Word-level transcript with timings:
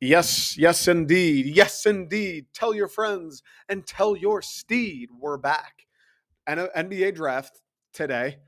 Yes, 0.00 0.56
yes, 0.56 0.86
indeed. 0.86 1.46
Yes, 1.46 1.84
indeed. 1.84 2.46
Tell 2.54 2.72
your 2.72 2.86
friends 2.88 3.42
and 3.68 3.84
tell 3.84 4.14
your 4.16 4.42
steed 4.42 5.08
we're 5.20 5.38
back. 5.38 5.86
And 6.46 6.60
NBA 6.60 7.16
draft 7.16 7.60
today, 7.92 8.38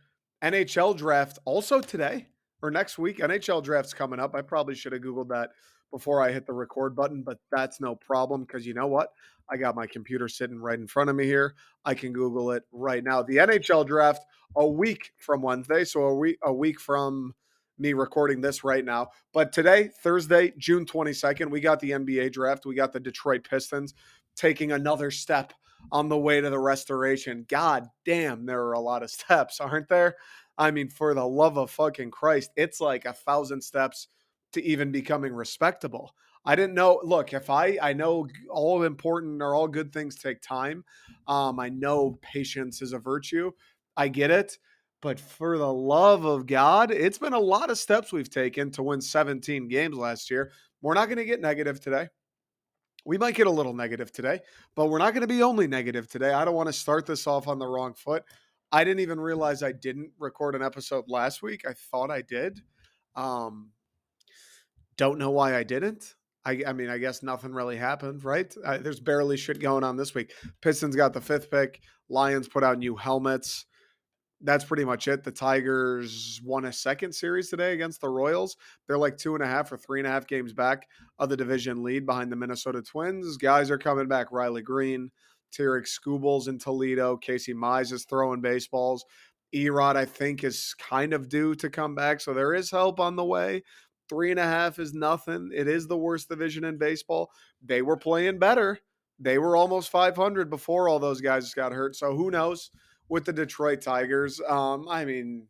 NHL 0.45 0.97
draft 0.97 1.39
also 1.45 1.81
today 1.81 2.29
or 2.63 2.71
next 2.71 2.99
week. 2.99 3.19
NHL 3.19 3.65
draft's 3.65 3.93
coming 3.93 4.21
up. 4.21 4.35
I 4.35 4.43
probably 4.43 4.77
should 4.77 4.93
have 4.93 5.03
Googled 5.03 5.29
that 5.29 5.51
before 5.91 6.23
I 6.23 6.31
hit 6.31 6.47
the 6.47 6.53
record 6.53 6.95
button, 6.95 7.23
but 7.23 7.39
that's 7.51 7.81
no 7.81 7.97
problem 7.97 8.45
because 8.45 8.65
you 8.65 8.75
know 8.75 8.87
what? 8.87 9.09
I 9.51 9.57
got 9.57 9.75
my 9.75 9.89
computer 9.89 10.29
sitting 10.29 10.61
right 10.61 10.79
in 10.79 10.87
front 10.87 11.11
of 11.11 11.17
me 11.17 11.25
here. 11.25 11.55
I 11.85 11.95
can 11.95 12.13
Google 12.13 12.53
it 12.53 12.63
right 12.71 13.03
now. 13.03 13.23
The 13.23 13.39
NHL 13.39 13.85
draft 13.85 14.25
a 14.55 14.67
week 14.67 15.11
from 15.19 15.43
Wednesday, 15.43 15.83
so 15.85 16.03
a 16.03 16.15
week 16.15 16.39
a 16.45 16.53
week 16.53 16.79
from 16.79 17.35
me 17.81 17.93
recording 17.95 18.41
this 18.41 18.63
right 18.63 18.85
now. 18.85 19.09
But 19.33 19.53
today, 19.53 19.91
Thursday, 20.03 20.53
June 20.59 20.85
22nd, 20.85 21.51
we 21.51 21.61
got 21.61 21.81
the 21.81 21.91
NBA 21.91 22.33
draft. 22.33 22.67
We 22.67 22.75
got 22.75 22.93
the 22.93 23.01
Detroit 23.01 23.49
Pistons 23.49 23.95
taking 24.37 24.73
another 24.73 25.11
step 25.11 25.53
on 25.91 26.09
the 26.09 26.19
way 26.19 26.41
to 26.41 26.51
the 26.51 26.59
restoration. 26.59 27.47
God 27.49 27.89
damn, 28.05 28.45
there 28.45 28.63
are 28.63 28.75
a 28.75 28.81
lot 28.81 29.03
of 29.03 29.11
steps, 29.11 29.61
aren't 29.61 29.89
there? 29.89 30.17
I 30.59 30.71
mean, 30.71 30.89
for 30.89 31.15
the 31.15 31.27
love 31.27 31.57
of 31.57 31.71
fucking 31.71 32.11
Christ, 32.11 32.51
it's 32.57 32.81
like 32.81 33.07
a 33.07 33.15
thousand 33.15 33.63
steps 33.63 34.09
to 34.53 34.63
even 34.63 34.93
becoming 34.93 35.33
respectable. 35.33 36.15
I 36.45 36.57
didn't 36.57 36.75
know. 36.75 37.01
Look, 37.03 37.33
if 37.33 37.51
I 37.51 37.79
I 37.81 37.93
know 37.93 38.27
all 38.51 38.83
important 38.83 39.43
or 39.43 39.55
all 39.55 39.69
good 39.69 39.93
things 39.93 40.17
take 40.17 40.41
time. 40.41 40.85
Um, 41.29 41.61
I 41.61 41.69
know 41.69 42.19
patience 42.23 42.83
is 42.83 42.93
a 42.93 42.99
virtue. 42.99 43.53
I 43.97 44.09
get 44.09 44.31
it. 44.31 44.59
But 45.03 45.19
for 45.19 45.57
the 45.57 45.73
love 45.73 46.25
of 46.25 46.47
God, 46.47 46.91
it's 46.91 47.19
been 47.19 47.33
a 47.33 47.39
lot 47.39 47.71
of 47.71 47.79
steps 47.79 48.13
we've 48.13 48.31
taken 48.31 48.71
to 48.73 48.83
win 48.83 49.01
17 49.01 49.69
games 49.69 49.97
last 49.97 50.31
year. 50.31 50.53
We're 50.83 50.95
not 50.95 51.07
going 51.07 51.19
to 51.19 51.25
get 51.25 51.41
negative 51.41 51.81
today. 51.81 52.09
We 53.07 53.17
might 53.17 53.35
get 53.35 53.47
a 53.47 53.51
little 53.51 53.73
negative 53.73 54.13
today, 54.13 54.41
but 54.77 54.87
we're 54.87 54.99
not 54.99 55.15
going 55.15 55.23
to 55.23 55.27
be 55.27 55.43
only 55.43 55.67
negative 55.67 56.07
today. 56.09 56.33
I 56.33 56.45
don't 56.45 56.55
want 56.55 56.69
to 56.69 56.73
start 56.73 57.07
this 57.07 57.27
off 57.27 57.49
on 57.49 57.59
the 57.59 57.67
wrong 57.67 57.95
foot. 57.95 58.25
I 58.73 58.85
didn't 58.85 59.01
even 59.01 59.19
realize 59.19 59.63
I 59.63 59.73
didn't 59.73 60.13
record 60.19 60.55
an 60.55 60.63
episode 60.63 61.05
last 61.09 61.43
week. 61.43 61.63
I 61.67 61.73
thought 61.73 62.11
I 62.11 62.21
did. 62.21 62.61
Um, 63.17 63.71
don't 64.97 65.19
know 65.19 65.31
why 65.31 65.57
I 65.57 65.63
didn't. 65.63 66.15
I, 66.45 66.63
I 66.67 66.73
mean, 66.75 66.91
I 66.91 66.99
guess 66.99 67.23
nothing 67.23 67.53
really 67.53 67.77
happened, 67.77 68.23
right? 68.23 68.55
There's 68.81 69.01
barely 69.01 69.39
shit 69.39 69.61
going 69.61 69.83
on 69.83 69.97
this 69.97 70.15
week. 70.15 70.33
Pistons 70.61 70.95
got 70.95 71.15
the 71.15 71.21
fifth 71.21 71.51
pick. 71.51 71.81
Lions 72.11 72.49
put 72.49 72.63
out 72.63 72.79
new 72.79 72.97
helmets 72.97 73.67
that's 74.43 74.65
pretty 74.65 74.85
much 74.85 75.07
it. 75.09 75.23
The 75.23 75.33
Tigers 75.33 76.41
won 76.45 76.65
a 76.65 76.73
second 76.73 77.13
series 77.13 77.51
today 77.51 77.73
against 77.73 78.01
the 78.01 78.09
Royals. 78.09 78.57
They're 78.87 78.99
like 78.99 79.17
two 79.17 79.35
and 79.35 79.45
a 79.45 79.47
half 79.47 79.71
or 79.71 79.77
three 79.77 80.01
and 80.01 80.07
a 80.07 80.11
half 80.11 80.27
games 80.27 80.53
back 80.53 80.89
of 81.19 81.29
the 81.29 81.37
division 81.37 81.83
lead 81.83 82.07
behind 82.07 82.33
the 82.33 82.37
Minnesota 82.37 82.83
Twins. 82.83 83.37
Guys 83.37 83.71
are 83.71 83.79
coming 83.79 84.09
back. 84.09 84.33
Riley 84.33 84.63
Greene, 84.63 85.11
Tarik 85.53 85.87
Skubal's 85.87 86.49
in 86.49 86.59
Toledo. 86.59 87.17
Casey 87.17 87.53
Mize 87.53 87.93
is 87.93 88.05
throwing 88.05 88.41
baseballs. 88.41 89.05
Erod, 89.55 89.97
I 89.97 90.05
think, 90.05 90.45
is 90.45 90.75
kind 90.79 91.13
of 91.13 91.29
due 91.29 91.55
to 91.57 91.69
come 91.69 91.95
back. 91.95 92.21
So 92.21 92.33
there 92.33 92.55
is 92.55 92.71
help 92.71 93.01
on 93.01 93.17
the 93.17 93.25
way. 93.25 93.63
Three 94.09 94.31
and 94.31 94.41
a 94.41 94.45
half 94.45 94.79
is 94.79 94.95
nothing. 94.95 95.51
It 95.55 95.69
is 95.69 95.87
the 95.87 95.99
worst 95.99 96.29
division 96.29 96.65
in 96.65 96.79
baseball. 96.79 97.31
They 97.63 97.83
were 97.83 97.97
playing 97.97 98.39
better. 98.39 98.79
They 99.19 99.39
were 99.39 99.57
almost 99.57 99.91
500 99.91 100.49
before 100.49 100.89
all 100.89 100.99
those 100.99 101.21
guys 101.21 101.53
got 101.53 101.73
hurt. 101.73 101.95
So 101.95 102.17
who 102.17 102.31
knows? 102.31 102.71
With 103.11 103.25
the 103.25 103.33
Detroit 103.33 103.83
Tigers. 103.83 104.41
Um, 104.49 104.87
I 104.89 105.05
mean, 105.05 105.49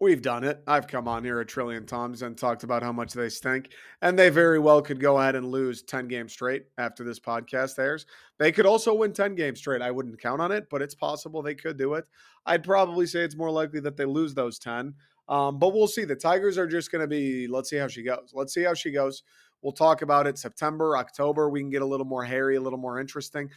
we've 0.00 0.20
done 0.20 0.44
it. 0.44 0.60
I've 0.66 0.88
come 0.88 1.08
on 1.08 1.24
here 1.24 1.40
a 1.40 1.46
trillion 1.46 1.86
times 1.86 2.20
and 2.22 2.36
talked 2.36 2.64
about 2.64 2.82
how 2.82 2.92
much 2.92 3.12
they 3.12 3.28
stink, 3.28 3.70
and 4.02 4.18
they 4.18 4.28
very 4.28 4.58
well 4.58 4.82
could 4.82 5.00
go 5.00 5.18
ahead 5.18 5.36
and 5.36 5.46
lose 5.46 5.82
10 5.82 6.08
games 6.08 6.32
straight 6.32 6.64
after 6.76 7.04
this 7.04 7.20
podcast 7.20 7.78
airs. 7.78 8.06
They 8.38 8.52
could 8.52 8.66
also 8.66 8.92
win 8.92 9.12
10 9.12 9.36
games 9.36 9.60
straight. 9.60 9.80
I 9.80 9.92
wouldn't 9.92 10.20
count 10.20 10.42
on 10.42 10.52
it, 10.52 10.66
but 10.68 10.82
it's 10.82 10.94
possible 10.96 11.42
they 11.42 11.54
could 11.54 11.78
do 11.78 11.94
it. 11.94 12.04
I'd 12.44 12.64
probably 12.64 13.06
say 13.06 13.20
it's 13.20 13.36
more 13.36 13.50
likely 13.50 13.80
that 13.80 13.96
they 13.96 14.04
lose 14.04 14.34
those 14.34 14.58
10. 14.58 14.94
Um, 15.28 15.58
but 15.58 15.74
we'll 15.74 15.86
see. 15.86 16.04
The 16.04 16.16
Tigers 16.16 16.58
are 16.58 16.66
just 16.66 16.90
going 16.90 17.02
to 17.02 17.08
be, 17.08 17.46
let's 17.46 17.70
see 17.70 17.76
how 17.76 17.88
she 17.88 18.02
goes. 18.02 18.32
Let's 18.32 18.54
see 18.54 18.62
how 18.62 18.74
she 18.74 18.90
goes. 18.90 19.22
We'll 19.60 19.72
talk 19.72 20.02
about 20.02 20.26
it 20.26 20.38
September, 20.38 20.96
October. 20.96 21.50
We 21.50 21.60
can 21.60 21.68
get 21.68 21.82
a 21.82 21.86
little 21.86 22.06
more 22.06 22.24
hairy, 22.24 22.56
a 22.56 22.60
little 22.60 22.78
more 22.78 22.98
interesting 22.98 23.50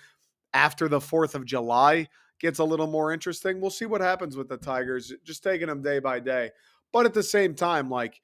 after 0.53 0.87
the 0.87 0.99
4th 0.99 1.35
of 1.35 1.45
July 1.45 2.07
gets 2.39 2.59
a 2.59 2.63
little 2.63 2.87
more 2.87 3.13
interesting. 3.13 3.61
We'll 3.61 3.69
see 3.69 3.85
what 3.85 4.01
happens 4.01 4.35
with 4.35 4.49
the 4.49 4.57
Tigers, 4.57 5.13
just 5.23 5.43
taking 5.43 5.67
them 5.67 5.81
day 5.81 5.99
by 5.99 6.19
day. 6.19 6.51
But 6.91 7.05
at 7.05 7.13
the 7.13 7.23
same 7.23 7.53
time, 7.55 7.89
like, 7.89 8.19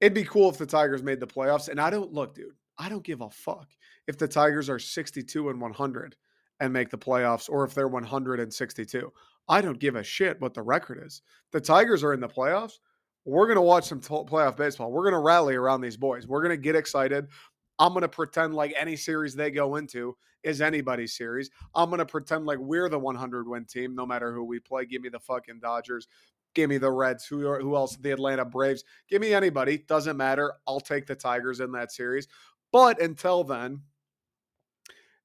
it'd 0.00 0.14
be 0.14 0.24
cool 0.24 0.48
if 0.48 0.58
the 0.58 0.66
Tigers 0.66 1.02
made 1.02 1.20
the 1.20 1.26
playoffs. 1.26 1.68
And 1.68 1.80
I 1.80 1.90
don't 1.90 2.12
look, 2.12 2.34
dude, 2.34 2.54
I 2.78 2.88
don't 2.88 3.04
give 3.04 3.20
a 3.20 3.30
fuck 3.30 3.68
if 4.06 4.16
the 4.16 4.28
Tigers 4.28 4.70
are 4.70 4.78
62 4.78 5.50
and 5.50 5.60
100 5.60 6.16
and 6.60 6.72
make 6.72 6.90
the 6.90 6.98
playoffs 6.98 7.50
or 7.50 7.64
if 7.64 7.74
they're 7.74 7.88
162. 7.88 9.12
I 9.48 9.60
don't 9.60 9.78
give 9.78 9.96
a 9.96 10.02
shit 10.02 10.40
what 10.40 10.54
the 10.54 10.62
record 10.62 11.02
is. 11.04 11.22
The 11.52 11.60
Tigers 11.60 12.04
are 12.04 12.12
in 12.12 12.20
the 12.20 12.28
playoffs. 12.28 12.74
We're 13.24 13.46
going 13.46 13.56
to 13.56 13.62
watch 13.62 13.84
some 13.84 14.00
t- 14.00 14.08
playoff 14.08 14.56
baseball. 14.56 14.90
We're 14.90 15.02
going 15.02 15.20
to 15.20 15.26
rally 15.26 15.54
around 15.54 15.80
these 15.80 15.96
boys. 15.96 16.26
We're 16.26 16.42
going 16.42 16.56
to 16.56 16.62
get 16.62 16.76
excited. 16.76 17.28
I'm 17.78 17.92
going 17.92 18.02
to 18.02 18.08
pretend 18.08 18.54
like 18.54 18.74
any 18.78 18.96
series 18.96 19.34
they 19.34 19.50
go 19.50 19.76
into 19.76 20.16
is 20.42 20.60
anybody's 20.60 21.16
series. 21.16 21.50
I'm 21.74 21.90
going 21.90 21.98
to 21.98 22.06
pretend 22.06 22.46
like 22.46 22.58
we're 22.58 22.88
the 22.88 22.98
100 22.98 23.48
win 23.48 23.64
team, 23.64 23.94
no 23.94 24.06
matter 24.06 24.32
who 24.32 24.44
we 24.44 24.58
play. 24.58 24.84
Give 24.84 25.02
me 25.02 25.08
the 25.08 25.20
fucking 25.20 25.60
Dodgers. 25.60 26.08
Give 26.54 26.70
me 26.70 26.78
the 26.78 26.90
Reds. 26.90 27.26
Who 27.26 27.40
who 27.56 27.76
else? 27.76 27.96
The 27.96 28.10
Atlanta 28.10 28.44
Braves. 28.44 28.82
Give 29.08 29.20
me 29.20 29.32
anybody. 29.32 29.78
Doesn't 29.78 30.16
matter. 30.16 30.54
I'll 30.66 30.80
take 30.80 31.06
the 31.06 31.14
Tigers 31.14 31.60
in 31.60 31.72
that 31.72 31.92
series. 31.92 32.26
But 32.72 33.00
until 33.00 33.44
then, 33.44 33.82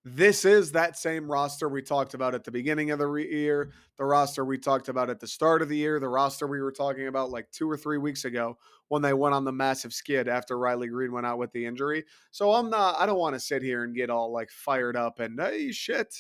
this 0.06 0.44
is 0.44 0.74
that 0.74 0.98
same 0.98 1.32
roster 1.32 1.70
we 1.70 1.82
talked 1.82 2.14
about 2.14 2.36
at 2.36 2.44
the 2.44 2.52
beginning 2.52 2.92
of 2.92 3.00
the 3.00 3.10
year, 3.14 3.72
the 3.98 4.04
roster 4.04 4.44
we 4.44 4.58
talked 4.58 4.90
about 4.90 5.10
at 5.10 5.20
the 5.22 5.28
start 5.28 5.62
of 5.62 5.70
the 5.70 5.78
year, 5.78 6.00
the 6.00 6.10
roster 6.10 6.46
we 6.46 6.62
were 6.62 6.74
talking 6.74 7.08
about 7.08 7.32
like 7.32 7.50
two 7.52 7.70
or 7.70 7.78
three 7.78 7.98
weeks 7.98 8.26
ago 8.26 8.58
when 8.94 9.02
they 9.02 9.12
went 9.12 9.34
on 9.34 9.44
the 9.44 9.52
massive 9.52 9.92
skid 9.92 10.28
after 10.28 10.56
Riley 10.56 10.88
Greene 10.88 11.12
went 11.12 11.26
out 11.26 11.40
with 11.40 11.52
the 11.52 11.66
injury. 11.66 12.06
So 12.30 12.54
I'm 12.54 12.70
not, 12.70 12.96
I 13.00 13.08
don't 13.08 13.18
want 13.18 13.34
to 13.34 13.40
sit 13.40 13.64
here 13.64 13.86
and 13.86 13.96
get 13.96 14.12
all 14.12 14.32
like 14.32 14.52
fired 14.52 14.96
up 14.96 15.20
and 15.20 15.40
hey, 15.42 15.72
shit. 15.72 16.14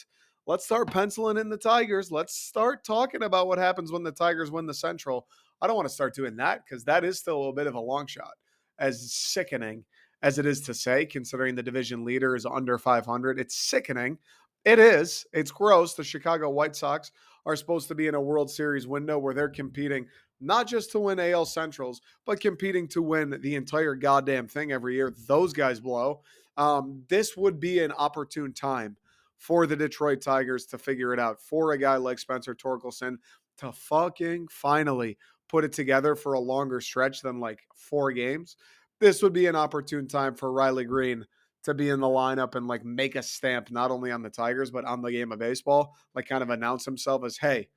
Let's 0.48 0.66
start 0.66 0.92
penciling 0.92 1.38
in 1.38 1.50
the 1.50 1.58
Tigers. 1.58 2.12
Let's 2.12 2.36
start 2.36 2.84
talking 2.84 3.22
about 3.22 3.46
what 3.46 3.60
happens 3.60 3.92
when 3.92 4.02
the 4.02 4.12
Tigers 4.12 4.50
win 4.50 4.66
the 4.66 4.74
Central. 4.74 5.28
I 5.62 5.68
don't 5.68 5.76
want 5.76 5.88
to 5.88 5.94
start 5.94 6.16
doing 6.16 6.36
that 6.38 6.64
because 6.66 6.84
that 6.86 7.04
is 7.04 7.20
still 7.20 7.48
a 7.50 7.54
bit 7.54 7.68
of 7.68 7.76
a 7.76 7.80
long 7.80 8.08
shot, 8.08 8.34
as 8.80 9.14
sickening 9.14 9.86
as 10.24 10.40
it 10.40 10.48
is 10.48 10.62
to 10.62 10.74
say, 10.74 11.06
considering 11.06 11.54
the 11.54 11.62
division 11.62 12.04
leader 12.04 12.36
is 12.36 12.48
under 12.48 12.80
500. 12.80 13.40
It's 13.40 13.56
sickening. 13.56 14.18
It 14.66 14.80
is. 14.80 15.28
It's 15.32 15.52
gross. 15.52 15.94
The 15.94 16.04
Chicago 16.04 16.50
White 16.50 16.76
Sox 16.76 17.12
are 17.46 17.56
supposed 17.56 17.88
to 17.90 17.96
be 17.96 18.08
in 18.08 18.16
a 18.16 18.22
World 18.22 18.50
Series 18.50 18.88
window 18.88 19.20
where 19.20 19.36
they're 19.36 19.50
competing 19.50 20.08
not 20.44 20.68
just 20.68 20.92
to 20.92 21.00
win 21.00 21.20
AL 21.20 21.46
Centrals, 21.46 22.02
but 22.26 22.40
competing 22.40 22.88
to 22.90 23.02
win 23.02 23.40
the 23.42 23.56
entire 23.56 23.96
goddamn 23.96 24.48
thing 24.48 24.72
every 24.72 24.96
year. 24.96 25.14
Those 25.28 25.54
guys 25.54 25.80
blow. 25.80 26.22
Um, 26.58 27.04
this 27.08 27.36
would 27.36 27.60
be 27.60 27.80
an 27.80 27.92
opportune 27.92 28.54
time 28.54 28.98
for 29.38 29.66
the 29.66 29.76
Detroit 29.76 30.22
Tigers 30.22 30.66
to 30.68 30.78
figure 30.78 31.14
it 31.14 31.20
out. 31.20 31.42
For 31.42 31.72
a 31.72 31.78
guy 31.78 31.96
like 31.98 32.20
Spencer 32.20 32.54
Torkelson 32.56 33.18
to 33.58 33.72
fucking 33.72 34.48
finally 34.50 35.18
put 35.50 35.64
it 35.64 35.74
together 35.74 36.16
for 36.16 36.34
a 36.34 36.40
longer 36.40 36.82
stretch 36.82 37.22
than 37.22 37.40
like 37.40 37.60
four 37.76 38.12
games 38.12 38.56
this 39.04 39.22
would 39.22 39.34
be 39.34 39.48
an 39.48 39.56
opportune 39.56 40.08
time 40.08 40.34
for 40.34 40.52
Riley 40.52 40.86
Greene 40.86 41.26
to 41.64 41.74
be 41.74 41.90
in 41.90 42.00
the 42.00 42.08
lineup 42.08 42.56
and 42.56 42.68
like 42.68 42.86
make 42.86 43.16
a 43.16 43.24
stamp 43.24 43.70
not 43.70 43.92
only 43.92 44.12
on 44.12 44.22
the 44.22 44.30
Tigers 44.30 44.72
but 44.72 44.86
on 44.86 45.02
the 45.02 45.12
game 45.12 45.34
of 45.34 45.40
baseball. 45.40 45.96
Like 46.16 46.28
kind 46.28 46.42
of 46.42 46.50
announce 46.50 46.86
himself 46.86 47.26
as, 47.26 47.38
"Hey, 47.38 47.68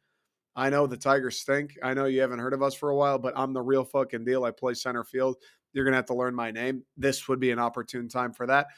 I 0.57 0.71
know 0.71 0.87
the 0.87 0.97
Tigers 0.97 1.39
stink. 1.39 1.79
I 1.83 1.95
know 1.95 2.07
you 2.07 2.21
haven't 2.21 2.39
heard 2.39 2.55
of 2.55 2.63
us 2.63 2.75
for 2.75 2.91
a 2.91 2.97
while, 2.97 3.19
but 3.19 3.35
I'm 3.37 3.53
the 3.53 3.63
real 3.63 3.85
fucking 3.85 4.25
deal. 4.25 4.45
I 4.45 4.51
play 4.51 4.75
center 4.75 5.05
field. 5.05 5.37
You're 5.73 5.85
gonna 5.85 5.97
have 5.97 6.07
to 6.07 6.15
learn 6.15 6.35
my 6.35 6.51
name. 6.51 6.83
This 6.97 7.29
would 7.29 7.39
be 7.39 7.51
an 7.51 7.59
opportune 7.59 8.09
time 8.09 8.33
for 8.33 8.47
that." 8.47 8.69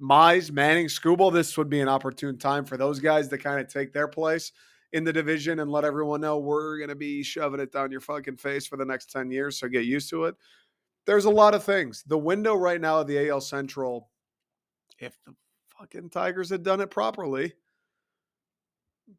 Mize, 0.00 0.50
Manning, 0.50 0.86
Skubal, 0.86 1.32
this 1.32 1.56
would 1.56 1.68
be 1.68 1.80
an 1.80 1.88
opportune 1.88 2.38
time 2.38 2.64
for 2.64 2.76
those 2.76 2.98
guys 2.98 3.28
to 3.28 3.38
kind 3.38 3.60
of 3.60 3.68
take 3.68 3.92
their 3.92 4.08
place 4.08 4.52
in 4.92 5.04
the 5.04 5.12
division 5.12 5.60
and 5.60 5.70
let 5.70 5.84
everyone 5.84 6.20
know 6.20 6.38
we're 6.38 6.78
going 6.78 6.88
to 6.88 6.96
be 6.96 7.22
shoving 7.22 7.60
it 7.60 7.72
down 7.72 7.92
your 7.92 8.00
fucking 8.00 8.36
face 8.36 8.66
for 8.66 8.76
the 8.76 8.84
next 8.84 9.10
10 9.10 9.30
years. 9.30 9.58
So 9.58 9.68
get 9.68 9.84
used 9.84 10.10
to 10.10 10.24
it 10.24 10.36
there's 11.06 11.26
a 11.26 11.30
lot 11.30 11.54
of 11.54 11.64
things. 11.64 12.02
The 12.06 12.18
window 12.18 12.54
right 12.54 12.80
now 12.80 13.00
of 13.00 13.06
the 13.06 13.28
AL 13.28 13.40
Central, 13.40 14.08
if 14.98 15.16
the 15.26 15.34
fucking 15.78 16.10
Tigers 16.10 16.50
had 16.50 16.62
done 16.62 16.80
it 16.80 16.90
properly, 16.90 17.52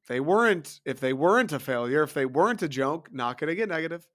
they 0.07 0.19
weren't, 0.19 0.79
if 0.85 0.99
they 0.99 1.13
weren't 1.13 1.51
a 1.51 1.59
failure, 1.59 2.03
if 2.03 2.13
they 2.13 2.25
weren't 2.25 2.61
a 2.61 2.67
joke, 2.67 3.09
not 3.11 3.39
going 3.39 3.49
to 3.49 3.55
get 3.55 3.69
negative. 3.69 4.07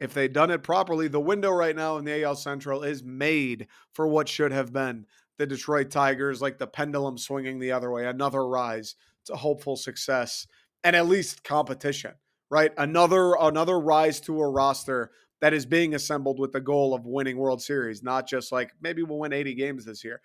If 0.00 0.12
they'd 0.12 0.32
done 0.32 0.50
it 0.50 0.62
properly, 0.62 1.08
the 1.08 1.20
window 1.20 1.50
right 1.50 1.76
now 1.76 1.96
in 1.98 2.04
the 2.04 2.24
AL 2.24 2.36
Central 2.36 2.82
is 2.82 3.04
made 3.04 3.68
for 3.92 4.08
what 4.08 4.28
should 4.28 4.52
have 4.52 4.72
been 4.72 5.06
the 5.38 5.46
Detroit 5.46 5.90
Tigers, 5.90 6.42
like 6.42 6.58
the 6.58 6.66
pendulum 6.66 7.16
swinging 7.16 7.58
the 7.58 7.72
other 7.72 7.90
way, 7.90 8.06
another 8.06 8.46
rise 8.46 8.96
to 9.26 9.36
hopeful 9.36 9.76
success 9.76 10.46
and 10.82 10.94
at 10.94 11.06
least 11.06 11.44
competition, 11.44 12.12
right? 12.50 12.72
Another 12.76 13.34
another 13.40 13.80
rise 13.80 14.20
to 14.20 14.40
a 14.40 14.48
roster 14.48 15.10
that 15.40 15.54
is 15.54 15.66
being 15.66 15.94
assembled 15.94 16.38
with 16.38 16.52
the 16.52 16.60
goal 16.60 16.94
of 16.94 17.06
winning 17.06 17.36
World 17.36 17.62
Series, 17.62 18.02
not 18.02 18.28
just 18.28 18.52
like 18.52 18.72
maybe 18.80 19.02
we'll 19.02 19.18
win 19.18 19.32
80 19.32 19.54
games 19.54 19.84
this 19.84 20.04
year. 20.04 20.20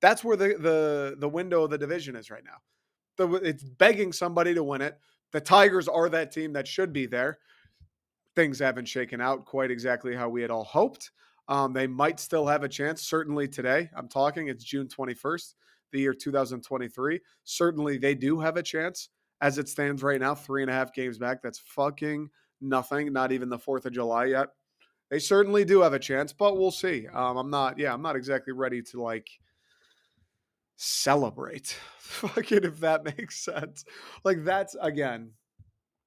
That's 0.00 0.22
where 0.22 0.36
the 0.36 0.56
the 0.58 1.16
the 1.18 1.28
window 1.28 1.64
of 1.64 1.70
the 1.70 1.78
division 1.78 2.16
is 2.16 2.30
right 2.30 2.44
now. 2.44 2.58
The, 3.16 3.28
it's 3.34 3.62
begging 3.62 4.12
somebody 4.12 4.54
to 4.54 4.64
win 4.64 4.80
it. 4.80 4.98
The 5.32 5.40
Tigers 5.40 5.88
are 5.88 6.08
that 6.08 6.32
team 6.32 6.52
that 6.52 6.68
should 6.68 6.92
be 6.92 7.06
there. 7.06 7.38
Things 8.36 8.58
haven't 8.58 8.86
shaken 8.86 9.20
out 9.20 9.44
quite 9.44 9.70
exactly 9.70 10.14
how 10.14 10.28
we 10.28 10.42
had 10.42 10.50
all 10.50 10.64
hoped. 10.64 11.10
Um, 11.48 11.72
they 11.72 11.86
might 11.86 12.18
still 12.18 12.46
have 12.46 12.64
a 12.64 12.68
chance. 12.68 13.02
Certainly 13.02 13.48
today, 13.48 13.90
I'm 13.96 14.08
talking. 14.08 14.48
It's 14.48 14.64
June 14.64 14.88
21st, 14.88 15.54
the 15.92 16.00
year 16.00 16.14
2023. 16.14 17.20
Certainly, 17.44 17.98
they 17.98 18.14
do 18.14 18.40
have 18.40 18.56
a 18.56 18.62
chance 18.62 19.10
as 19.40 19.58
it 19.58 19.68
stands 19.68 20.02
right 20.02 20.20
now. 20.20 20.34
Three 20.34 20.62
and 20.62 20.70
a 20.70 20.74
half 20.74 20.92
games 20.92 21.18
back. 21.18 21.42
That's 21.42 21.58
fucking 21.58 22.30
nothing. 22.60 23.12
Not 23.12 23.30
even 23.30 23.48
the 23.48 23.58
Fourth 23.58 23.86
of 23.86 23.92
July 23.92 24.26
yet. 24.26 24.48
They 25.10 25.18
certainly 25.18 25.64
do 25.64 25.82
have 25.82 25.92
a 25.92 25.98
chance, 25.98 26.32
but 26.32 26.56
we'll 26.56 26.70
see. 26.70 27.06
Um, 27.08 27.36
I'm 27.36 27.50
not. 27.50 27.78
Yeah, 27.78 27.92
I'm 27.92 28.02
not 28.02 28.16
exactly 28.16 28.52
ready 28.52 28.82
to 28.82 29.02
like 29.02 29.28
celebrate. 30.76 31.76
Fucking 31.98 32.64
if 32.64 32.80
that 32.80 33.04
makes 33.04 33.40
sense. 33.40 33.84
Like 34.24 34.44
that's 34.44 34.76
again 34.80 35.30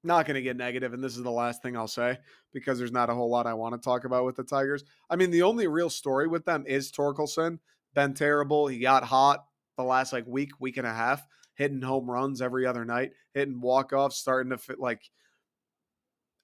not 0.03 0.25
going 0.25 0.35
to 0.35 0.41
get 0.41 0.57
negative, 0.57 0.93
and 0.93 1.03
this 1.03 1.17
is 1.17 1.23
the 1.23 1.31
last 1.31 1.61
thing 1.61 1.75
I'll 1.75 1.87
say 1.87 2.19
because 2.53 2.77
there's 2.77 2.91
not 2.91 3.09
a 3.09 3.13
whole 3.13 3.29
lot 3.29 3.47
I 3.47 3.53
want 3.53 3.75
to 3.75 3.83
talk 3.83 4.05
about 4.05 4.25
with 4.25 4.35
the 4.35 4.43
Tigers. 4.43 4.83
I 5.09 5.15
mean, 5.15 5.31
the 5.31 5.43
only 5.43 5.67
real 5.67 5.89
story 5.89 6.27
with 6.27 6.45
them 6.45 6.63
is 6.67 6.91
Torkelson. 6.91 7.59
Been 7.93 8.13
terrible. 8.13 8.67
He 8.67 8.79
got 8.79 9.03
hot 9.03 9.45
the 9.75 9.83
last 9.83 10.13
like 10.13 10.25
week, 10.27 10.51
week 10.59 10.77
and 10.77 10.87
a 10.87 10.93
half, 10.93 11.25
hitting 11.55 11.81
home 11.81 12.09
runs 12.09 12.41
every 12.41 12.65
other 12.65 12.85
night, 12.85 13.11
hitting 13.33 13.59
walk 13.59 13.93
offs, 13.93 14.17
starting 14.17 14.51
to 14.51 14.57
fit 14.57 14.79
like. 14.79 15.01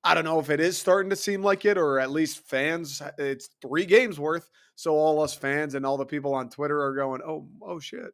I 0.03 0.13
don't 0.13 0.25
know 0.25 0.39
if 0.39 0.49
it 0.49 0.59
is 0.59 0.77
starting 0.77 1.09
to 1.11 1.15
seem 1.15 1.41
like 1.41 1.65
it, 1.65 1.77
or 1.77 1.99
at 1.99 2.11
least 2.11 2.45
fans. 2.45 3.01
Uh, 3.01 3.11
it's 3.17 3.49
three 3.61 3.85
games 3.85 4.19
worth, 4.19 4.49
so 4.75 4.93
all 4.95 5.21
us 5.21 5.33
fans 5.33 5.75
and 5.75 5.85
all 5.85 5.97
the 5.97 6.05
people 6.05 6.33
on 6.33 6.49
Twitter 6.49 6.81
are 6.81 6.95
going, 6.95 7.21
"Oh, 7.25 7.47
oh 7.61 7.79
shit." 7.79 8.13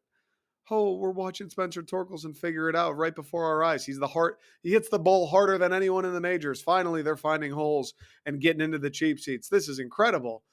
oh, 0.71 0.95
we're 0.95 1.11
watching 1.11 1.49
Spencer 1.49 1.81
Torkelson 1.81 2.35
figure 2.35 2.69
it 2.69 2.75
out 2.75 2.97
right 2.97 3.15
before 3.15 3.45
our 3.45 3.63
eyes. 3.63 3.85
He's 3.85 3.99
the 3.99 4.07
heart. 4.07 4.39
He 4.61 4.71
hits 4.71 4.89
the 4.89 4.99
ball 4.99 5.27
harder 5.27 5.57
than 5.57 5.73
anyone 5.73 6.05
in 6.05 6.13
the 6.13 6.21
majors. 6.21 6.61
Finally, 6.61 7.01
they're 7.01 7.17
finding 7.17 7.51
holes 7.51 7.93
and 8.25 8.41
getting 8.41 8.61
into 8.61 8.77
the 8.77 8.89
cheap 8.89 9.19
seats. 9.19 9.49
This 9.49 9.67
is 9.67 9.79
incredible. 9.79 10.43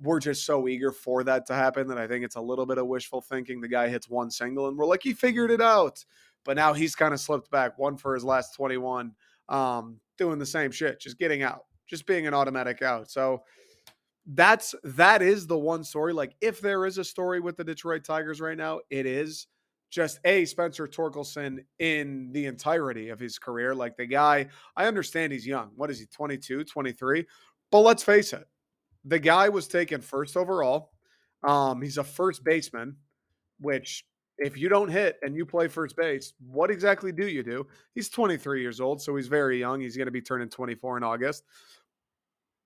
We're 0.00 0.20
just 0.20 0.44
so 0.44 0.66
eager 0.66 0.90
for 0.90 1.22
that 1.24 1.46
to 1.46 1.54
happen 1.54 1.86
that 1.88 1.98
I 1.98 2.08
think 2.08 2.24
it's 2.24 2.36
a 2.36 2.40
little 2.40 2.66
bit 2.66 2.78
of 2.78 2.86
wishful 2.86 3.20
thinking. 3.20 3.60
The 3.60 3.68
guy 3.68 3.88
hits 3.88 4.08
one 4.08 4.30
single 4.30 4.66
and 4.68 4.76
we're 4.76 4.86
like, 4.86 5.02
he 5.02 5.12
figured 5.12 5.50
it 5.50 5.60
out. 5.60 6.04
But 6.44 6.56
now 6.56 6.72
he's 6.74 6.94
kind 6.94 7.14
of 7.14 7.20
slipped 7.20 7.50
back, 7.50 7.78
one 7.78 7.96
for 7.96 8.14
his 8.14 8.24
last 8.24 8.54
21, 8.54 9.12
um, 9.48 10.00
doing 10.18 10.38
the 10.38 10.46
same 10.46 10.70
shit, 10.70 11.00
just 11.00 11.18
getting 11.18 11.42
out, 11.42 11.64
just 11.86 12.06
being 12.06 12.26
an 12.26 12.34
automatic 12.34 12.82
out. 12.82 13.10
So 13.10 13.42
that's 14.26 14.74
that 14.84 15.22
is 15.22 15.46
the 15.46 15.58
one 15.58 15.84
story. 15.84 16.12
Like 16.12 16.34
if 16.40 16.60
there 16.60 16.86
is 16.86 16.98
a 16.98 17.04
story 17.04 17.40
with 17.40 17.56
the 17.56 17.64
Detroit 17.64 18.04
Tigers 18.04 18.40
right 18.40 18.56
now, 18.56 18.80
it 18.90 19.06
is 19.06 19.46
just 19.90 20.18
a 20.24 20.44
Spencer 20.44 20.88
Torkelson 20.88 21.64
in 21.78 22.32
the 22.32 22.46
entirety 22.46 23.10
of 23.10 23.20
his 23.20 23.38
career. 23.38 23.74
Like 23.74 23.96
the 23.96 24.06
guy, 24.06 24.48
I 24.76 24.86
understand 24.86 25.32
he's 25.32 25.46
young. 25.46 25.70
What 25.76 25.90
is 25.90 26.00
he, 26.00 26.06
22, 26.06 26.64
23? 26.64 27.24
But 27.70 27.80
let's 27.80 28.02
face 28.02 28.32
it, 28.32 28.44
the 29.04 29.20
guy 29.20 29.48
was 29.50 29.68
taken 29.68 30.00
first 30.00 30.36
overall. 30.36 30.90
Um, 31.44 31.80
he's 31.80 31.98
a 31.98 32.04
first 32.04 32.42
baseman, 32.42 32.96
which 33.60 34.04
if 34.38 34.56
you 34.56 34.68
don't 34.68 34.88
hit 34.88 35.16
and 35.22 35.36
you 35.36 35.46
play 35.46 35.68
first 35.68 35.96
base, 35.96 36.32
what 36.48 36.70
exactly 36.70 37.12
do 37.12 37.28
you 37.28 37.42
do? 37.42 37.66
He's 37.94 38.08
23 38.08 38.60
years 38.60 38.80
old, 38.80 39.00
so 39.00 39.14
he's 39.16 39.28
very 39.28 39.58
young. 39.58 39.80
He's 39.80 39.96
going 39.96 40.06
to 40.06 40.12
be 40.12 40.20
turning 40.20 40.48
24 40.48 40.96
in 40.96 41.04
August. 41.04 41.44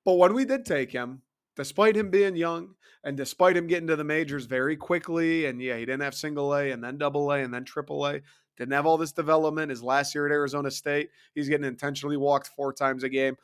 But 0.04 0.14
when 0.14 0.34
we 0.34 0.44
did 0.44 0.64
take 0.64 0.90
him, 0.90 1.22
despite 1.56 1.96
him 1.96 2.10
being 2.10 2.36
young 2.36 2.74
and 3.04 3.16
despite 3.16 3.56
him 3.56 3.66
getting 3.66 3.88
to 3.88 3.96
the 3.96 4.04
majors 4.04 4.46
very 4.46 4.76
quickly, 4.76 5.46
and 5.46 5.60
yeah, 5.60 5.76
he 5.76 5.84
didn't 5.84 6.02
have 6.02 6.14
single 6.14 6.54
A 6.54 6.70
and 6.70 6.82
then 6.82 6.96
double 6.96 7.30
A 7.32 7.42
and 7.42 7.52
then 7.52 7.64
triple 7.64 8.06
A, 8.06 8.20
didn't 8.56 8.72
have 8.72 8.86
all 8.86 8.96
this 8.96 9.12
development. 9.12 9.70
His 9.70 9.82
last 9.82 10.14
year 10.14 10.26
at 10.26 10.32
Arizona 10.32 10.70
State, 10.70 11.10
he's 11.34 11.48
getting 11.48 11.66
intentionally 11.66 12.16
walked 12.16 12.48
four 12.48 12.72
times 12.72 13.04
a 13.04 13.08
game. 13.08 13.36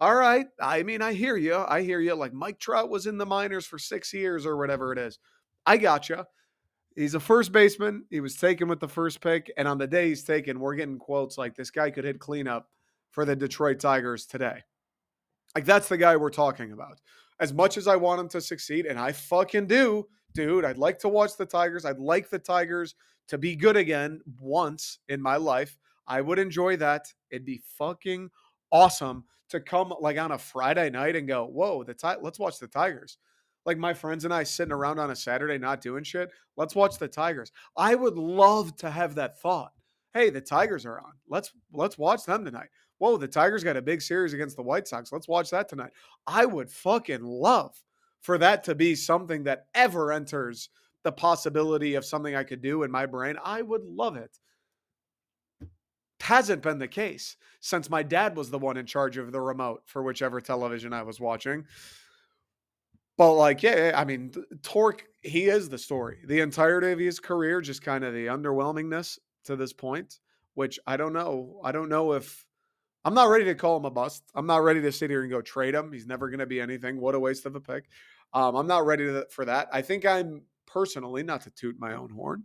All 0.00 0.14
right. 0.14 0.46
I 0.60 0.82
mean, 0.82 1.02
I 1.02 1.12
hear 1.12 1.36
you. 1.36 1.56
I 1.68 1.82
hear 1.82 2.00
you. 2.00 2.14
Like 2.14 2.32
Mike 2.32 2.58
Trout 2.58 2.88
was 2.88 3.06
in 3.06 3.18
the 3.18 3.26
minors 3.26 3.66
for 3.66 3.78
six 3.78 4.12
years 4.12 4.46
or 4.46 4.56
whatever 4.56 4.92
it 4.92 4.98
is. 4.98 5.18
I 5.66 5.76
got 5.76 6.08
you. 6.08 6.24
He's 7.00 7.14
a 7.14 7.20
first 7.20 7.52
baseman. 7.52 8.04
He 8.10 8.20
was 8.20 8.36
taken 8.36 8.68
with 8.68 8.80
the 8.80 8.88
first 8.88 9.20
pick. 9.20 9.50
And 9.56 9.66
on 9.66 9.78
the 9.78 9.86
day 9.86 10.08
he's 10.08 10.22
taken, 10.24 10.60
we're 10.60 10.74
getting 10.74 10.98
quotes 10.98 11.38
like 11.38 11.54
this 11.54 11.70
guy 11.70 11.90
could 11.90 12.04
hit 12.04 12.18
cleanup 12.18 12.68
for 13.10 13.24
the 13.24 13.34
Detroit 13.34 13.80
Tigers 13.80 14.26
today. 14.26 14.62
Like 15.54 15.64
that's 15.64 15.88
the 15.88 15.96
guy 15.96 16.16
we're 16.16 16.30
talking 16.30 16.72
about 16.72 17.00
as 17.40 17.54
much 17.54 17.78
as 17.78 17.88
I 17.88 17.96
want 17.96 18.20
him 18.20 18.28
to 18.28 18.40
succeed, 18.40 18.86
and 18.86 18.98
I 18.98 19.12
fucking 19.12 19.66
do, 19.66 20.06
dude, 20.34 20.64
I'd 20.64 20.78
like 20.78 20.98
to 21.00 21.08
watch 21.08 21.36
the 21.36 21.46
Tigers. 21.46 21.84
I'd 21.84 21.98
like 21.98 22.28
the 22.28 22.38
Tigers 22.38 22.94
to 23.28 23.38
be 23.38 23.56
good 23.56 23.76
again 23.76 24.20
once 24.38 24.98
in 25.08 25.20
my 25.20 25.36
life. 25.36 25.78
I 26.06 26.20
would 26.20 26.38
enjoy 26.38 26.76
that. 26.76 27.12
It'd 27.30 27.46
be 27.46 27.62
fucking 27.78 28.30
awesome 28.70 29.24
to 29.48 29.58
come 29.58 29.92
like 30.00 30.18
on 30.18 30.32
a 30.32 30.38
Friday 30.38 30.90
night 30.90 31.16
and 31.16 31.26
go, 31.26 31.46
whoa, 31.46 31.82
the 31.82 31.94
ti- 31.94 32.20
let's 32.20 32.38
watch 32.38 32.58
the 32.58 32.68
Tigers. 32.68 33.16
Like 33.66 33.78
my 33.78 33.94
friends 33.94 34.24
and 34.24 34.32
I 34.32 34.42
sitting 34.42 34.72
around 34.72 34.98
on 34.98 35.10
a 35.10 35.16
Saturday 35.16 35.58
not 35.58 35.80
doing 35.80 36.04
shit. 36.04 36.30
Let's 36.56 36.74
watch 36.74 36.98
the 36.98 37.08
Tigers. 37.08 37.52
I 37.76 37.94
would 37.94 38.16
love 38.16 38.76
to 38.76 38.90
have 38.90 39.14
that 39.16 39.40
thought. 39.40 39.72
Hey, 40.14 40.30
the 40.30 40.40
Tigers 40.40 40.86
are 40.86 40.98
on. 40.98 41.12
Let's 41.28 41.52
let's 41.72 41.98
watch 41.98 42.24
them 42.24 42.44
tonight 42.44 42.68
whoa, 43.00 43.16
the 43.16 43.26
Tigers 43.26 43.64
got 43.64 43.78
a 43.78 43.82
big 43.82 44.00
series 44.00 44.34
against 44.34 44.56
the 44.56 44.62
White 44.62 44.86
Sox. 44.86 45.10
Let's 45.10 45.26
watch 45.26 45.50
that 45.50 45.68
tonight. 45.68 45.90
I 46.26 46.44
would 46.44 46.70
fucking 46.70 47.24
love 47.24 47.74
for 48.20 48.38
that 48.38 48.62
to 48.64 48.74
be 48.74 48.94
something 48.94 49.44
that 49.44 49.66
ever 49.74 50.12
enters 50.12 50.68
the 51.02 51.10
possibility 51.10 51.94
of 51.94 52.04
something 52.04 52.36
I 52.36 52.44
could 52.44 52.60
do 52.60 52.82
in 52.82 52.90
my 52.90 53.06
brain. 53.06 53.36
I 53.42 53.62
would 53.62 53.84
love 53.84 54.16
it. 54.16 54.38
Hasn't 56.20 56.62
been 56.62 56.78
the 56.78 56.86
case 56.86 57.36
since 57.60 57.88
my 57.88 58.02
dad 58.02 58.36
was 58.36 58.50
the 58.50 58.58
one 58.58 58.76
in 58.76 58.84
charge 58.84 59.16
of 59.16 59.32
the 59.32 59.40
remote 59.40 59.82
for 59.86 60.02
whichever 60.02 60.40
television 60.40 60.92
I 60.92 61.02
was 61.02 61.18
watching. 61.18 61.64
But 63.20 63.34
like, 63.34 63.62
yeah, 63.62 63.92
I 63.94 64.06
mean, 64.06 64.32
Torque, 64.62 65.04
he 65.20 65.44
is 65.44 65.68
the 65.68 65.76
story. 65.76 66.20
The 66.24 66.40
entirety 66.40 66.92
of 66.92 66.98
his 66.98 67.20
career, 67.20 67.60
just 67.60 67.82
kind 67.82 68.02
of 68.02 68.14
the 68.14 68.28
underwhelmingness 68.28 69.18
to 69.44 69.56
this 69.56 69.74
point, 69.74 70.20
which 70.54 70.78
I 70.86 70.96
don't 70.96 71.12
know. 71.12 71.60
I 71.62 71.70
don't 71.70 71.90
know 71.90 72.14
if 72.14 72.46
I'm 73.04 73.12
not 73.12 73.28
ready 73.28 73.44
to 73.44 73.54
call 73.54 73.76
him 73.76 73.84
a 73.84 73.90
bust. 73.90 74.22
I'm 74.34 74.46
not 74.46 74.64
ready 74.64 74.80
to 74.80 74.90
sit 74.90 75.10
here 75.10 75.20
and 75.20 75.30
go 75.30 75.42
trade 75.42 75.74
him. 75.74 75.92
He's 75.92 76.06
never 76.06 76.30
going 76.30 76.38
to 76.38 76.46
be 76.46 76.62
anything. 76.62 76.98
What 76.98 77.14
a 77.14 77.20
waste 77.20 77.44
of 77.44 77.56
a 77.56 77.60
pick. 77.60 77.90
Um, 78.32 78.56
I'm 78.56 78.66
not 78.66 78.86
ready 78.86 79.04
to, 79.04 79.26
for 79.28 79.44
that. 79.44 79.68
I 79.70 79.82
think 79.82 80.06
I'm 80.06 80.40
personally, 80.66 81.22
not 81.22 81.42
to 81.42 81.50
toot 81.50 81.76
my 81.78 81.96
own 81.96 82.08
horn, 82.08 82.44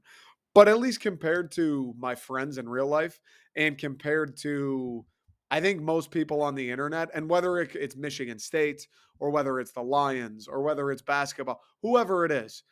but 0.53 0.67
at 0.67 0.79
least 0.79 0.99
compared 0.99 1.53
to 1.53 1.93
my 1.97 2.15
friends 2.15 2.57
in 2.57 2.67
real 2.67 2.87
life 2.87 3.21
and 3.55 3.77
compared 3.77 4.35
to, 4.39 5.05
I 5.51 5.61
think 5.61 5.81
most 5.81 6.11
people 6.11 6.41
on 6.41 6.55
the 6.55 6.69
internet, 6.71 7.09
and 7.13 7.29
whether 7.29 7.59
it's 7.59 7.95
Michigan 7.95 8.39
State 8.39 8.87
or 9.19 9.29
whether 9.29 9.59
it's 9.59 9.71
the 9.71 9.81
Lions 9.81 10.47
or 10.47 10.61
whether 10.61 10.91
it's 10.91 11.01
basketball, 11.01 11.61
whoever 11.81 12.25
it 12.25 12.31
is, 12.31 12.63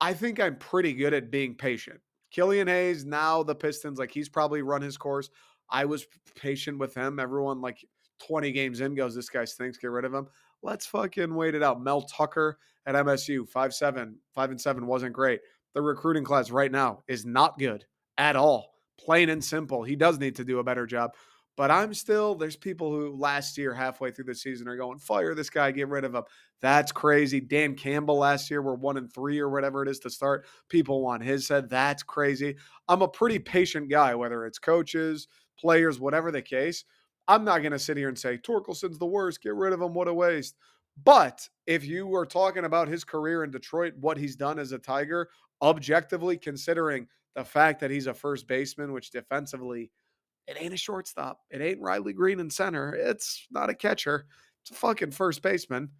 I 0.00 0.12
think 0.14 0.38
I'm 0.40 0.56
pretty 0.56 0.92
good 0.92 1.14
at 1.14 1.30
being 1.30 1.54
patient. 1.54 2.00
Killian 2.30 2.68
Hayes, 2.68 3.04
now 3.04 3.42
the 3.42 3.54
Pistons, 3.54 3.98
like 3.98 4.10
he's 4.10 4.28
probably 4.28 4.62
run 4.62 4.82
his 4.82 4.96
course. 4.96 5.30
I 5.70 5.84
was 5.84 6.06
patient 6.34 6.78
with 6.78 6.94
him. 6.94 7.18
Everyone 7.18 7.60
like 7.60 7.84
20 8.26 8.52
games 8.52 8.80
in 8.80 8.94
goes, 8.94 9.14
this 9.14 9.28
guy 9.28 9.44
stinks. 9.44 9.78
Get 9.78 9.90
rid 9.90 10.04
of 10.04 10.14
him. 10.14 10.28
Let's 10.62 10.86
fucking 10.86 11.34
wait 11.34 11.54
it 11.54 11.62
out. 11.62 11.82
Mel 11.82 12.02
Tucker 12.02 12.58
at 12.86 12.94
MSU, 12.94 13.48
five 13.48 13.74
seven, 13.74 14.16
five 14.34 14.50
and 14.50 14.60
seven 14.60 14.86
wasn't 14.86 15.12
great. 15.12 15.40
The 15.74 15.82
recruiting 15.82 16.24
class 16.24 16.50
right 16.50 16.70
now 16.70 17.02
is 17.08 17.24
not 17.24 17.58
good 17.58 17.84
at 18.18 18.36
all. 18.36 18.74
Plain 18.98 19.28
and 19.28 19.44
simple. 19.44 19.82
He 19.82 19.96
does 19.96 20.18
need 20.18 20.36
to 20.36 20.44
do 20.44 20.58
a 20.58 20.64
better 20.64 20.86
job. 20.86 21.14
But 21.56 21.70
I'm 21.70 21.94
still, 21.94 22.34
there's 22.34 22.56
people 22.56 22.90
who 22.90 23.16
last 23.16 23.56
year, 23.56 23.72
halfway 23.72 24.10
through 24.10 24.24
the 24.24 24.34
season, 24.34 24.66
are 24.66 24.76
going, 24.76 24.98
fire 24.98 25.34
this 25.34 25.50
guy, 25.50 25.70
get 25.70 25.88
rid 25.88 26.04
of 26.04 26.14
him. 26.14 26.24
That's 26.60 26.90
crazy. 26.90 27.40
Dan 27.40 27.74
Campbell 27.74 28.18
last 28.18 28.50
year 28.50 28.60
were 28.60 28.74
one 28.74 28.96
and 28.96 29.12
three 29.12 29.38
or 29.38 29.48
whatever 29.48 29.82
it 29.82 29.88
is 29.88 30.00
to 30.00 30.10
start. 30.10 30.46
People 30.68 31.00
want 31.00 31.22
his 31.22 31.48
head. 31.48 31.70
That's 31.70 32.02
crazy. 32.02 32.56
I'm 32.88 33.02
a 33.02 33.08
pretty 33.08 33.38
patient 33.38 33.88
guy, 33.88 34.14
whether 34.14 34.46
it's 34.46 34.58
coaches, 34.58 35.28
players, 35.58 36.00
whatever 36.00 36.32
the 36.32 36.42
case. 36.42 36.84
I'm 37.28 37.44
not 37.44 37.60
going 37.60 37.72
to 37.72 37.78
sit 37.78 37.96
here 37.96 38.08
and 38.08 38.18
say 38.18 38.36
Torkelson's 38.36 38.98
the 38.98 39.06
worst. 39.06 39.42
Get 39.42 39.54
rid 39.54 39.72
of 39.72 39.80
him. 39.80 39.94
What 39.94 40.08
a 40.08 40.14
waste. 40.14 40.56
But 41.04 41.48
if 41.66 41.84
you 41.84 42.06
were 42.06 42.26
talking 42.26 42.64
about 42.64 42.88
his 42.88 43.04
career 43.04 43.44
in 43.44 43.50
Detroit, 43.50 43.94
what 44.00 44.18
he's 44.18 44.36
done 44.36 44.58
as 44.58 44.72
a 44.72 44.78
Tiger, 44.78 45.28
objectively 45.62 46.36
considering 46.36 47.06
the 47.34 47.44
fact 47.44 47.80
that 47.80 47.90
he's 47.90 48.06
a 48.06 48.14
first 48.14 48.46
baseman, 48.46 48.92
which 48.92 49.10
defensively, 49.10 49.90
it 50.46 50.56
ain't 50.60 50.74
a 50.74 50.78
shortstop. 50.78 51.40
It 51.50 51.60
ain't 51.60 51.80
Riley 51.80 52.12
Greene 52.12 52.40
in 52.40 52.50
center. 52.50 52.94
It's 52.94 53.46
not 53.50 53.70
a 53.70 53.74
catcher. 53.74 54.26
It's 54.62 54.70
a 54.70 54.74
fucking 54.74 55.10
first 55.12 55.42
baseman 55.42 55.90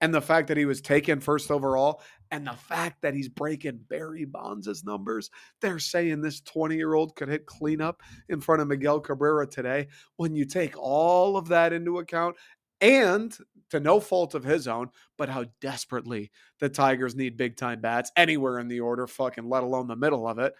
and 0.00 0.14
the 0.14 0.20
fact 0.20 0.48
that 0.48 0.56
he 0.56 0.64
was 0.64 0.80
taken 0.80 1.20
first 1.20 1.50
overall 1.50 2.00
and 2.30 2.46
the 2.46 2.52
fact 2.52 3.02
that 3.02 3.14
he's 3.14 3.28
breaking 3.28 3.80
Barry 3.88 4.24
Bonds' 4.24 4.84
numbers. 4.84 5.30
They're 5.60 5.78
saying 5.78 6.20
this 6.20 6.40
20 6.42 6.76
year 6.76 6.94
old 6.94 7.16
could 7.16 7.28
hit 7.28 7.46
cleanup 7.46 8.02
in 8.28 8.40
front 8.40 8.62
of 8.62 8.68
Miguel 8.68 9.00
Cabrera 9.00 9.46
today. 9.46 9.88
When 10.16 10.34
you 10.34 10.44
take 10.44 10.76
all 10.76 11.36
of 11.36 11.48
that 11.48 11.72
into 11.72 11.98
account, 11.98 12.36
And 12.80 13.36
to 13.70 13.80
no 13.80 14.00
fault 14.00 14.34
of 14.34 14.44
his 14.44 14.68
own, 14.68 14.90
but 15.16 15.28
how 15.28 15.46
desperately 15.60 16.30
the 16.60 16.68
Tigers 16.68 17.14
need 17.16 17.36
big 17.36 17.56
time 17.56 17.80
bats 17.80 18.10
anywhere 18.16 18.58
in 18.60 18.68
the 18.68 18.80
order, 18.80 19.06
fucking 19.06 19.48
let 19.48 19.62
alone 19.64 19.88
the 19.88 19.96
middle 19.96 20.28
of 20.28 20.38
it. 20.38 20.54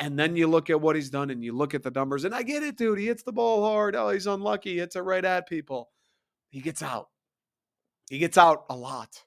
And 0.00 0.18
then 0.18 0.34
you 0.34 0.46
look 0.46 0.70
at 0.70 0.80
what 0.80 0.96
he's 0.96 1.10
done 1.10 1.28
and 1.28 1.44
you 1.44 1.52
look 1.52 1.74
at 1.74 1.82
the 1.82 1.90
numbers, 1.90 2.24
and 2.24 2.34
I 2.34 2.42
get 2.42 2.62
it, 2.62 2.76
dude. 2.76 2.98
He 2.98 3.06
hits 3.06 3.22
the 3.22 3.32
ball 3.32 3.62
hard. 3.62 3.94
Oh, 3.94 4.08
he's 4.08 4.26
unlucky. 4.26 4.78
Hits 4.78 4.96
a 4.96 5.02
right 5.02 5.24
at 5.24 5.46
people. 5.46 5.90
He 6.48 6.60
gets 6.60 6.82
out. 6.82 7.08
He 8.08 8.18
gets 8.18 8.38
out 8.38 8.64
a 8.70 8.76
lot. 8.76 9.22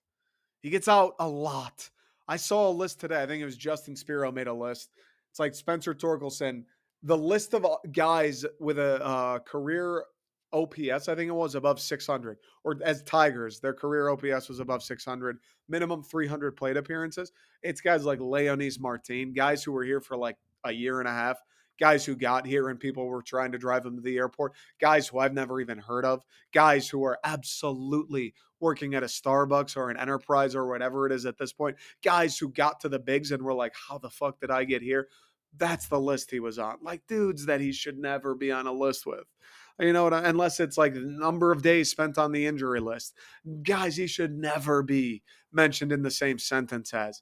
He 0.62 0.72
gets 0.72 0.88
out 0.88 1.14
a 1.20 1.28
lot. 1.28 1.90
I 2.28 2.38
saw 2.38 2.70
a 2.70 2.72
list 2.72 3.00
today. 3.00 3.22
I 3.22 3.28
think 3.28 3.42
it 3.42 3.46
was 3.46 3.56
Justin 3.56 3.96
Spiro 3.96 4.32
made 4.32 4.48
a 4.48 4.54
list. 4.54 4.90
It's 5.30 5.40
like 5.40 5.54
Spencer 5.54 5.94
Torkelson. 5.94 6.64
The 7.04 7.18
list 7.18 7.54
of 7.54 7.66
guys 7.92 8.44
with 8.60 8.80
a 8.80 9.06
uh, 9.06 9.40
career 9.40 10.06
OPS, 10.54 11.08
I 11.08 11.16
think 11.16 11.30
it 11.30 11.36
was 11.36 11.56
above 11.56 11.80
600, 11.80 12.38
or 12.64 12.78
as 12.84 13.04
Tigers, 13.04 13.60
their 13.60 13.74
career 13.74 14.10
OPS 14.10 14.48
was 14.48 14.60
above 14.60 14.84
600, 14.84 15.38
minimum 15.68 16.04
300 16.04 16.56
plate 16.56 16.78
appearances. 16.78 17.32
It's 17.62 17.82
guys 17.82 18.06
like 18.06 18.20
Leonys 18.20 18.80
Martin, 18.80 19.34
guys 19.34 19.64
who 19.64 19.72
were 19.72 19.84
here 19.84 20.00
for 20.00 20.16
like 20.16 20.38
a 20.64 20.72
year 20.72 21.00
and 21.00 21.08
a 21.08 21.14
half, 21.14 21.38
guys 21.80 22.06
who 22.06 22.16
got 22.16 22.46
here 22.46 22.70
and 22.70 22.80
people 22.80 23.08
were 23.08 23.22
trying 23.22 23.52
to 23.52 23.58
drive 23.58 23.84
them 23.84 23.96
to 23.96 24.02
the 24.02 24.18
airport, 24.18 24.54
guys 24.80 25.08
who 25.08 25.20
I've 25.20 25.34
never 25.34 25.60
even 25.60 25.78
heard 25.78 26.06
of, 26.06 26.24
guys 26.54 26.88
who 26.88 27.04
are 27.04 27.20
absolutely 27.24 28.34
working 28.60 28.96
at 28.96 29.04
a 29.04 29.08
Starbucks 29.08 29.76
or 29.76 29.90
an 29.90 29.98
enterprise 29.98 30.56
or 30.56 30.68
whatever 30.68 31.06
it 31.06 31.12
is 31.12 31.26
at 31.26 31.38
this 31.38 31.52
point, 31.52 31.76
guys 32.04 32.38
who 32.38 32.50
got 32.50 32.80
to 32.82 32.90
the 32.90 33.00
bigs 33.00 33.32
and 33.32 33.44
were 33.44 33.54
like, 33.54 33.74
how 33.90 33.98
the 33.98 34.10
fuck 34.10 34.40
did 34.40 34.52
I 34.52 34.64
get 34.64 34.82
here? 34.82 35.08
That's 35.58 35.88
the 35.88 36.00
list 36.00 36.32
he 36.32 36.40
was 36.40 36.58
on. 36.58 36.78
Like 36.82 37.02
dudes 37.08 37.46
that 37.46 37.62
he 37.62 37.74
should 37.74 37.98
never 37.98 38.36
be 38.36 38.52
on 38.52 38.68
a 38.68 38.72
list 38.72 39.06
with. 39.06 39.26
You 39.80 39.92
know, 39.92 40.08
unless 40.08 40.60
it's 40.60 40.78
like 40.78 40.94
the 40.94 41.02
number 41.02 41.52
of 41.52 41.64
days 41.64 41.90
spent 41.90 42.20
on 42.20 42.32
the 42.32 42.46
injury 42.46 42.80
list. 42.80 43.18
Guys, 43.64 43.98
he 43.98 44.06
should 44.06 44.38
never 44.38 44.84
be 44.84 45.24
mentioned 45.52 45.92
in 45.92 46.04
the 46.04 46.12
same 46.12 46.38
sentence 46.38 46.94
as. 46.94 47.22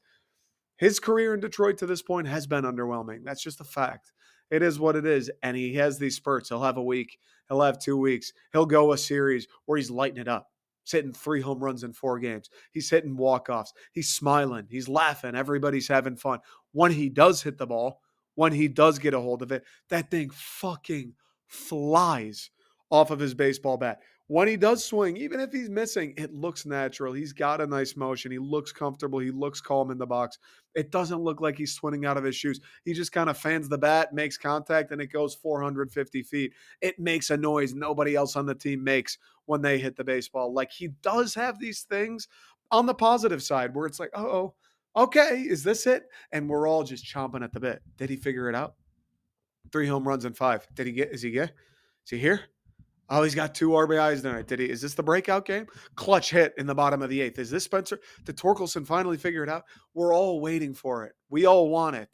His 0.81 0.99
career 0.99 1.35
in 1.35 1.39
Detroit 1.39 1.77
to 1.77 1.85
this 1.85 2.01
point 2.01 2.27
has 2.27 2.47
been 2.47 2.63
underwhelming. 2.63 3.23
That's 3.23 3.43
just 3.43 3.61
a 3.61 3.63
fact. 3.63 4.11
It 4.49 4.63
is 4.63 4.79
what 4.79 4.95
it 4.95 5.05
is. 5.05 5.29
And 5.43 5.55
he 5.55 5.75
has 5.75 5.99
these 5.99 6.15
spurts. 6.15 6.49
He'll 6.49 6.63
have 6.63 6.77
a 6.77 6.83
week, 6.83 7.19
he'll 7.47 7.61
have 7.61 7.77
two 7.77 7.97
weeks, 7.97 8.33
he'll 8.51 8.65
go 8.65 8.91
a 8.91 8.97
series 8.97 9.47
where 9.65 9.77
he's 9.77 9.91
lighting 9.91 10.19
it 10.19 10.27
up. 10.27 10.47
He's 10.83 10.93
hitting 10.93 11.13
three 11.13 11.39
home 11.39 11.59
runs 11.63 11.83
in 11.83 11.93
four 11.93 12.17
games. 12.17 12.49
He's 12.71 12.89
hitting 12.89 13.15
walk-offs. 13.15 13.73
He's 13.91 14.09
smiling. 14.09 14.65
He's 14.71 14.89
laughing. 14.89 15.35
Everybody's 15.35 15.87
having 15.87 16.15
fun. 16.15 16.39
When 16.71 16.91
he 16.91 17.09
does 17.09 17.43
hit 17.43 17.59
the 17.59 17.67
ball, 17.67 18.01
when 18.33 18.51
he 18.51 18.67
does 18.67 18.97
get 18.97 19.13
a 19.13 19.19
hold 19.19 19.43
of 19.43 19.51
it, 19.51 19.63
that 19.89 20.09
thing 20.09 20.31
fucking 20.31 21.13
flies 21.45 22.49
off 22.89 23.11
of 23.11 23.19
his 23.19 23.35
baseball 23.35 23.77
bat. 23.77 23.99
When 24.31 24.47
he 24.47 24.55
does 24.55 24.81
swing, 24.81 25.17
even 25.17 25.41
if 25.41 25.51
he's 25.51 25.69
missing, 25.69 26.13
it 26.15 26.33
looks 26.33 26.65
natural. 26.65 27.11
He's 27.11 27.33
got 27.33 27.59
a 27.59 27.67
nice 27.67 27.97
motion. 27.97 28.31
He 28.31 28.37
looks 28.37 28.71
comfortable. 28.71 29.19
He 29.19 29.29
looks 29.29 29.59
calm 29.59 29.91
in 29.91 29.97
the 29.97 30.07
box. 30.07 30.39
It 30.73 30.89
doesn't 30.89 31.19
look 31.19 31.41
like 31.41 31.57
he's 31.57 31.73
swinging 31.73 32.05
out 32.05 32.15
of 32.15 32.23
his 32.23 32.37
shoes. 32.37 32.61
He 32.85 32.93
just 32.93 33.11
kind 33.11 33.29
of 33.29 33.37
fans 33.37 33.67
the 33.67 33.77
bat, 33.77 34.13
makes 34.13 34.37
contact, 34.37 34.93
and 34.93 35.01
it 35.01 35.07
goes 35.07 35.35
450 35.35 36.23
feet. 36.23 36.53
It 36.79 36.97
makes 36.97 37.29
a 37.29 37.35
noise 37.35 37.73
nobody 37.73 38.15
else 38.15 38.37
on 38.37 38.45
the 38.45 38.55
team 38.55 38.81
makes 38.81 39.17
when 39.47 39.61
they 39.61 39.77
hit 39.77 39.97
the 39.97 40.03
baseball. 40.05 40.53
Like 40.53 40.71
he 40.71 40.87
does 41.01 41.35
have 41.35 41.59
these 41.59 41.81
things 41.81 42.29
on 42.71 42.85
the 42.85 42.93
positive 42.93 43.43
side 43.43 43.75
where 43.75 43.85
it's 43.85 43.99
like, 43.99 44.11
oh, 44.13 44.53
okay, 44.95 45.41
is 45.41 45.61
this 45.61 45.85
it? 45.85 46.03
And 46.31 46.49
we're 46.49 46.69
all 46.69 46.85
just 46.85 47.03
chomping 47.03 47.43
at 47.43 47.51
the 47.51 47.59
bit. 47.59 47.81
Did 47.97 48.09
he 48.09 48.15
figure 48.15 48.47
it 48.47 48.55
out? 48.55 48.75
Three 49.73 49.87
home 49.87 50.07
runs 50.07 50.23
in 50.23 50.31
five. 50.31 50.65
Did 50.73 50.87
he 50.87 50.93
get? 50.93 51.11
Is 51.11 51.21
he 51.21 51.31
get? 51.31 51.51
Is 52.05 52.11
he 52.11 52.17
here? 52.17 52.45
Oh, 53.13 53.23
he's 53.23 53.35
got 53.35 53.53
two 53.53 53.71
RBIs 53.71 54.21
tonight. 54.21 54.47
Did 54.47 54.59
he? 54.59 54.69
Is 54.69 54.81
this 54.81 54.93
the 54.93 55.03
breakout 55.03 55.43
game? 55.43 55.67
Clutch 55.95 56.31
hit 56.31 56.53
in 56.57 56.65
the 56.65 56.73
bottom 56.73 57.01
of 57.01 57.09
the 57.09 57.19
eighth. 57.19 57.39
Is 57.39 57.51
this 57.51 57.65
Spencer? 57.65 57.99
Did 58.23 58.37
Torkelson 58.37 58.87
finally 58.87 59.17
figure 59.17 59.43
it 59.43 59.49
out? 59.49 59.65
We're 59.93 60.15
all 60.15 60.39
waiting 60.39 60.73
for 60.73 61.03
it. 61.03 61.11
We 61.29 61.45
all 61.45 61.67
want 61.67 61.97
it. 61.97 62.07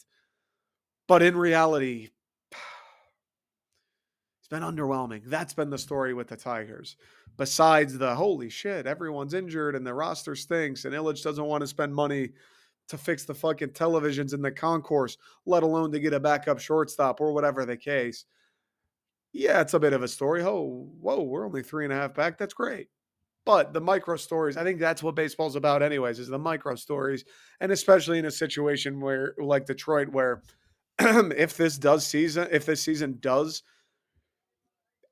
But 1.08 1.22
in 1.22 1.38
reality, 1.38 2.10
it's 2.52 4.48
been 4.50 4.64
underwhelming. 4.64 5.22
That's 5.26 5.54
been 5.54 5.70
the 5.70 5.78
story 5.78 6.16
with 6.16 6.30
the 6.30 6.36
Tigers. 6.36 6.98
Besides 7.38 7.96
the 7.96 8.16
holy 8.16 8.50
shit, 8.50 8.88
everyone's 8.88 9.36
injured 9.36 9.76
and 9.76 9.86
the 9.86 9.94
roster 9.94 10.36
stinks, 10.36 10.86
and 10.86 10.96
Ilitch 10.96 11.22
doesn't 11.22 11.46
want 11.46 11.62
to 11.62 11.68
spend 11.68 11.94
money 11.94 12.30
to 12.88 12.98
fix 12.98 13.24
the 13.24 13.36
fucking 13.36 13.70
televisions 13.70 14.34
in 14.34 14.42
the 14.42 14.52
concourse, 14.52 15.18
let 15.46 15.62
alone 15.62 15.92
to 15.92 16.00
get 16.00 16.14
a 16.14 16.20
backup 16.20 16.58
shortstop 16.58 17.22
or 17.22 17.34
whatever 17.34 17.66
the 17.66 17.78
case. 17.78 18.26
Yeah, 19.34 19.62
it's 19.62 19.74
a 19.74 19.80
bit 19.80 19.94
of 19.94 20.04
a 20.04 20.08
story. 20.08 20.42
Oh, 20.44 20.90
whoa, 21.00 21.22
we're 21.22 21.46
only 21.46 21.64
three 21.64 21.84
and 21.84 21.94
a 21.94 21.98
half 21.98 22.14
back. 22.14 22.38
That's 22.38 22.54
great. 22.54 22.88
But 23.46 23.72
the 23.72 23.80
micro 23.80 24.18
stories, 24.18 24.58
I 24.58 24.64
think 24.64 24.80
that's 24.80 25.02
what 25.02 25.16
baseball's 25.16 25.56
about, 25.56 25.82
anyways, 25.82 26.20
is 26.20 26.28
the 26.28 26.38
micro 26.38 26.76
stories. 26.76 27.24
And 27.62 27.72
especially 27.72 28.20
in 28.20 28.26
a 28.26 28.32
situation 28.32 29.00
where, 29.00 29.36
like 29.38 29.66
Detroit, 29.66 30.10
where 30.10 30.42
if 31.00 31.56
this 31.56 31.78
does 31.78 32.06
season, 32.06 32.50
if 32.52 32.66
this 32.66 32.82
season 32.82 33.20
does 33.22 33.64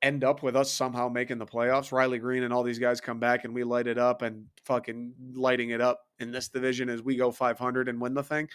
end 0.02 0.22
up 0.22 0.42
with 0.42 0.54
us 0.54 0.70
somehow 0.70 1.08
making 1.08 1.38
the 1.38 1.46
playoffs, 1.46 1.92
Riley 1.92 2.18
Greene 2.18 2.42
and 2.42 2.52
all 2.52 2.62
these 2.62 2.78
guys 2.78 3.00
come 3.00 3.18
back 3.18 3.44
and 3.44 3.54
we 3.54 3.64
light 3.64 3.86
it 3.86 3.96
up 3.96 4.22
and 4.22 4.44
fucking 4.64 5.14
lighting 5.34 5.70
it 5.70 5.80
up 5.80 6.00
in 6.18 6.30
this 6.30 6.48
division 6.48 6.88
as 6.88 7.02
we 7.02 7.16
go 7.16 7.30
500 7.30 7.88
and 7.88 8.00
win 8.00 8.12
the 8.12 8.22
thing. 8.22 8.48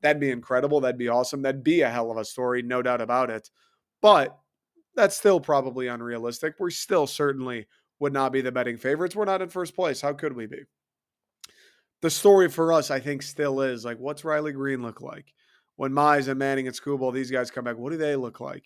That'd 0.00 0.20
be 0.20 0.30
incredible. 0.30 0.80
That'd 0.80 0.98
be 0.98 1.08
awesome. 1.08 1.42
That'd 1.42 1.62
be 1.62 1.82
a 1.82 1.90
hell 1.90 2.10
of 2.10 2.16
a 2.16 2.24
story, 2.24 2.62
no 2.62 2.82
doubt 2.82 3.00
about 3.00 3.30
it. 3.30 3.50
But 4.00 4.38
that's 4.96 5.16
still 5.16 5.40
probably 5.40 5.86
unrealistic. 5.88 6.54
We 6.58 6.70
still 6.70 7.06
certainly 7.06 7.66
would 8.00 8.12
not 8.12 8.32
be 8.32 8.40
the 8.40 8.52
betting 8.52 8.76
favorites. 8.76 9.14
We're 9.14 9.24
not 9.24 9.42
in 9.42 9.48
first 9.48 9.74
place. 9.74 10.00
How 10.00 10.12
could 10.12 10.34
we 10.34 10.46
be? 10.46 10.62
The 12.02 12.10
story 12.10 12.48
for 12.48 12.72
us, 12.72 12.90
I 12.90 13.00
think, 13.00 13.22
still 13.22 13.60
is 13.60 13.84
like, 13.84 13.98
what's 13.98 14.24
Riley 14.24 14.52
Greene 14.52 14.82
look 14.82 15.00
like? 15.00 15.32
When 15.76 15.92
Mize 15.92 16.28
and 16.28 16.38
Manning 16.38 16.66
and 16.66 16.76
Skubal, 16.76 17.12
these 17.12 17.30
guys 17.30 17.50
come 17.50 17.64
back, 17.64 17.76
what 17.76 17.92
do 17.92 17.98
they 17.98 18.16
look 18.16 18.40
like? 18.40 18.64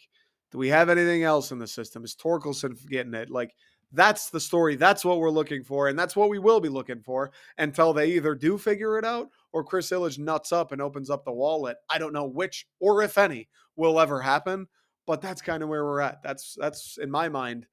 Do 0.53 0.59
we 0.59 0.69
have 0.69 0.89
anything 0.89 1.23
else 1.23 1.53
in 1.53 1.59
the 1.59 1.67
system? 1.67 2.05
Is 2.05 2.17
Torkelson 2.17 2.75
getting 2.89 3.15
it? 3.15 3.31
Like, 3.31 3.55
that's 3.93 4.31
the 4.31 4.41
story. 4.41 4.77
That's 4.77 5.05
what 5.05 5.19
we're 5.19 5.31
looking 5.31 5.65
for. 5.65 5.89
And 5.89 5.99
that's 5.99 6.17
what 6.17 6.29
we 6.29 6.39
will 6.39 6.61
be 6.61 6.69
looking 6.69 7.01
for 7.01 7.33
until 7.59 7.93
they 7.93 8.13
either 8.13 8.35
do 8.35 8.59
figure 8.59 8.99
it 8.99 9.05
out 9.05 9.29
or 9.53 9.65
Chris 9.65 9.91
Ilitch 9.91 10.19
nuts 10.19 10.53
up 10.53 10.73
and 10.73 10.81
opens 10.81 11.11
up 11.11 11.25
the 11.25 11.33
wallet. 11.33 11.77
I 11.89 11.99
don't 11.99 12.13
know 12.13 12.27
which 12.27 12.67
or 12.79 13.03
if 13.03 13.19
any 13.19 13.49
will 13.77 13.99
ever 13.99 14.21
happen, 14.21 14.69
but 15.11 15.21
that's 15.21 15.43
kind 15.43 15.61
of 15.61 15.69
where 15.69 15.85
we're 15.85 16.01
at. 16.01 16.23
That's 16.23 16.57
that's 16.57 16.97
in 17.03 17.11
my 17.11 17.29
mind 17.29 17.67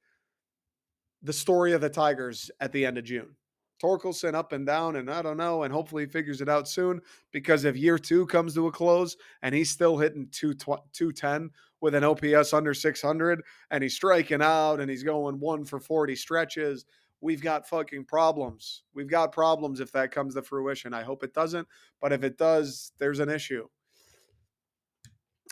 the 1.22 1.32
story 1.32 1.72
of 1.72 1.80
the 1.80 1.88
Tigers 1.88 2.50
at 2.58 2.72
the 2.72 2.84
end 2.84 2.98
of 2.98 3.04
June. 3.04 3.36
Torkelson 3.80 4.34
up 4.34 4.50
and 4.50 4.66
down, 4.66 4.96
and 4.96 5.08
I 5.08 5.22
don't 5.22 5.36
know, 5.36 5.62
and 5.62 5.72
hopefully 5.72 6.02
he 6.02 6.10
figures 6.10 6.40
it 6.40 6.48
out 6.48 6.66
soon. 6.66 7.00
Because 7.30 7.64
if 7.64 7.76
year 7.76 7.96
two 7.96 8.26
comes 8.26 8.54
to 8.54 8.66
a 8.66 8.72
close 8.72 9.16
and 9.42 9.54
he's 9.54 9.70
still 9.70 9.96
hitting 9.96 10.26
210 10.32 11.50
with 11.80 11.94
an 11.94 12.02
OPS 12.02 12.52
under 12.52 12.74
600 12.74 13.44
and 13.70 13.84
he's 13.84 13.94
striking 13.94 14.42
out 14.42 14.80
and 14.80 14.90
he's 14.90 15.04
going 15.04 15.38
one 15.38 15.64
for 15.64 15.78
40 15.78 16.16
stretches, 16.16 16.86
we've 17.20 17.40
got 17.40 17.68
fucking 17.68 18.06
problems. 18.06 18.82
We've 18.94 19.06
got 19.06 19.30
problems 19.30 19.78
if 19.78 19.92
that 19.92 20.10
comes 20.10 20.34
to 20.34 20.42
fruition. 20.42 20.92
I 20.92 21.04
hope 21.04 21.22
it 21.22 21.34
doesn't, 21.34 21.68
but 22.00 22.12
if 22.12 22.24
it 22.24 22.36
does, 22.36 22.90
there's 22.98 23.20
an 23.20 23.28
issue. 23.28 23.68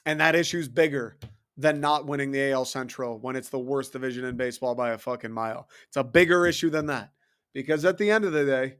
And 0.04 0.18
that 0.18 0.34
issue's 0.34 0.68
bigger 0.68 1.16
than 1.56 1.80
not 1.80 2.06
winning 2.06 2.30
the 2.30 2.52
AL 2.52 2.66
Central 2.66 3.18
when 3.18 3.36
it's 3.36 3.48
the 3.48 3.58
worst 3.58 3.92
division 3.92 4.24
in 4.24 4.36
baseball 4.36 4.74
by 4.74 4.90
a 4.90 4.98
fucking 4.98 5.32
mile. 5.32 5.68
It's 5.88 5.96
a 5.96 6.04
bigger 6.04 6.42
mm. 6.42 6.48
issue 6.48 6.70
than 6.70 6.86
that 6.86 7.12
because 7.54 7.84
at 7.84 7.98
the 7.98 8.10
end 8.10 8.24
of 8.24 8.32
the 8.32 8.44
day, 8.44 8.76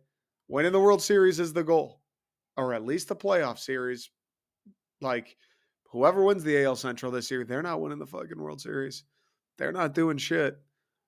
winning 0.49 0.73
the 0.73 0.81
World 0.81 1.03
Series 1.03 1.41
is 1.41 1.53
the 1.53 1.65
goal, 1.65 2.01
or 2.57 2.75
at 2.75 2.85
least 2.85 3.09
the 3.09 3.17
playoff 3.17 3.59
series. 3.59 4.11
Like 5.01 5.37
whoever 5.91 6.23
wins 6.23 6.45
the 6.45 6.65
AL 6.65 6.77
Central 6.77 7.13
this 7.13 7.31
year, 7.31 7.45
they're 7.45 7.63
not 7.63 7.81
winning 7.81 7.99
the 7.99 8.07
fucking 8.07 8.39
World 8.39 8.61
Series. 8.61 9.05
They're 9.59 9.73
not 9.73 9.95
doing 9.95 10.19
shit. 10.19 10.59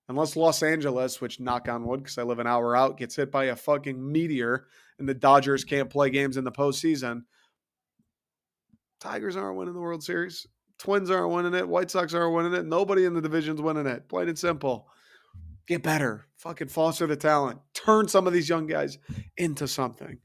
Unless 0.07 0.35
Los 0.35 0.63
Angeles, 0.63 1.21
which 1.21 1.39
knock 1.39 1.69
on 1.69 1.85
wood, 1.85 1.99
because 2.01 2.17
I 2.17 2.23
live 2.23 2.39
an 2.39 2.47
hour 2.47 2.75
out, 2.75 2.97
gets 2.97 3.15
hit 3.15 3.31
by 3.31 3.45
a 3.45 3.55
fucking 3.55 4.11
meteor 4.11 4.65
and 4.97 5.07
the 5.07 5.13
Dodgers 5.13 5.63
can't 5.63 5.89
play 5.89 6.09
games 6.09 6.35
in 6.35 6.43
the 6.43 6.51
postseason. 6.51 7.21
Tigers 8.99 9.35
aren't 9.35 9.57
winning 9.57 9.75
the 9.75 9.79
World 9.79 10.03
Series. 10.03 10.47
Twins 10.79 11.11
aren't 11.11 11.31
winning 11.31 11.53
it. 11.53 11.67
White 11.67 11.91
Sox 11.91 12.13
aren't 12.13 12.33
winning 12.33 12.53
it. 12.53 12.65
Nobody 12.65 13.05
in 13.05 13.13
the 13.13 13.21
division's 13.21 13.61
winning 13.61 13.85
it. 13.85 14.07
Plain 14.07 14.29
and 14.29 14.39
simple. 14.39 14.87
Get 15.67 15.83
better. 15.83 16.25
Fucking 16.37 16.69
foster 16.69 17.05
the 17.05 17.17
talent. 17.17 17.59
Turn 17.73 18.07
some 18.07 18.25
of 18.25 18.33
these 18.33 18.49
young 18.49 18.65
guys 18.65 18.97
into 19.37 19.67
something. 19.67 20.17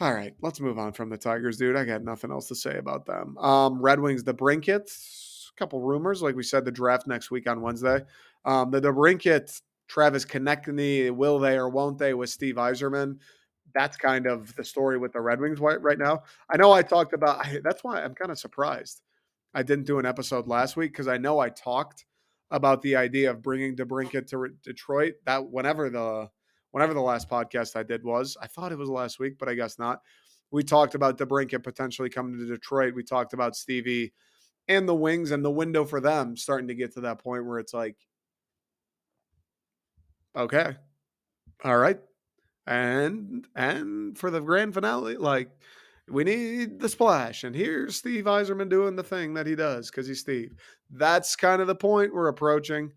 All 0.00 0.12
right, 0.12 0.34
let's 0.42 0.60
move 0.60 0.78
on 0.78 0.92
from 0.92 1.10
the 1.10 1.16
Tigers, 1.16 1.58
dude. 1.58 1.76
I 1.76 1.84
got 1.84 2.02
nothing 2.02 2.30
else 2.30 2.48
to 2.48 2.54
say 2.54 2.78
about 2.78 3.06
them. 3.06 3.36
Um, 3.38 3.80
Red 3.80 4.00
Wings, 4.00 4.24
DeBrincat, 4.24 4.80
a 4.80 5.58
couple 5.58 5.80
rumors, 5.80 6.22
like 6.22 6.34
we 6.34 6.42
said, 6.42 6.64
the 6.64 6.72
draft 6.72 7.06
next 7.06 7.30
week 7.30 7.48
on 7.48 7.60
Wednesday. 7.60 8.00
Um, 8.44 8.72
DeBrincat, 8.72 9.60
Travis 9.88 10.24
Konecny, 10.24 11.10
will 11.10 11.38
they 11.38 11.56
or 11.56 11.68
won't 11.68 11.98
they 11.98 12.14
with 12.14 12.30
Steve 12.30 12.56
Yzerman? 12.56 13.18
That's 13.74 13.96
kind 13.96 14.26
of 14.26 14.56
the 14.56 14.64
story 14.64 14.98
with 14.98 15.12
the 15.12 15.20
Red 15.20 15.38
Wings 15.38 15.60
right 15.60 15.98
now. 15.98 16.24
I 16.50 16.56
know 16.56 16.72
I 16.72 16.82
talked 16.82 17.12
about. 17.12 17.46
That's 17.62 17.84
why 17.84 18.02
I'm 18.02 18.14
kind 18.14 18.32
of 18.32 18.38
surprised 18.38 19.02
I 19.54 19.62
didn't 19.62 19.86
do 19.86 19.98
an 19.98 20.06
episode 20.06 20.46
last 20.46 20.76
week 20.76 20.92
because 20.92 21.08
I 21.08 21.18
know 21.18 21.38
I 21.38 21.48
talked 21.48 22.04
about 22.50 22.82
the 22.82 22.96
idea 22.96 23.30
of 23.30 23.42
bringing 23.42 23.76
DeBrincat 23.76 24.26
to 24.28 24.48
Detroit. 24.62 25.14
That 25.26 25.50
whenever 25.50 25.90
the 25.90 26.30
whenever 26.70 26.94
the 26.94 27.00
last 27.00 27.28
podcast 27.28 27.76
I 27.76 27.82
did 27.82 28.04
was, 28.04 28.36
I 28.40 28.46
thought 28.46 28.72
it 28.72 28.78
was 28.78 28.88
last 28.88 29.18
week, 29.18 29.38
but 29.38 29.48
I 29.48 29.54
guess 29.54 29.78
not. 29.78 30.00
We 30.52 30.62
talked 30.62 30.94
about 30.94 31.18
DeBrincat 31.18 31.62
potentially 31.62 32.10
coming 32.10 32.38
to 32.38 32.46
Detroit. 32.46 32.94
We 32.94 33.04
talked 33.04 33.32
about 33.32 33.56
Stevie 33.56 34.12
and 34.68 34.88
the 34.88 34.94
Wings 34.94 35.30
and 35.30 35.44
the 35.44 35.50
window 35.50 35.84
for 35.84 36.00
them 36.00 36.36
starting 36.36 36.68
to 36.68 36.74
get 36.74 36.92
to 36.94 37.00
that 37.02 37.22
point 37.22 37.44
where 37.44 37.58
it's 37.58 37.74
like, 37.74 37.96
okay, 40.36 40.76
all 41.64 41.76
right, 41.76 42.00
and 42.66 43.46
and 43.56 44.16
for 44.16 44.30
the 44.30 44.40
grand 44.40 44.74
finale, 44.74 45.16
like 45.16 45.50
we 46.10 46.24
need 46.24 46.80
the 46.80 46.88
splash. 46.88 47.44
And 47.44 47.54
here's 47.54 47.96
Steve 47.96 48.24
Yzerman 48.24 48.68
doing 48.68 48.96
the 48.96 49.02
thing 49.02 49.34
that 49.34 49.46
he 49.46 49.54
does 49.54 49.90
because 49.90 50.06
he's 50.06 50.20
Steve. 50.20 50.54
That's 50.90 51.36
kind 51.36 51.60
of 51.60 51.68
the 51.68 51.74
point 51.74 52.14
we're 52.14 52.28
approaching. 52.28 52.92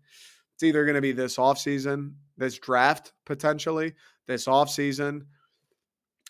It's 0.54 0.62
either 0.62 0.84
going 0.84 0.96
to 0.96 1.00
be 1.00 1.12
this 1.12 1.36
offseason, 1.36 2.12
this 2.36 2.58
draft 2.58 3.12
potentially, 3.24 3.94
this 4.26 4.46
offseason, 4.46 5.22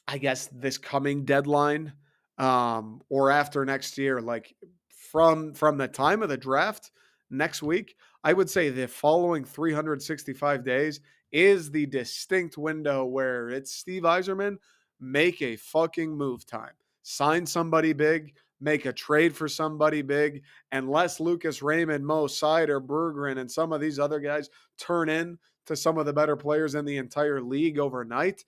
I 0.09 0.19
guess 0.19 0.49
this 0.53 0.79
coming 0.79 1.25
deadline, 1.25 1.93
um, 2.39 3.03
or 3.09 3.31
after 3.31 3.65
next 3.65 3.97
year. 3.99 4.21
Like 4.21 4.55
from 4.89 5.55
from 5.55 5.79
the 5.79 5.89
time 5.89 6.23
of 6.23 6.29
the 6.29 6.37
draft 6.37 6.91
next 7.31 7.63
week, 7.63 7.97
I 8.23 8.33
would 8.33 8.51
say 8.51 8.71
the 8.71 8.89
following 8.89 9.45
365 9.45 10.65
days 10.65 11.01
is 11.33 11.71
the 11.71 11.87
distinct 11.87 12.57
window 12.57 13.05
where 13.05 13.51
it's 13.51 13.73
Steve 13.73 14.03
Yzerman 14.03 14.57
make 15.01 15.43
a 15.43 15.57
fucking 15.57 16.17
move 16.17 16.47
time. 16.47 16.73
Sign 17.03 17.45
somebody 17.45 17.93
big, 17.93 18.35
make 18.61 18.87
a 18.87 18.93
trade 18.93 19.37
for 19.37 19.49
somebody 19.49 20.01
big, 20.03 20.43
unless 20.73 21.21
Lucas 21.21 21.63
Raymond, 21.63 22.07
Mo 22.07 22.27
Seider, 22.27 22.81
Berggren, 22.85 23.39
and 23.39 23.51
some 23.51 23.73
of 23.73 23.81
these 23.81 23.99
other 23.99 24.21
guys 24.21 24.49
turn 24.79 25.09
in 25.09 25.39
to 25.67 25.77
some 25.77 25.99
of 25.99 26.07
the 26.07 26.13
better 26.13 26.37
players 26.37 26.75
in 26.75 26.85
the 26.85 26.97
entire 26.97 27.43
league 27.43 27.79
overnight. 27.79 28.45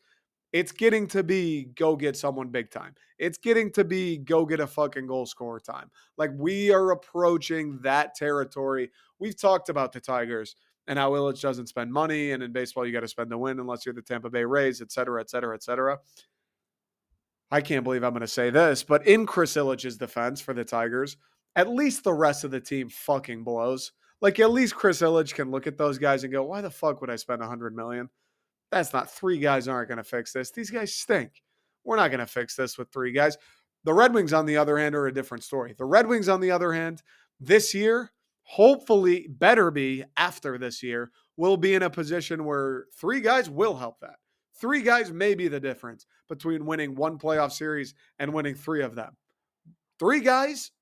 It's 0.52 0.72
getting 0.72 1.06
to 1.08 1.22
be 1.22 1.64
go 1.74 1.96
get 1.96 2.16
someone 2.16 2.48
big 2.48 2.70
time. 2.70 2.94
It's 3.18 3.36
getting 3.36 3.70
to 3.72 3.84
be 3.84 4.16
go 4.16 4.46
get 4.46 4.60
a 4.60 4.66
fucking 4.66 5.06
goal 5.06 5.26
scorer 5.26 5.60
time. 5.60 5.90
Like 6.16 6.30
we 6.34 6.70
are 6.72 6.92
approaching 6.92 7.78
that 7.82 8.14
territory. 8.14 8.90
We've 9.18 9.38
talked 9.38 9.68
about 9.68 9.92
the 9.92 10.00
Tigers 10.00 10.56
and 10.86 10.98
how 10.98 11.10
Ilitch 11.12 11.42
doesn't 11.42 11.68
spend 11.68 11.92
money. 11.92 12.30
And 12.30 12.42
in 12.42 12.52
baseball, 12.52 12.86
you 12.86 12.92
got 12.92 13.00
to 13.00 13.08
spend 13.08 13.30
to 13.30 13.38
win 13.38 13.58
unless 13.58 13.84
you're 13.84 13.94
the 13.94 14.02
Tampa 14.02 14.30
Bay 14.30 14.44
Rays, 14.44 14.80
et 14.80 14.92
cetera, 14.92 15.20
et 15.20 15.28
cetera, 15.28 15.54
et 15.54 15.62
cetera. 15.62 15.98
I 17.50 17.60
can't 17.60 17.84
believe 17.84 18.02
I'm 18.02 18.12
going 18.12 18.20
to 18.22 18.26
say 18.26 18.50
this, 18.50 18.82
but 18.82 19.06
in 19.06 19.24
Chris 19.24 19.54
Ilitch's 19.54 19.96
defense 19.96 20.40
for 20.40 20.52
the 20.52 20.64
Tigers, 20.64 21.16
at 21.54 21.68
least 21.68 22.04
the 22.04 22.12
rest 22.12 22.44
of 22.44 22.50
the 22.50 22.60
team 22.60 22.88
fucking 22.88 23.44
blows. 23.44 23.92
Like 24.20 24.40
at 24.40 24.50
least 24.50 24.74
Chris 24.74 25.02
Ilitch 25.02 25.34
can 25.34 25.50
look 25.50 25.66
at 25.66 25.78
those 25.78 25.98
guys 25.98 26.24
and 26.24 26.32
go, 26.32 26.42
"Why 26.42 26.60
the 26.60 26.70
fuck 26.70 27.00
would 27.00 27.10
I 27.10 27.16
spend 27.16 27.42
a 27.42 27.46
hundred 27.46 27.76
million? 27.76 28.08
That's 28.72 28.92
not 28.92 29.10
three 29.10 29.38
guys 29.38 29.68
aren't 29.68 29.88
going 29.88 29.98
to 29.98 30.04
fix 30.04 30.32
this. 30.32 30.50
These 30.50 30.70
guys 30.70 30.94
stink. 30.94 31.42
We're 31.84 31.96
not 31.96 32.08
going 32.08 32.20
to 32.20 32.26
fix 32.26 32.56
this 32.56 32.78
with 32.78 32.90
three 32.90 33.12
guys." 33.12 33.36
The 33.84 33.94
Red 33.94 34.14
Wings, 34.14 34.32
on 34.32 34.46
the 34.46 34.56
other 34.56 34.78
hand, 34.78 34.96
are 34.96 35.06
a 35.06 35.14
different 35.14 35.44
story. 35.44 35.74
The 35.76 35.84
Red 35.84 36.08
Wings, 36.08 36.28
on 36.28 36.40
the 36.40 36.50
other 36.50 36.72
hand, 36.72 37.02
this 37.38 37.72
year, 37.72 38.10
hopefully, 38.42 39.28
better 39.28 39.70
be 39.70 40.02
after 40.16 40.58
this 40.58 40.82
year, 40.82 41.12
will 41.36 41.56
be 41.56 41.74
in 41.74 41.82
a 41.82 41.90
position 41.90 42.44
where 42.44 42.86
three 42.98 43.20
guys 43.20 43.48
will 43.48 43.76
help 43.76 44.00
that. 44.00 44.16
Three 44.60 44.82
guys 44.82 45.12
may 45.12 45.34
be 45.34 45.46
the 45.46 45.60
difference 45.60 46.06
between 46.28 46.66
winning 46.66 46.94
one 46.94 47.18
playoff 47.18 47.52
series 47.52 47.94
and 48.18 48.32
winning 48.32 48.54
three 48.54 48.82
of 48.82 48.94
them. 48.94 49.16
Three 49.98 50.20
guys, 50.20 50.72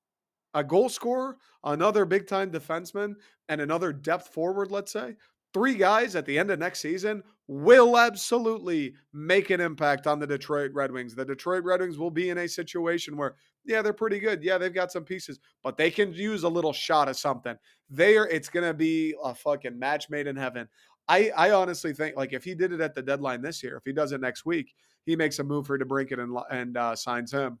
a 0.53 0.63
goal 0.63 0.89
scorer, 0.89 1.37
another 1.63 2.05
big 2.05 2.27
time 2.27 2.51
defenseman, 2.51 3.15
and 3.49 3.61
another 3.61 3.93
depth 3.93 4.29
forward, 4.29 4.71
let's 4.71 4.91
say. 4.91 5.15
Three 5.53 5.75
guys 5.75 6.15
at 6.15 6.25
the 6.25 6.37
end 6.37 6.51
of 6.51 6.59
next 6.59 6.81
season 6.81 7.23
will 7.47 7.97
absolutely 7.97 8.93
make 9.13 9.51
an 9.51 9.61
impact 9.61 10.07
on 10.07 10.19
the 10.19 10.27
Detroit 10.27 10.71
Red 10.73 10.91
Wings. 10.91 11.15
The 11.15 11.23
Detroit 11.23 11.63
Red 11.63 11.79
Wings 11.79 11.97
will 11.97 12.11
be 12.11 12.29
in 12.29 12.39
a 12.39 12.47
situation 12.47 13.15
where, 13.15 13.35
yeah, 13.63 13.81
they're 13.81 13.93
pretty 13.93 14.19
good. 14.19 14.43
Yeah, 14.43 14.57
they've 14.57 14.73
got 14.73 14.91
some 14.91 15.05
pieces, 15.05 15.39
but 15.63 15.77
they 15.77 15.91
can 15.91 16.11
use 16.11 16.43
a 16.43 16.49
little 16.49 16.73
shot 16.73 17.07
of 17.07 17.17
something. 17.17 17.55
There, 17.89 18.27
it's 18.27 18.49
gonna 18.49 18.73
be 18.73 19.15
a 19.23 19.33
fucking 19.33 19.77
match 19.77 20.09
made 20.09 20.27
in 20.27 20.35
heaven. 20.35 20.67
I, 21.07 21.31
I 21.37 21.51
honestly 21.51 21.93
think 21.93 22.15
like 22.17 22.33
if 22.33 22.43
he 22.43 22.55
did 22.55 22.73
it 22.73 22.81
at 22.81 22.95
the 22.95 23.01
deadline 23.01 23.41
this 23.41 23.61
year, 23.61 23.77
if 23.77 23.83
he 23.85 23.93
does 23.93 24.11
it 24.11 24.21
next 24.21 24.45
week, 24.45 24.73
he 25.05 25.15
makes 25.15 25.39
a 25.39 25.43
move 25.43 25.67
for 25.67 25.77
DeBrincat 25.77 26.19
and 26.19 26.37
and 26.51 26.77
uh, 26.77 26.95
signs 26.95 27.31
him. 27.31 27.59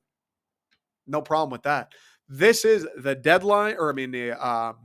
No 1.07 1.21
problem 1.21 1.51
with 1.51 1.63
that. 1.63 1.93
This 2.27 2.65
is 2.65 2.87
the 2.97 3.15
deadline, 3.15 3.75
or 3.77 3.89
I 3.89 3.93
mean 3.93 4.11
the 4.11 4.31
um, 4.31 4.75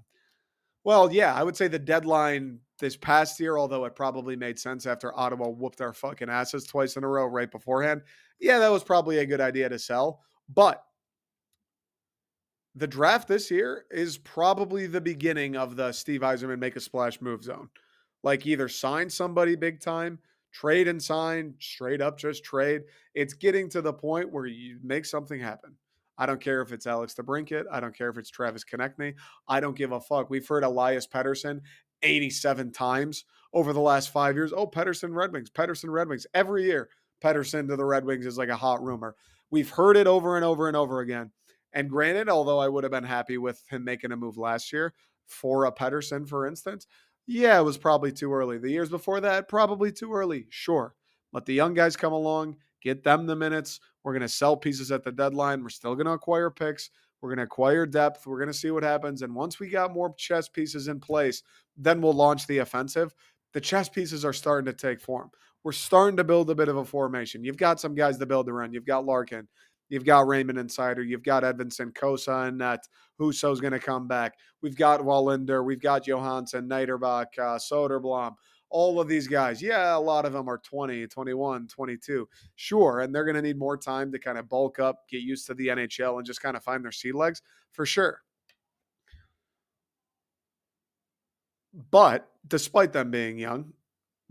well, 0.84 1.12
yeah, 1.12 1.34
I 1.34 1.42
would 1.42 1.56
say 1.56 1.68
the 1.68 1.78
deadline 1.78 2.58
this 2.78 2.96
past 2.96 3.38
year, 3.38 3.58
although 3.58 3.84
it 3.84 3.94
probably 3.94 4.36
made 4.36 4.58
sense 4.58 4.86
after 4.86 5.18
Ottawa 5.18 5.48
whooped 5.48 5.80
our 5.80 5.92
fucking 5.92 6.30
asses 6.30 6.64
twice 6.64 6.96
in 6.96 7.04
a 7.04 7.08
row 7.08 7.26
right 7.26 7.50
beforehand. 7.50 8.02
Yeah, 8.38 8.58
that 8.58 8.70
was 8.70 8.82
probably 8.82 9.18
a 9.18 9.26
good 9.26 9.40
idea 9.40 9.68
to 9.68 9.78
sell, 9.78 10.20
but 10.48 10.82
the 12.74 12.86
draft 12.86 13.28
this 13.28 13.50
year 13.50 13.84
is 13.90 14.18
probably 14.18 14.86
the 14.86 15.00
beginning 15.00 15.56
of 15.56 15.76
the 15.76 15.92
Steve 15.92 16.20
Yzerman 16.20 16.58
make 16.58 16.76
a 16.76 16.80
splash 16.80 17.20
move 17.20 17.42
zone. 17.42 17.68
Like 18.22 18.46
either 18.46 18.68
sign 18.68 19.10
somebody 19.10 19.56
big 19.56 19.80
time, 19.80 20.18
trade 20.52 20.88
and 20.88 21.02
sign, 21.02 21.54
straight 21.58 22.00
up 22.00 22.18
just 22.18 22.44
trade. 22.44 22.82
It's 23.14 23.34
getting 23.34 23.68
to 23.70 23.82
the 23.82 23.92
point 23.92 24.32
where 24.32 24.46
you 24.46 24.78
make 24.82 25.04
something 25.04 25.40
happen. 25.40 25.76
I 26.18 26.26
don't 26.26 26.40
care 26.40 26.60
if 26.60 26.72
it's 26.72 26.86
Alex 26.86 27.14
DeBrincat. 27.14 27.64
I 27.72 27.80
don't 27.80 27.96
care 27.96 28.10
if 28.10 28.18
it's 28.18 28.28
Travis 28.28 28.64
Konecny. 28.64 29.14
I 29.48 29.60
don't 29.60 29.76
give 29.76 29.92
a 29.92 30.00
fuck. 30.00 30.28
We've 30.28 30.46
heard 30.46 30.64
Elias 30.64 31.06
Pettersson 31.06 31.60
87 32.02 32.72
times 32.72 33.24
over 33.52 33.72
the 33.72 33.80
last 33.80 34.10
five 34.10 34.36
years. 34.36 34.52
Oh, 34.52 34.66
Pettersson 34.66 35.14
Red 35.14 35.32
Wings, 35.32 35.50
Pettersson 35.50 35.90
Red 35.90 36.08
Wings. 36.08 36.26
Every 36.34 36.64
year, 36.64 36.90
Pettersson 37.22 37.68
to 37.68 37.76
the 37.76 37.84
Red 37.84 38.04
Wings 38.04 38.26
is 38.26 38.38
like 38.38 38.48
a 38.48 38.56
hot 38.56 38.82
rumor. 38.82 39.16
We've 39.50 39.70
heard 39.70 39.96
it 39.96 40.06
over 40.06 40.36
and 40.36 40.44
over 40.44 40.68
and 40.68 40.76
over 40.76 41.00
again. 41.00 41.30
And 41.72 41.88
granted, 41.88 42.28
although 42.28 42.58
I 42.58 42.68
would 42.68 42.84
have 42.84 42.92
been 42.92 43.04
happy 43.04 43.38
with 43.38 43.62
him 43.68 43.84
making 43.84 44.12
a 44.12 44.16
move 44.16 44.36
last 44.36 44.72
year 44.72 44.92
for 45.26 45.64
a 45.64 45.72
Pettersson, 45.72 46.28
for 46.28 46.46
instance, 46.46 46.86
yeah, 47.26 47.58
it 47.58 47.64
was 47.64 47.78
probably 47.78 48.12
too 48.12 48.32
early. 48.32 48.58
The 48.58 48.70
years 48.70 48.90
before 48.90 49.20
that, 49.20 49.48
probably 49.48 49.92
too 49.92 50.12
early. 50.12 50.46
Sure. 50.50 50.94
Let 51.32 51.46
the 51.46 51.54
young 51.54 51.74
guys 51.74 51.96
come 51.96 52.12
along, 52.12 52.56
get 52.82 53.04
them 53.04 53.26
the 53.26 53.36
minutes. 53.36 53.80
We're 54.02 54.12
going 54.12 54.22
to 54.22 54.28
sell 54.28 54.56
pieces 54.56 54.90
at 54.90 55.04
the 55.04 55.12
deadline. 55.12 55.62
We're 55.62 55.68
still 55.68 55.94
going 55.94 56.06
to 56.06 56.12
acquire 56.12 56.50
picks. 56.50 56.90
We're 57.20 57.28
going 57.28 57.38
to 57.38 57.44
acquire 57.44 57.86
depth. 57.86 58.26
We're 58.26 58.38
going 58.38 58.48
to 58.48 58.54
see 58.54 58.70
what 58.70 58.82
happens. 58.82 59.22
And 59.22 59.34
once 59.34 59.60
we 59.60 59.68
got 59.68 59.92
more 59.92 60.14
chess 60.16 60.48
pieces 60.48 60.88
in 60.88 61.00
place, 61.00 61.42
then 61.76 62.00
we'll 62.00 62.14
launch 62.14 62.46
the 62.46 62.58
offensive. 62.58 63.14
The 63.52 63.60
chess 63.60 63.88
pieces 63.88 64.24
are 64.24 64.32
starting 64.32 64.66
to 64.66 64.72
take 64.72 65.00
form. 65.00 65.30
We're 65.62 65.72
starting 65.72 66.16
to 66.16 66.24
build 66.24 66.48
a 66.48 66.54
bit 66.54 66.68
of 66.68 66.78
a 66.78 66.84
formation. 66.84 67.44
You've 67.44 67.58
got 67.58 67.80
some 67.80 67.94
guys 67.94 68.16
to 68.18 68.26
build 68.26 68.48
around. 68.48 68.72
You've 68.72 68.86
got 68.86 69.04
Larkin. 69.04 69.46
You've 69.90 70.04
got 70.04 70.26
Raymond 70.26 70.58
and 70.58 70.70
Seider. 70.70 71.06
You've 71.06 71.24
got 71.24 71.42
Edvinsson, 71.42 71.92
Cossa, 71.92 72.48
and 72.48 72.58
Net. 72.58 72.86
Husso's 73.18 73.60
going 73.60 73.72
to 73.72 73.78
come 73.78 74.08
back. 74.08 74.38
We've 74.62 74.76
got 74.76 75.00
Wallinder. 75.00 75.64
We've 75.64 75.80
got 75.80 76.06
Johansson, 76.06 76.68
Niederbach, 76.68 77.38
uh, 77.38 77.58
Soderblom. 77.58 78.34
All 78.70 79.00
of 79.00 79.08
these 79.08 79.26
guys. 79.26 79.60
Yeah, 79.60 79.96
a 79.96 79.98
lot 79.98 80.24
of 80.24 80.32
them 80.32 80.48
are 80.48 80.58
20, 80.58 81.08
21, 81.08 81.66
22. 81.66 82.28
Sure. 82.54 83.00
And 83.00 83.12
they're 83.12 83.24
going 83.24 83.34
to 83.34 83.42
need 83.42 83.58
more 83.58 83.76
time 83.76 84.12
to 84.12 84.18
kind 84.18 84.38
of 84.38 84.48
bulk 84.48 84.78
up, 84.78 85.08
get 85.10 85.22
used 85.22 85.46
to 85.48 85.54
the 85.54 85.66
NHL, 85.66 86.18
and 86.18 86.26
just 86.26 86.40
kind 86.40 86.56
of 86.56 86.62
find 86.62 86.84
their 86.84 86.92
sea 86.92 87.12
legs 87.12 87.42
for 87.72 87.84
sure. 87.84 88.22
But 91.90 92.28
despite 92.46 92.92
them 92.92 93.10
being 93.10 93.38
young, 93.38 93.72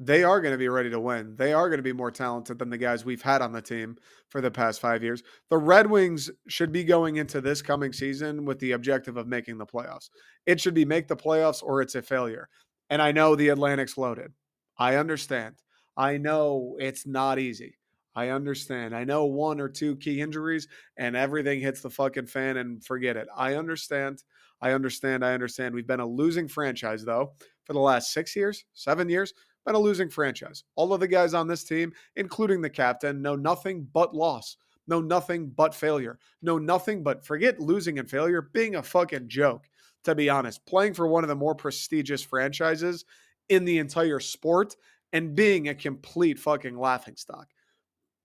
they 0.01 0.23
are 0.23 0.39
going 0.39 0.53
to 0.53 0.57
be 0.57 0.69
ready 0.69 0.89
to 0.89 0.99
win. 0.99 1.35
They 1.35 1.51
are 1.51 1.67
going 1.67 1.79
to 1.79 1.83
be 1.83 1.91
more 1.91 2.09
talented 2.09 2.57
than 2.57 2.69
the 2.69 2.77
guys 2.77 3.03
we've 3.03 3.21
had 3.21 3.41
on 3.41 3.51
the 3.51 3.61
team 3.61 3.97
for 4.29 4.39
the 4.39 4.49
past 4.49 4.79
five 4.79 5.03
years. 5.03 5.21
The 5.49 5.57
Red 5.57 5.89
Wings 5.89 6.31
should 6.47 6.71
be 6.71 6.85
going 6.85 7.17
into 7.17 7.41
this 7.41 7.61
coming 7.61 7.91
season 7.91 8.45
with 8.45 8.59
the 8.59 8.71
objective 8.71 9.17
of 9.17 9.27
making 9.27 9.57
the 9.57 9.65
playoffs. 9.65 10.09
It 10.45 10.61
should 10.61 10.73
be 10.73 10.85
make 10.85 11.09
the 11.09 11.17
playoffs 11.17 11.61
or 11.61 11.81
it's 11.81 11.95
a 11.95 12.01
failure. 12.01 12.47
And 12.89 13.01
I 13.01 13.11
know 13.11 13.35
the 13.35 13.49
Atlantic's 13.49 13.97
loaded. 13.97 14.31
I 14.77 14.95
understand. 14.95 15.55
I 15.97 16.15
know 16.15 16.77
it's 16.79 17.05
not 17.05 17.37
easy. 17.37 17.75
I 18.15 18.29
understand. 18.29 18.95
I 18.95 19.03
know 19.03 19.25
one 19.25 19.59
or 19.59 19.67
two 19.67 19.97
key 19.97 20.21
injuries 20.21 20.67
and 20.97 21.15
everything 21.15 21.59
hits 21.59 21.81
the 21.81 21.89
fucking 21.89 22.27
fan 22.27 22.55
and 22.55 22.83
forget 22.83 23.17
it. 23.17 23.27
I 23.35 23.55
understand. 23.55 24.23
I 24.61 24.71
understand. 24.71 25.25
I 25.25 25.33
understand. 25.33 25.75
We've 25.75 25.85
been 25.85 25.99
a 25.99 26.05
losing 26.05 26.47
franchise, 26.47 27.03
though, 27.03 27.33
for 27.65 27.73
the 27.73 27.79
last 27.79 28.13
six 28.13 28.35
years, 28.35 28.63
seven 28.73 29.09
years 29.09 29.33
been 29.65 29.75
a 29.75 29.79
losing 29.79 30.09
franchise. 30.09 30.63
All 30.75 30.93
of 30.93 30.99
the 30.99 31.07
guys 31.07 31.33
on 31.33 31.47
this 31.47 31.63
team, 31.63 31.93
including 32.15 32.61
the 32.61 32.69
captain, 32.69 33.21
know 33.21 33.35
nothing 33.35 33.87
but 33.93 34.15
loss, 34.15 34.57
know 34.87 35.01
nothing 35.01 35.49
but 35.49 35.75
failure, 35.75 36.19
know 36.41 36.57
nothing 36.57 37.03
but 37.03 37.25
forget 37.25 37.59
losing 37.59 37.99
and 37.99 38.09
failure 38.09 38.49
being 38.53 38.75
a 38.75 38.83
fucking 38.83 39.27
joke, 39.27 39.67
to 40.03 40.15
be 40.15 40.29
honest. 40.29 40.65
Playing 40.65 40.93
for 40.93 41.07
one 41.07 41.23
of 41.23 41.27
the 41.27 41.35
more 41.35 41.55
prestigious 41.55 42.23
franchises 42.23 43.05
in 43.49 43.65
the 43.65 43.77
entire 43.77 44.19
sport 44.19 44.75
and 45.13 45.35
being 45.35 45.69
a 45.69 45.75
complete 45.75 46.39
fucking 46.39 46.77
laughing 46.77 47.15
stock. 47.15 47.47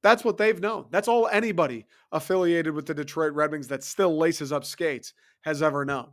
That's 0.02 0.22
what 0.22 0.36
they've 0.36 0.60
known. 0.60 0.86
That's 0.90 1.08
all 1.08 1.28
anybody 1.28 1.86
affiliated 2.12 2.74
with 2.74 2.84
the 2.84 2.92
Detroit 2.92 3.32
Red 3.32 3.52
Wings 3.52 3.68
that 3.68 3.82
still 3.82 4.18
laces 4.18 4.52
up 4.52 4.64
skates 4.64 5.14
has 5.40 5.62
ever 5.62 5.84
known. 5.84 6.10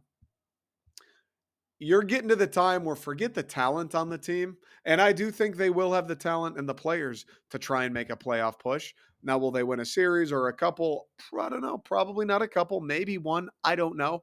You're 1.82 2.04
getting 2.04 2.30
to 2.30 2.36
the 2.36 2.46
time 2.46 2.84
where 2.84 2.96
forget 2.96 3.34
the 3.34 3.42
talent 3.42 3.96
on 3.96 4.08
the 4.08 4.18
team. 4.18 4.56
And 4.86 5.02
I 5.02 5.12
do 5.12 5.32
think 5.32 5.58
they 5.58 5.72
will 5.72 5.92
have 5.94 6.08
the 6.08 6.16
talent 6.16 6.60
and 6.60 6.70
the 6.70 6.76
players 6.76 7.26
to 7.50 7.58
try 7.58 7.86
and 7.86 7.94
make 7.94 8.12
a 8.12 8.16
playoff 8.16 8.60
push. 8.60 8.94
Now, 9.24 9.40
will 9.40 9.50
they 9.50 9.64
win 9.64 9.80
a 9.80 9.86
series 9.86 10.32
or 10.32 10.48
a 10.48 10.54
couple? 10.54 11.08
I 11.38 11.50
don't 11.50 11.62
know. 11.62 11.80
Probably 11.80 12.24
not 12.24 12.44
a 12.44 12.48
couple, 12.48 12.82
maybe 12.82 13.18
one. 13.18 13.50
I 13.64 13.76
don't 13.76 13.98
know. 13.98 14.22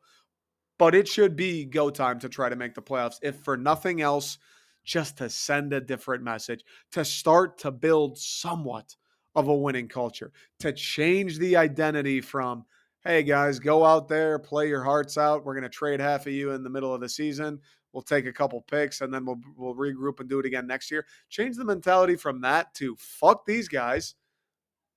But 0.79 0.95
it 0.95 1.09
should 1.09 1.35
be 1.35 1.65
go 1.65 1.91
time 1.91 2.21
to 2.21 2.29
try 2.29 2.49
to 2.49 2.55
make 2.55 2.77
the 2.77 2.83
playoffs, 2.83 3.17
if 3.23 3.41
for 3.41 3.57
nothing 3.57 4.03
else, 4.03 4.39
just 4.85 5.19
to 5.19 5.29
send 5.29 5.73
a 5.73 5.81
different 5.81 6.23
message, 6.23 6.65
to 6.93 7.05
start 7.05 7.59
to 7.59 7.73
build 7.73 8.17
somewhat 8.17 8.95
of 9.35 9.49
a 9.49 9.55
winning 9.55 9.89
culture, 9.89 10.31
to 10.61 10.73
change 10.73 11.39
the 11.39 11.57
identity 11.57 12.21
from 12.21 12.65
hey 13.05 13.23
guys, 13.23 13.59
go 13.59 13.85
out 13.85 14.09
there, 14.09 14.39
play 14.39 14.69
your 14.69 14.83
hearts 14.83 15.17
out. 15.17 15.45
We're 15.45 15.55
going 15.55 15.63
to 15.63 15.69
trade 15.69 16.01
half 16.01 16.27
of 16.27 16.33
you 16.33 16.51
in 16.51 16.63
the 16.63 16.71
middle 16.71 16.93
of 16.93 17.01
the 17.01 17.09
season. 17.09 17.61
We'll 17.93 18.03
take 18.03 18.27
a 18.27 18.33
couple 18.33 18.61
picks 18.63 19.01
and 19.01 19.13
then 19.13 19.25
we'll 19.25 19.41
we'll 19.57 19.75
regroup 19.75 20.21
and 20.21 20.29
do 20.29 20.39
it 20.39 20.47
again 20.47 20.67
next 20.67 20.91
year. 20.91 21.07
Change 21.31 21.57
the 21.57 21.65
mentality 21.65 22.17
from 22.17 22.41
that 22.43 22.75
to 22.75 22.97
fuck 22.97 23.47
these 23.47 23.69
guys. 23.69 24.15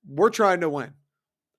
We're 0.08 0.30
trying 0.30 0.62
to 0.62 0.70
win. 0.70 0.94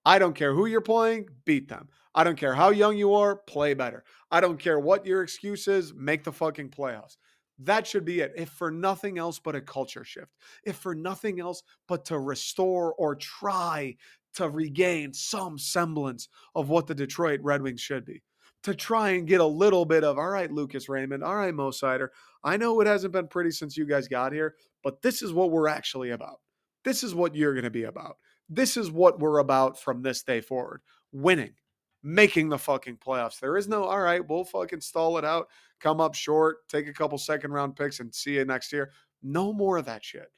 I 0.04 0.18
don't 0.18 0.34
care 0.34 0.52
who 0.52 0.66
you're 0.66 0.80
playing, 0.80 1.28
beat 1.44 1.68
them. 1.68 1.88
I 2.14 2.24
don't 2.24 2.36
care 2.36 2.54
how 2.54 2.70
young 2.70 2.98
you 2.98 3.14
are, 3.14 3.36
play 3.36 3.72
better. 3.72 4.04
I 4.30 4.40
don't 4.40 4.58
care 4.58 4.78
what 4.78 5.06
your 5.06 5.22
excuse 5.22 5.68
is, 5.68 5.94
make 5.94 6.24
the 6.24 6.32
fucking 6.32 6.70
playoffs. 6.70 7.16
That 7.58 7.86
should 7.86 8.04
be 8.04 8.20
it. 8.20 8.32
If 8.36 8.48
for 8.50 8.70
nothing 8.70 9.18
else 9.18 9.38
but 9.38 9.54
a 9.54 9.60
culture 9.60 10.04
shift, 10.04 10.32
if 10.64 10.76
for 10.76 10.94
nothing 10.94 11.40
else 11.40 11.62
but 11.86 12.04
to 12.06 12.18
restore 12.18 12.94
or 12.94 13.14
try 13.14 13.96
to 14.34 14.48
regain 14.48 15.12
some 15.12 15.58
semblance 15.58 16.28
of 16.54 16.68
what 16.68 16.86
the 16.86 16.94
Detroit 16.94 17.40
Red 17.42 17.62
Wings 17.62 17.80
should 17.80 18.04
be. 18.04 18.22
To 18.64 18.74
try 18.74 19.10
and 19.10 19.26
get 19.26 19.40
a 19.40 19.46
little 19.46 19.84
bit 19.84 20.04
of, 20.04 20.18
all 20.18 20.28
right, 20.28 20.50
Lucas 20.50 20.88
Raymond, 20.88 21.24
all 21.24 21.34
right, 21.34 21.54
Mo 21.54 21.70
Seider. 21.70 22.08
I 22.44 22.56
know 22.56 22.80
it 22.80 22.86
hasn't 22.86 23.12
been 23.12 23.26
pretty 23.26 23.50
since 23.50 23.76
you 23.76 23.84
guys 23.84 24.06
got 24.06 24.32
here, 24.32 24.54
but 24.84 25.02
this 25.02 25.20
is 25.20 25.32
what 25.32 25.50
we're 25.50 25.68
actually 25.68 26.10
about. 26.10 26.40
This 26.84 27.02
is 27.02 27.14
what 27.14 27.34
you're 27.34 27.54
going 27.54 27.64
to 27.64 27.70
be 27.70 27.84
about. 27.84 28.18
This 28.48 28.76
is 28.76 28.90
what 28.90 29.18
we're 29.18 29.38
about 29.38 29.80
from 29.80 30.02
this 30.02 30.22
day 30.22 30.40
forward 30.40 30.82
winning, 31.12 31.54
making 32.02 32.48
the 32.48 32.58
fucking 32.58 32.96
playoffs. 32.96 33.40
There 33.40 33.56
is 33.56 33.68
no, 33.68 33.84
all 33.84 34.00
right, 34.00 34.26
we'll 34.26 34.44
fucking 34.44 34.80
stall 34.80 35.18
it 35.18 35.24
out, 35.24 35.48
come 35.80 36.00
up 36.00 36.14
short, 36.14 36.68
take 36.68 36.86
a 36.88 36.92
couple 36.92 37.18
second 37.18 37.52
round 37.52 37.76
picks, 37.76 38.00
and 38.00 38.14
see 38.14 38.34
you 38.34 38.44
next 38.44 38.72
year. 38.72 38.92
No 39.22 39.52
more 39.52 39.76
of 39.76 39.86
that 39.86 40.04
shit. 40.04 40.30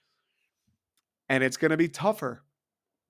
And 1.29 1.43
it's 1.43 1.57
going 1.57 1.71
to 1.71 1.77
be 1.77 1.89
tougher 1.89 2.43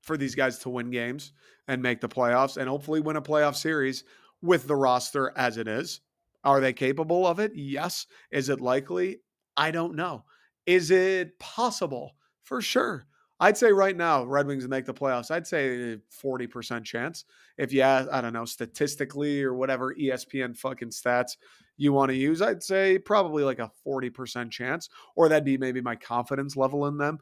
for 0.05 0.17
these 0.17 0.35
guys 0.35 0.59
to 0.61 0.69
win 0.69 0.91
games 0.91 1.33
and 1.67 1.83
make 1.83 2.01
the 2.01 2.09
playoffs 2.09 2.57
and 2.57 2.69
hopefully 2.69 3.01
win 3.01 3.17
a 3.17 3.23
playoff 3.23 3.57
series 3.57 4.05
with 4.43 4.67
the 4.67 4.77
roster 4.77 5.33
as 5.37 5.57
it 5.57 5.67
is. 5.67 6.01
Are 6.45 6.61
they 6.61 6.73
capable 6.73 7.27
of 7.27 7.41
it? 7.41 7.53
Yes. 7.55 8.07
Is 8.31 8.51
it 8.51 8.61
likely? 8.61 9.21
I 9.57 9.71
don't 9.71 9.97
know. 9.97 10.25
Is 10.67 10.91
it 10.91 11.39
possible? 11.39 12.17
For 12.43 12.61
sure. 12.61 13.07
I'd 13.41 13.57
say 13.57 13.73
right 13.73 13.97
now, 13.97 14.25
Red 14.25 14.47
Wings 14.47 14.69
make 14.69 14.85
the 14.85 14.95
playoffs. 14.95 15.31
I'd 15.31 15.47
say 15.47 15.99
40% 16.23 16.85
chance. 16.85 17.25
If 17.59 17.73
you 17.73 17.81
ask, 17.81 18.09
I 18.13 18.21
don't 18.21 18.33
know, 18.33 18.45
statistically 18.45 19.43
or 19.43 19.55
whatever 19.55 19.95
ESPN 19.95 20.57
fucking 20.57 20.91
stats 20.91 21.37
you 21.77 21.93
want 21.93 22.11
to 22.11 22.17
use, 22.17 22.41
I'd 22.41 22.63
say 22.63 22.99
probably 22.99 23.43
like 23.43 23.59
a 23.59 23.71
40% 23.87 24.51
chance, 24.51 24.89
or 25.17 25.29
that'd 25.29 25.45
be 25.45 25.59
maybe 25.59 25.81
my 25.81 25.97
confidence 25.97 26.57
level 26.57 26.87
in 26.87 26.97
them. 26.97 27.19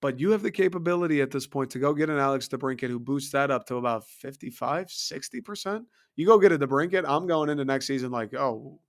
But 0.00 0.18
you 0.18 0.30
have 0.30 0.42
the 0.42 0.50
capability 0.50 1.20
at 1.20 1.30
this 1.30 1.46
point 1.46 1.70
to 1.70 1.78
go 1.78 1.92
get 1.92 2.08
an 2.08 2.18
Alex 2.18 2.48
DeBrincat 2.48 2.88
who 2.88 2.98
boosts 2.98 3.32
that 3.32 3.50
up 3.50 3.66
to 3.66 3.76
about 3.76 4.06
55, 4.06 4.86
60%. 4.86 5.84
You 6.16 6.26
go 6.26 6.38
get 6.38 6.52
a 6.52 6.58
DeBrincat. 6.58 7.04
I'm 7.06 7.26
going 7.26 7.50
into 7.50 7.64
next 7.64 7.86
season 7.86 8.10
like, 8.10 8.34
oh, 8.34 8.80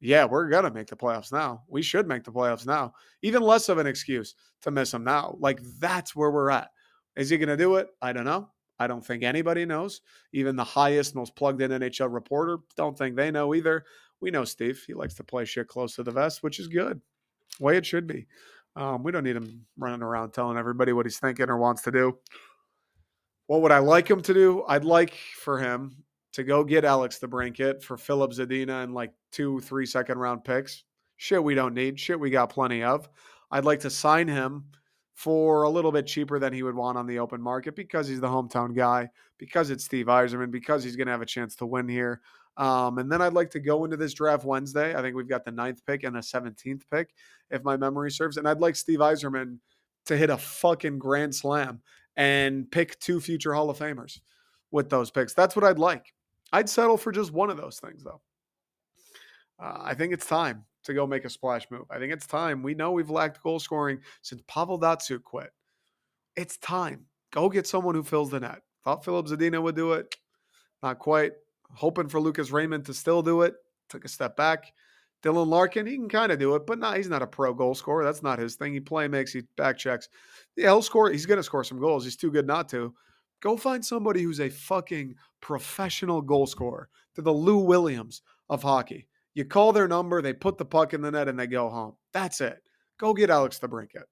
yeah, 0.00 0.24
we're 0.24 0.48
going 0.48 0.64
to 0.64 0.70
make 0.70 0.86
the 0.86 0.96
playoffs 0.96 1.32
now. 1.32 1.62
We 1.68 1.82
should 1.82 2.06
make 2.06 2.24
the 2.24 2.32
playoffs 2.32 2.66
now. 2.66 2.94
Even 3.22 3.42
less 3.42 3.68
of 3.68 3.78
an 3.78 3.86
excuse 3.86 4.34
to 4.62 4.70
miss 4.70 4.90
them 4.90 5.04
now. 5.04 5.36
Like, 5.40 5.60
that's 5.78 6.16
where 6.16 6.30
we're 6.30 6.50
at. 6.50 6.70
Is 7.16 7.30
he 7.30 7.38
going 7.38 7.48
to 7.48 7.56
do 7.56 7.76
it? 7.76 7.88
I 8.00 8.12
don't 8.12 8.24
know. 8.24 8.50
I 8.78 8.86
don't 8.86 9.04
think 9.04 9.22
anybody 9.22 9.64
knows. 9.64 10.02
Even 10.32 10.54
the 10.54 10.64
highest, 10.64 11.14
most 11.14 11.34
plugged 11.34 11.62
in 11.62 11.70
NHL 11.70 12.12
reporter 12.12 12.58
don't 12.76 12.96
think 12.96 13.16
they 13.16 13.30
know 13.30 13.54
either. 13.54 13.84
We 14.20 14.30
know 14.30 14.44
Steve. 14.44 14.82
He 14.86 14.94
likes 14.94 15.14
to 15.14 15.24
play 15.24 15.44
shit 15.44 15.68
close 15.68 15.94
to 15.96 16.02
the 16.02 16.10
vest, 16.10 16.42
which 16.42 16.58
is 16.58 16.68
good. 16.68 17.00
Way 17.58 17.78
it 17.78 17.86
should 17.86 18.06
be. 18.06 18.26
Um, 18.76 19.02
we 19.02 19.10
don't 19.10 19.24
need 19.24 19.36
him 19.36 19.66
running 19.78 20.02
around 20.02 20.32
telling 20.32 20.58
everybody 20.58 20.92
what 20.92 21.06
he's 21.06 21.18
thinking 21.18 21.48
or 21.48 21.56
wants 21.56 21.82
to 21.82 21.90
do. 21.90 22.18
What 23.46 23.62
would 23.62 23.72
I 23.72 23.78
like 23.78 24.08
him 24.08 24.20
to 24.22 24.34
do? 24.34 24.64
I'd 24.68 24.84
like 24.84 25.14
for 25.14 25.58
him 25.58 26.04
to 26.34 26.44
go 26.44 26.62
get 26.62 26.84
Alex 26.84 27.18
DeBrincat 27.18 27.82
for 27.82 27.96
Filip 27.96 28.32
Zadina 28.32 28.84
and 28.84 28.92
like 28.92 29.12
two, 29.32 29.60
three 29.60 29.86
second 29.86 30.18
round 30.18 30.44
picks. 30.44 30.84
Shit, 31.16 31.42
we 31.42 31.54
don't 31.54 31.72
need. 31.72 31.98
Shit, 31.98 32.20
we 32.20 32.28
got 32.28 32.50
plenty 32.50 32.82
of. 32.82 33.08
I'd 33.50 33.64
like 33.64 33.80
to 33.80 33.90
sign 33.90 34.28
him 34.28 34.64
for 35.14 35.62
a 35.62 35.70
little 35.70 35.90
bit 35.90 36.06
cheaper 36.06 36.38
than 36.38 36.52
he 36.52 36.62
would 36.62 36.74
want 36.74 36.98
on 36.98 37.06
the 37.06 37.18
open 37.18 37.40
market 37.40 37.74
because 37.74 38.06
he's 38.06 38.20
the 38.20 38.28
hometown 38.28 38.76
guy, 38.76 39.08
because 39.38 39.70
it's 39.70 39.84
Steve 39.84 40.06
Yzerman, 40.06 40.50
because 40.50 40.84
he's 40.84 40.96
going 40.96 41.06
to 41.06 41.12
have 41.12 41.22
a 41.22 41.26
chance 41.26 41.56
to 41.56 41.64
win 41.66 41.88
here. 41.88 42.20
Um, 42.56 42.98
and 42.98 43.10
then 43.10 43.20
I'd 43.20 43.34
like 43.34 43.50
to 43.50 43.60
go 43.60 43.84
into 43.84 43.96
this 43.96 44.14
draft 44.14 44.44
Wednesday. 44.44 44.94
I 44.94 45.02
think 45.02 45.14
we've 45.14 45.28
got 45.28 45.44
the 45.44 45.50
ninth 45.50 45.84
pick 45.86 46.04
and 46.04 46.16
the 46.16 46.20
17th 46.20 46.82
pick, 46.90 47.14
if 47.50 47.62
my 47.62 47.76
memory 47.76 48.10
serves. 48.10 48.36
And 48.36 48.48
I'd 48.48 48.60
like 48.60 48.76
Steve 48.76 49.00
Yzerman 49.00 49.58
to 50.06 50.16
hit 50.16 50.30
a 50.30 50.38
fucking 50.38 50.98
grand 50.98 51.34
slam 51.34 51.80
and 52.16 52.70
pick 52.70 52.98
two 52.98 53.20
future 53.20 53.52
Hall 53.52 53.68
of 53.68 53.78
Famers 53.78 54.20
with 54.70 54.88
those 54.88 55.10
picks. 55.10 55.34
That's 55.34 55.54
what 55.54 55.64
I'd 55.64 55.78
like. 55.78 56.14
I'd 56.52 56.68
settle 56.68 56.96
for 56.96 57.12
just 57.12 57.32
one 57.32 57.50
of 57.50 57.56
those 57.56 57.78
things, 57.78 58.02
though. 58.02 58.22
Uh, 59.58 59.78
I 59.82 59.94
think 59.94 60.12
it's 60.12 60.26
time 60.26 60.64
to 60.84 60.94
go 60.94 61.06
make 61.06 61.24
a 61.24 61.30
splash 61.30 61.66
move. 61.70 61.84
I 61.90 61.98
think 61.98 62.12
it's 62.12 62.26
time. 62.26 62.62
We 62.62 62.74
know 62.74 62.92
we've 62.92 63.10
lacked 63.10 63.42
goal 63.42 63.58
scoring 63.58 63.98
since 64.22 64.42
Pavel 64.46 64.78
Datsyuk 64.78 65.22
quit. 65.22 65.50
It's 66.36 66.56
time. 66.58 67.06
Go 67.32 67.48
get 67.48 67.66
someone 67.66 67.94
who 67.94 68.02
fills 68.02 68.30
the 68.30 68.40
net. 68.40 68.62
Thought 68.84 69.04
Filip 69.04 69.26
Zadina 69.26 69.60
would 69.60 69.74
do 69.74 69.92
it. 69.92 70.14
Not 70.82 70.98
quite 70.98 71.32
hoping 71.72 72.08
for 72.08 72.20
Lucas 72.20 72.50
Raymond 72.50 72.86
to 72.86 72.94
still 72.94 73.22
do 73.22 73.42
it. 73.42 73.54
Took 73.88 74.04
a 74.04 74.08
step 74.08 74.36
back. 74.36 74.72
Dylan 75.22 75.48
Larkin, 75.48 75.86
he 75.86 75.96
can 75.96 76.08
kind 76.08 76.30
of 76.30 76.38
do 76.38 76.54
it, 76.54 76.66
but 76.66 76.78
nah, 76.78 76.94
he's 76.94 77.08
not 77.08 77.22
a 77.22 77.26
pro 77.26 77.52
goal 77.52 77.74
scorer. 77.74 78.04
That's 78.04 78.22
not 78.22 78.38
his 78.38 78.54
thing. 78.54 78.72
He 78.74 78.80
play 78.80 79.08
makes, 79.08 79.32
he 79.32 79.42
back 79.56 79.78
checks. 79.78 80.08
Yeah, 80.56 80.66
he'll 80.66 80.82
score. 80.82 81.10
He's 81.10 81.26
to 81.26 81.42
score 81.42 81.64
some 81.64 81.80
goals. 81.80 82.04
He's 82.04 82.16
too 82.16 82.30
good 82.30 82.46
not 82.46 82.68
to. 82.70 82.94
Go 83.40 83.56
find 83.56 83.84
somebody 83.84 84.22
who's 84.22 84.40
a 84.40 84.48
fucking 84.48 85.14
professional 85.40 86.22
goal 86.22 86.46
scorer 86.46 86.88
to 87.14 87.22
the 87.22 87.32
Lou 87.32 87.58
Williams 87.58 88.22
of 88.48 88.62
hockey. 88.62 89.06
You 89.34 89.44
call 89.44 89.72
their 89.72 89.88
number, 89.88 90.22
they 90.22 90.32
put 90.32 90.58
the 90.58 90.64
puck 90.64 90.94
in 90.94 91.02
the 91.02 91.10
net, 91.10 91.28
and 91.28 91.38
they 91.38 91.46
go 91.46 91.68
home. 91.68 91.94
That's 92.12 92.40
it. 92.40 92.62
Go 92.98 93.12
get 93.12 93.30
Alex 93.30 93.58
DeBrincat. 93.58 94.04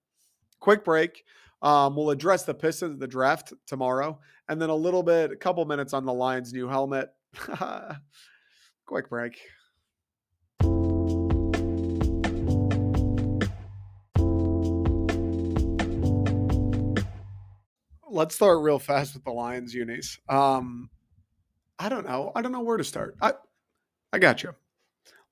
Quick 0.60 0.84
break. 0.84 1.24
Um, 1.62 1.96
we'll 1.96 2.10
address 2.10 2.44
the 2.44 2.52
Pistons, 2.52 2.98
the 2.98 3.08
draft 3.08 3.54
tomorrow, 3.66 4.18
and 4.48 4.60
then 4.60 4.68
a 4.68 4.74
little 4.74 5.02
bit, 5.02 5.30
a 5.30 5.36
couple 5.36 5.64
minutes 5.64 5.94
on 5.94 6.04
the 6.04 6.12
Lions' 6.12 6.52
new 6.52 6.68
helmet. 6.68 7.08
Quick 8.86 9.08
break. 9.08 9.40
Let's 18.08 18.36
start 18.36 18.62
real 18.62 18.78
fast 18.78 19.14
with 19.14 19.24
the 19.24 19.32
Lions 19.32 19.74
unis. 19.74 20.18
Um, 20.28 20.88
I 21.78 21.88
don't 21.88 22.06
know. 22.06 22.30
I 22.34 22.42
don't 22.42 22.52
know 22.52 22.60
where 22.60 22.76
to 22.76 22.84
start. 22.84 23.16
I 23.20 23.32
I 24.12 24.18
got 24.18 24.42
you. 24.42 24.54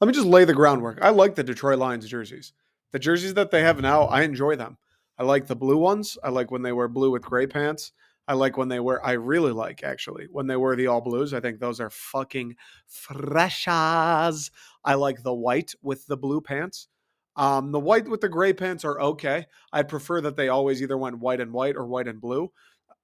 Let 0.00 0.08
me 0.08 0.14
just 0.14 0.26
lay 0.26 0.44
the 0.44 0.54
groundwork. 0.54 0.98
I 1.00 1.10
like 1.10 1.36
the 1.36 1.44
Detroit 1.44 1.78
Lions 1.78 2.08
jerseys. 2.08 2.52
The 2.90 2.98
jerseys 2.98 3.34
that 3.34 3.52
they 3.52 3.62
have 3.62 3.80
now, 3.80 4.02
I 4.02 4.22
enjoy 4.22 4.56
them. 4.56 4.76
I 5.16 5.22
like 5.22 5.46
the 5.46 5.54
blue 5.54 5.76
ones. 5.76 6.18
I 6.24 6.30
like 6.30 6.50
when 6.50 6.62
they 6.62 6.72
wear 6.72 6.88
blue 6.88 7.12
with 7.12 7.22
gray 7.22 7.46
pants. 7.46 7.92
I 8.28 8.34
like 8.34 8.56
when 8.56 8.68
they 8.68 8.80
wear, 8.80 9.04
I 9.04 9.12
really 9.12 9.52
like 9.52 9.82
actually, 9.82 10.26
when 10.30 10.46
they 10.46 10.56
wear 10.56 10.76
the 10.76 10.86
all 10.86 11.00
blues. 11.00 11.34
I 11.34 11.40
think 11.40 11.58
those 11.58 11.80
are 11.80 11.90
fucking 11.90 12.56
freshas. 12.86 14.50
I 14.84 14.94
like 14.94 15.22
the 15.22 15.34
white 15.34 15.74
with 15.82 16.06
the 16.06 16.16
blue 16.16 16.40
pants. 16.40 16.88
Um, 17.34 17.72
the 17.72 17.80
white 17.80 18.08
with 18.08 18.20
the 18.20 18.28
gray 18.28 18.52
pants 18.52 18.84
are 18.84 19.00
okay. 19.00 19.46
I'd 19.72 19.88
prefer 19.88 20.20
that 20.20 20.36
they 20.36 20.48
always 20.48 20.82
either 20.82 20.98
went 20.98 21.18
white 21.18 21.40
and 21.40 21.52
white 21.52 21.76
or 21.76 21.86
white 21.86 22.08
and 22.08 22.20
blue. 22.20 22.52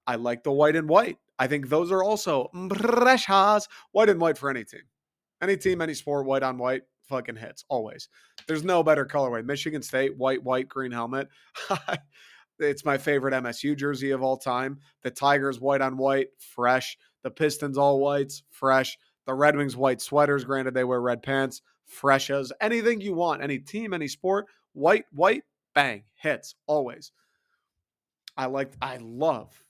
I 0.06 0.16
like 0.16 0.44
the 0.44 0.52
white 0.52 0.76
and 0.76 0.88
white. 0.88 1.18
I 1.38 1.46
think 1.46 1.68
those 1.68 1.90
are 1.90 2.02
also 2.02 2.50
freshas. 2.76 3.68
White 3.92 4.08
and 4.08 4.20
white 4.20 4.38
for 4.38 4.50
any 4.50 4.64
team. 4.64 4.82
Any 5.40 5.56
team, 5.56 5.80
any 5.80 5.94
sport, 5.94 6.26
white 6.26 6.42
on 6.42 6.58
white, 6.58 6.82
fucking 7.08 7.36
hits 7.36 7.64
always. 7.68 8.08
There's 8.46 8.64
no 8.64 8.82
better 8.82 9.06
colorway. 9.06 9.44
Michigan 9.44 9.82
State, 9.82 10.16
white, 10.16 10.42
white, 10.42 10.68
green 10.68 10.92
helmet. 10.92 11.28
It's 12.58 12.84
my 12.84 12.98
favorite 12.98 13.34
MSU 13.34 13.76
jersey 13.76 14.10
of 14.10 14.22
all 14.22 14.36
time. 14.36 14.78
The 15.02 15.10
Tigers 15.10 15.60
white 15.60 15.80
on 15.80 15.96
white, 15.96 16.28
fresh. 16.38 16.98
The 17.22 17.30
Pistons 17.30 17.78
all 17.78 18.00
whites, 18.00 18.42
fresh. 18.50 18.98
The 19.26 19.34
Red 19.34 19.56
Wings 19.56 19.76
white 19.76 20.00
sweaters, 20.00 20.44
granted 20.44 20.74
they 20.74 20.84
wear 20.84 21.00
red 21.00 21.22
pants, 21.22 21.62
fresh 21.84 22.30
as 22.30 22.52
anything 22.60 23.00
you 23.00 23.14
want, 23.14 23.42
any 23.42 23.58
team, 23.58 23.92
any 23.92 24.08
sport, 24.08 24.46
white, 24.72 25.04
white, 25.12 25.42
bang, 25.74 26.04
hits 26.14 26.54
always. 26.66 27.12
I 28.36 28.46
like, 28.46 28.72
I 28.80 28.98
love, 29.00 29.62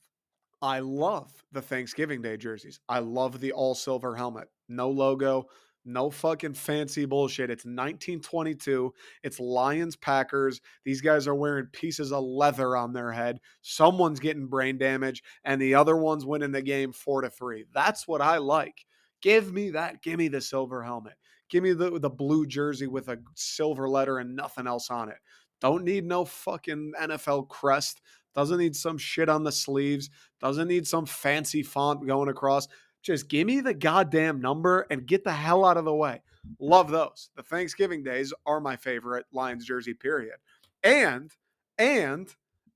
I 0.61 0.79
love 0.79 1.43
the 1.51 1.61
Thanksgiving 1.61 2.21
Day 2.21 2.37
jerseys. 2.37 2.79
I 2.87 2.99
love 2.99 3.39
the 3.39 3.51
all 3.51 3.75
silver 3.75 4.15
helmet, 4.15 4.47
no 4.67 4.89
logo, 4.89 5.47
No 5.89 6.11
fucking 6.11 6.53
fancy 6.53 7.05
bullshit. 7.05 7.49
It's 7.49 7.65
1922. 7.65 8.93
It's 9.23 9.39
Lions 9.39 9.95
Packers. 9.95 10.61
These 10.85 11.01
guys 11.01 11.27
are 11.27 11.33
wearing 11.33 11.65
pieces 11.71 12.11
of 12.11 12.23
leather 12.23 12.77
on 12.77 12.93
their 12.93 13.11
head. 13.11 13.39
Someone's 13.63 14.19
getting 14.19 14.45
brain 14.45 14.77
damage, 14.77 15.23
and 15.43 15.59
the 15.59 15.73
other 15.73 15.97
one's 15.97 16.27
winning 16.27 16.51
the 16.51 16.61
game 16.61 16.93
four 16.93 17.21
to 17.21 17.29
three. 17.31 17.65
That's 17.73 18.07
what 18.07 18.21
I 18.21 18.37
like. 18.37 18.85
Give 19.23 19.51
me 19.51 19.71
that. 19.71 20.03
Give 20.03 20.19
me 20.19 20.27
the 20.27 20.41
silver 20.41 20.83
helmet. 20.83 21.15
Give 21.49 21.63
me 21.63 21.73
the, 21.73 21.99
the 21.99 22.09
blue 22.09 22.45
jersey 22.45 22.85
with 22.85 23.07
a 23.07 23.17
silver 23.33 23.89
letter 23.89 24.19
and 24.19 24.35
nothing 24.35 24.67
else 24.67 24.91
on 24.91 25.09
it. 25.09 25.17
Don't 25.59 25.83
need 25.83 26.05
no 26.05 26.23
fucking 26.23 26.93
NFL 27.01 27.49
crest. 27.49 28.01
Doesn't 28.35 28.59
need 28.59 28.75
some 28.75 28.99
shit 28.99 29.27
on 29.27 29.43
the 29.43 29.51
sleeves. 29.51 30.11
Doesn't 30.39 30.67
need 30.67 30.87
some 30.87 31.07
fancy 31.07 31.63
font 31.63 32.05
going 32.05 32.29
across. 32.29 32.67
Just 33.01 33.29
give 33.29 33.47
me 33.47 33.61
the 33.61 33.73
goddamn 33.73 34.41
number 34.41 34.85
and 34.89 35.07
get 35.07 35.23
the 35.23 35.31
hell 35.31 35.65
out 35.65 35.77
of 35.77 35.85
the 35.85 35.93
way. 35.93 36.21
Love 36.59 36.89
those. 36.89 37.29
The 37.35 37.43
Thanksgiving 37.43 38.03
days 38.03 38.33
are 38.45 38.59
my 38.59 38.75
favorite 38.75 39.25
Lions 39.31 39.65
jersey, 39.65 39.93
period. 39.93 40.35
And, 40.83 41.31
and, 41.77 42.33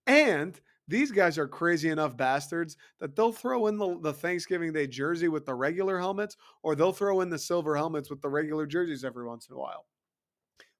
and 0.08 0.60
these 0.88 1.12
guys 1.12 1.38
are 1.38 1.48
crazy 1.48 1.90
enough 1.90 2.18
bastards 2.18 2.78
that 3.00 3.16
they'll 3.16 3.32
throw 3.32 3.68
in 3.68 3.78
the, 3.78 4.00
the 4.02 4.14
Thanksgiving 4.14 4.74
Day 4.74 4.88
jersey 4.88 5.28
with 5.28 5.46
the 5.46 5.56
regular 5.56 5.98
helmets, 5.98 6.38
or 6.62 6.76
they'll 6.76 6.92
throw 6.92 7.22
in 7.22 7.30
the 7.30 7.40
silver 7.40 7.76
helmets 7.76 8.10
with 8.10 8.22
the 8.22 8.30
regular 8.30 8.66
jerseys 8.66 9.06
every 9.06 9.26
once 9.26 9.48
in 9.48 9.56
a 9.56 9.60
while. 9.60 9.86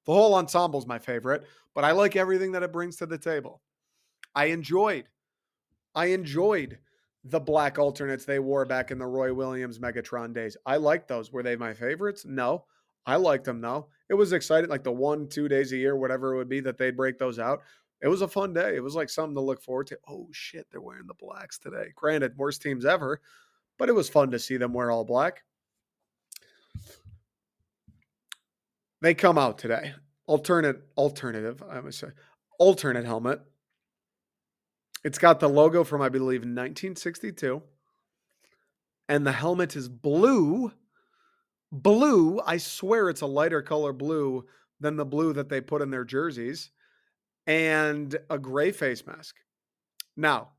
The 0.04 0.12
whole 0.12 0.34
ensemble 0.34 0.78
is 0.78 0.86
my 0.86 0.98
favorite, 0.98 1.44
but 1.74 1.84
I 1.84 1.92
like 1.92 2.16
everything 2.16 2.52
that 2.52 2.62
it 2.62 2.72
brings 2.72 2.96
to 2.96 3.06
the 3.06 3.16
table. 3.16 3.62
I 4.34 4.46
enjoyed, 4.46 5.08
I 5.94 6.06
enjoyed 6.06 6.78
the 7.24 7.40
black 7.40 7.78
alternates 7.78 8.24
they 8.24 8.38
wore 8.38 8.64
back 8.64 8.90
in 8.90 8.98
the 8.98 9.06
Roy 9.06 9.32
Williams 9.32 9.78
Megatron 9.78 10.34
days. 10.34 10.56
I 10.66 10.76
liked 10.76 11.08
those. 11.08 11.32
Were 11.32 11.42
they 11.42 11.56
my 11.56 11.72
favorites? 11.72 12.24
No. 12.26 12.64
I 13.06 13.16
liked 13.16 13.44
them 13.44 13.60
though. 13.60 13.88
It 14.08 14.14
was 14.14 14.32
exciting, 14.32 14.70
like 14.70 14.84
the 14.84 14.92
one, 14.92 15.28
two 15.28 15.48
days 15.48 15.72
a 15.72 15.76
year, 15.76 15.96
whatever 15.96 16.34
it 16.34 16.36
would 16.38 16.48
be, 16.48 16.60
that 16.60 16.78
they'd 16.78 16.96
break 16.96 17.18
those 17.18 17.38
out. 17.38 17.60
It 18.02 18.08
was 18.08 18.22
a 18.22 18.28
fun 18.28 18.52
day. 18.52 18.76
It 18.76 18.82
was 18.82 18.94
like 18.94 19.08
something 19.08 19.34
to 19.34 19.40
look 19.40 19.62
forward 19.62 19.86
to. 19.88 19.98
Oh 20.08 20.28
shit, 20.32 20.66
they're 20.70 20.80
wearing 20.80 21.06
the 21.06 21.14
blacks 21.14 21.58
today. 21.58 21.92
Granted, 21.94 22.36
worst 22.36 22.60
teams 22.60 22.84
ever, 22.84 23.20
but 23.78 23.88
it 23.88 23.94
was 23.94 24.08
fun 24.08 24.30
to 24.30 24.38
see 24.38 24.58
them 24.58 24.74
wear 24.74 24.90
all 24.90 25.04
black. 25.04 25.42
They 29.00 29.14
come 29.14 29.38
out 29.38 29.58
today. 29.58 29.94
Alternate, 30.26 30.82
alternative, 30.96 31.62
I 31.68 31.80
would 31.80 31.94
say, 31.94 32.08
alternate 32.58 33.04
helmet. 33.04 33.40
It's 35.04 35.18
got 35.18 35.38
the 35.38 35.48
logo 35.48 35.84
from, 35.84 36.00
I 36.00 36.08
believe, 36.08 36.40
1962. 36.40 37.62
And 39.08 39.26
the 39.26 39.32
helmet 39.32 39.76
is 39.76 39.88
blue. 39.88 40.72
Blue. 41.70 42.40
I 42.44 42.56
swear 42.56 43.10
it's 43.10 43.20
a 43.20 43.26
lighter 43.26 43.60
color 43.60 43.92
blue 43.92 44.46
than 44.80 44.96
the 44.96 45.04
blue 45.04 45.34
that 45.34 45.50
they 45.50 45.60
put 45.60 45.82
in 45.82 45.90
their 45.90 46.04
jerseys. 46.04 46.70
And 47.46 48.16
a 48.30 48.38
gray 48.38 48.72
face 48.72 49.06
mask. 49.06 49.36
Now, 50.16 50.52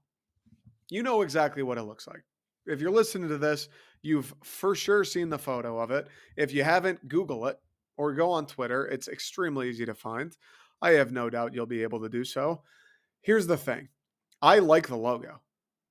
you 0.89 1.01
know 1.01 1.21
exactly 1.21 1.63
what 1.63 1.79
it 1.79 1.83
looks 1.83 2.05
like. 2.05 2.23
If 2.67 2.79
you're 2.79 2.91
listening 2.91 3.29
to 3.29 3.39
this, 3.39 3.69
you've 4.03 4.33
for 4.43 4.75
sure 4.75 5.03
seen 5.03 5.29
the 5.29 5.39
photo 5.39 5.79
of 5.79 5.89
it. 5.89 6.07
If 6.37 6.53
you 6.53 6.63
haven't, 6.63 7.07
Google 7.07 7.47
it 7.47 7.57
or 7.97 8.13
go 8.13 8.31
on 8.31 8.45
Twitter. 8.45 8.85
It's 8.85 9.07
extremely 9.07 9.69
easy 9.69 9.85
to 9.85 9.95
find. 9.95 10.35
I 10.81 10.91
have 10.91 11.11
no 11.11 11.29
doubt 11.29 11.53
you'll 11.53 11.65
be 11.65 11.81
able 11.81 12.01
to 12.01 12.09
do 12.09 12.23
so. 12.23 12.61
Here's 13.21 13.47
the 13.47 13.57
thing 13.57 13.89
I 14.45 14.59
like 14.59 14.87
the 14.87 14.95
logo. 14.95 15.41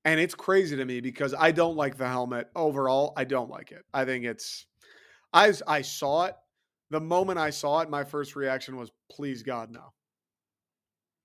And 0.05 0.21
it's 0.21 0.35
crazy 0.35 0.77
to 0.77 0.85
me 0.85 1.01
because 1.01 1.35
I 1.37 1.51
don't 1.51 1.77
like 1.77 1.97
the 1.97 2.07
helmet 2.07 2.51
overall. 2.55 3.13
I 3.17 3.25
don't 3.25 3.51
like 3.51 3.73
it. 3.73 3.83
I 3.93 4.05
think 4.05 4.25
it's 4.25 4.67
I 5.33 5.53
I 5.67 5.83
saw 5.83 6.27
it. 6.27 6.37
The 6.91 7.01
moment 7.01 7.41
I 7.41 7.51
saw 7.51 7.81
it, 7.81 7.91
my 7.91 8.05
first 8.05 8.37
reaction 8.37 8.77
was 8.77 8.93
please 9.11 9.43
God 9.43 9.73
no. 9.73 9.93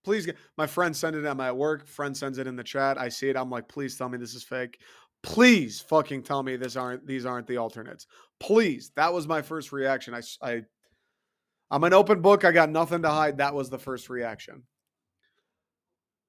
Please 0.03 0.27
my 0.57 0.65
friend 0.65 0.95
sent 0.95 1.15
it 1.15 1.25
at 1.25 1.37
my 1.37 1.51
work. 1.51 1.85
Friend 1.85 2.17
sends 2.17 2.39
it 2.39 2.47
in 2.47 2.55
the 2.55 2.63
chat. 2.63 2.97
I 2.97 3.09
see 3.09 3.29
it. 3.29 3.37
I'm 3.37 3.51
like, 3.51 3.67
please 3.67 3.95
tell 3.95 4.09
me 4.09 4.17
this 4.17 4.33
is 4.33 4.43
fake. 4.43 4.79
Please 5.21 5.79
fucking 5.81 6.23
tell 6.23 6.41
me 6.41 6.55
this 6.55 6.75
aren't 6.75 7.05
these 7.05 7.27
aren't 7.27 7.45
the 7.45 7.57
alternates. 7.57 8.07
Please. 8.39 8.91
That 8.95 9.13
was 9.13 9.27
my 9.27 9.43
first 9.43 9.71
reaction. 9.71 10.15
I 10.15 10.21
I 10.41 10.61
I'm 11.69 11.83
an 11.83 11.93
open 11.93 12.21
book. 12.21 12.43
I 12.43 12.51
got 12.51 12.71
nothing 12.71 13.03
to 13.03 13.09
hide. 13.09 13.37
That 13.37 13.53
was 13.53 13.69
the 13.69 13.77
first 13.77 14.09
reaction 14.09 14.63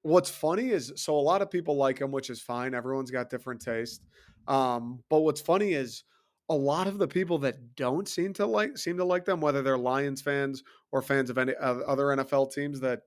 what's 0.03 0.29
funny 0.29 0.69
is 0.69 0.91
so 0.95 1.15
a 1.15 1.19
lot 1.19 1.41
of 1.41 1.51
people 1.51 1.75
like 1.75 1.99
him, 1.99 2.11
which 2.11 2.29
is 2.29 2.41
fine. 2.41 2.73
Everyone's 2.73 3.11
got 3.11 3.29
different 3.29 3.61
taste. 3.61 4.03
Um, 4.47 5.03
but 5.09 5.19
what's 5.19 5.41
funny 5.41 5.73
is 5.73 6.03
a 6.49 6.55
lot 6.55 6.87
of 6.87 6.97
the 6.97 7.07
people 7.07 7.37
that 7.39 7.75
don't 7.75 8.07
seem 8.07 8.33
to 8.33 8.45
like 8.45 8.77
seem 8.77 8.97
to 8.97 9.05
like 9.05 9.25
them, 9.25 9.39
whether 9.39 9.61
they're 9.61 9.77
Lions 9.77 10.21
fans 10.21 10.63
or 10.91 11.01
fans 11.01 11.29
of 11.29 11.37
any 11.37 11.53
of 11.53 11.81
other 11.81 12.05
NFL 12.05 12.53
teams 12.53 12.79
that 12.81 13.01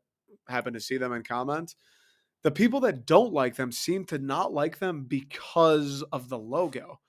happen 0.49 0.73
to 0.73 0.81
see 0.81 0.97
them 0.97 1.13
and 1.13 1.27
comment, 1.27 1.75
the 2.43 2.51
people 2.51 2.81
that 2.81 3.07
don't 3.07 3.33
like 3.33 3.57
them 3.57 3.73
seem 3.73 4.05
to 4.07 4.19
not 4.19 4.53
like 4.53 4.79
them 4.79 5.05
because 5.05 6.03
of 6.13 6.29
the 6.29 6.39
logo, 6.39 7.01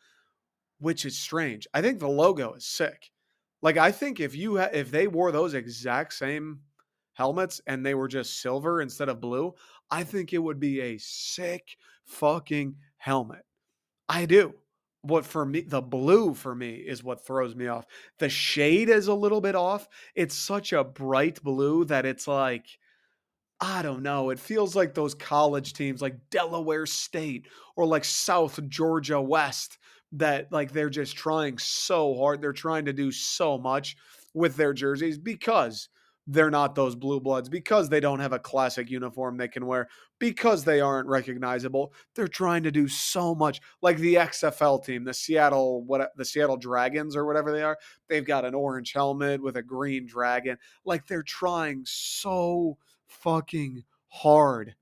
which 0.79 1.05
is 1.05 1.17
strange. 1.17 1.67
I 1.73 1.81
think 1.81 1.99
the 1.99 2.07
logo 2.07 2.53
is 2.53 2.65
sick. 2.65 3.11
Like 3.61 3.77
I 3.77 3.91
think 3.91 4.19
if 4.19 4.35
you 4.35 4.57
ha- 4.57 4.69
if 4.73 4.91
they 4.91 5.07
wore 5.07 5.31
those 5.31 5.53
exact 5.53 6.13
same 6.13 6.59
helmets 7.13 7.61
and 7.67 7.85
they 7.85 7.95
were 7.95 8.07
just 8.07 8.41
silver 8.41 8.81
instead 8.81 9.09
of 9.09 9.21
blue, 9.21 9.53
I 9.89 10.03
think 10.03 10.33
it 10.33 10.39
would 10.39 10.59
be 10.59 10.81
a 10.81 10.97
sick 10.97 11.77
fucking 12.05 12.75
helmet. 12.97 13.45
I 14.09 14.25
do. 14.25 14.55
What 15.01 15.25
for 15.25 15.45
me, 15.45 15.61
the 15.61 15.81
blue 15.81 16.33
for 16.33 16.55
me 16.55 16.75
is 16.75 17.03
what 17.03 17.25
throws 17.25 17.55
me 17.55 17.67
off. 17.67 17.85
The 18.17 18.29
shade 18.29 18.89
is 18.89 19.07
a 19.07 19.13
little 19.13 19.41
bit 19.41 19.55
off. 19.55 19.87
It's 20.15 20.35
such 20.35 20.73
a 20.73 20.83
bright 20.83 21.41
blue 21.43 21.85
that 21.85 22.05
it's 22.07 22.27
like, 22.27 22.65
I 23.61 23.83
don't 23.83 24.01
know. 24.01 24.31
It 24.31 24.39
feels 24.39 24.75
like 24.75 24.93
those 24.93 25.13
college 25.13 25.73
teams 25.73 26.01
like 26.01 26.29
Delaware 26.31 26.85
State 26.85 27.47
or 27.75 27.85
like 27.85 28.03
South 28.03 28.59
Georgia 28.67 29.21
West 29.21 29.77
that 30.13 30.51
like 30.51 30.71
they're 30.71 30.89
just 30.89 31.15
trying 31.15 31.57
so 31.57 32.15
hard. 32.15 32.41
They're 32.41 32.53
trying 32.53 32.85
to 32.85 32.93
do 32.93 33.11
so 33.11 33.57
much 33.57 33.95
with 34.33 34.55
their 34.55 34.73
jerseys 34.73 35.17
because 35.17 35.89
they're 36.27 36.49
not 36.49 36.73
those 36.73 36.95
blue 36.95 37.19
bloods 37.19 37.49
because 37.49 37.87
they 37.87 37.99
don't 37.99 38.19
have 38.19 38.33
a 38.33 38.39
classic 38.39 38.89
uniform 38.89 39.37
they 39.37 39.47
can 39.47 39.65
wear 39.65 39.87
because 40.19 40.63
they 40.63 40.81
aren't 40.81 41.07
recognizable 41.07 41.93
they're 42.15 42.27
trying 42.27 42.63
to 42.63 42.71
do 42.71 42.87
so 42.87 43.35
much 43.35 43.61
like 43.81 43.97
the 43.97 44.15
XFL 44.15 44.83
team 44.83 45.03
the 45.03 45.13
Seattle 45.13 45.83
what 45.83 46.11
the 46.15 46.25
Seattle 46.25 46.57
Dragons 46.57 47.15
or 47.15 47.25
whatever 47.25 47.51
they 47.51 47.61
are 47.61 47.77
they've 48.09 48.25
got 48.25 48.45
an 48.45 48.55
orange 48.55 48.91
helmet 48.93 49.41
with 49.41 49.57
a 49.57 49.63
green 49.63 50.05
dragon 50.05 50.57
like 50.83 51.05
they're 51.07 51.23
trying 51.23 51.83
so 51.85 52.77
fucking 53.07 53.83
hard 54.07 54.75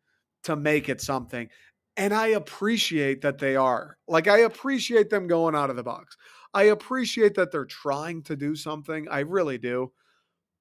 to 0.44 0.56
make 0.56 0.88
it 0.88 1.02
something 1.02 1.50
and 1.98 2.14
I 2.14 2.28
appreciate 2.28 3.22
that 3.22 3.38
they 3.38 3.56
are 3.56 3.98
like 4.08 4.28
I 4.28 4.40
appreciate 4.40 5.10
them 5.10 5.28
going 5.28 5.56
out 5.56 5.70
of 5.70 5.76
the 5.76 5.84
box. 5.84 6.18
I 6.56 6.64
appreciate 6.64 7.36
that 7.36 7.52
they're 7.52 7.66
trying 7.66 8.22
to 8.24 8.36
do 8.36 8.56
something 8.56 9.08
I 9.10 9.20
really 9.20 9.58
do 9.58 9.92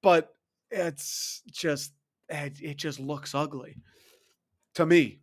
but 0.03 0.35
it's 0.72 1.42
just 1.50 1.92
it 2.28 2.76
just 2.76 2.98
looks 2.98 3.35
ugly. 3.35 3.76
To 4.74 4.87
me 4.87 5.18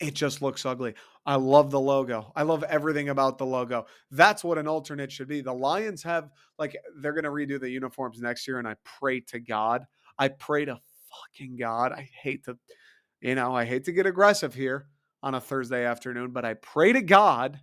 it 0.00 0.14
just 0.14 0.42
looks 0.42 0.66
ugly. 0.66 0.92
I 1.24 1.36
love 1.36 1.70
the 1.70 1.80
logo. 1.80 2.32
I 2.34 2.42
love 2.42 2.64
everything 2.64 3.10
about 3.10 3.38
the 3.38 3.46
logo. 3.46 3.86
That's 4.10 4.42
what 4.42 4.58
an 4.58 4.66
alternate 4.66 5.12
should 5.12 5.28
be. 5.28 5.40
The 5.40 5.52
lions 5.52 6.02
have 6.02 6.30
like 6.58 6.76
they're 6.96 7.12
going 7.12 7.24
to 7.24 7.30
redo 7.30 7.60
the 7.60 7.70
uniforms 7.70 8.20
next 8.20 8.46
year 8.46 8.58
and 8.58 8.68
i 8.68 8.74
pray 8.84 9.20
to 9.20 9.40
god 9.40 9.84
i 10.18 10.28
pray 10.28 10.64
to 10.64 10.78
fucking 11.10 11.56
god 11.56 11.92
i 11.92 12.08
hate 12.20 12.44
to 12.44 12.56
you 13.20 13.34
know 13.34 13.54
i 13.54 13.64
hate 13.64 13.84
to 13.84 13.92
get 13.92 14.06
aggressive 14.06 14.54
here 14.54 14.88
on 15.22 15.34
a 15.34 15.40
thursday 15.40 15.84
afternoon 15.84 16.30
but 16.30 16.44
i 16.44 16.54
pray 16.54 16.92
to 16.92 17.02
god 17.02 17.58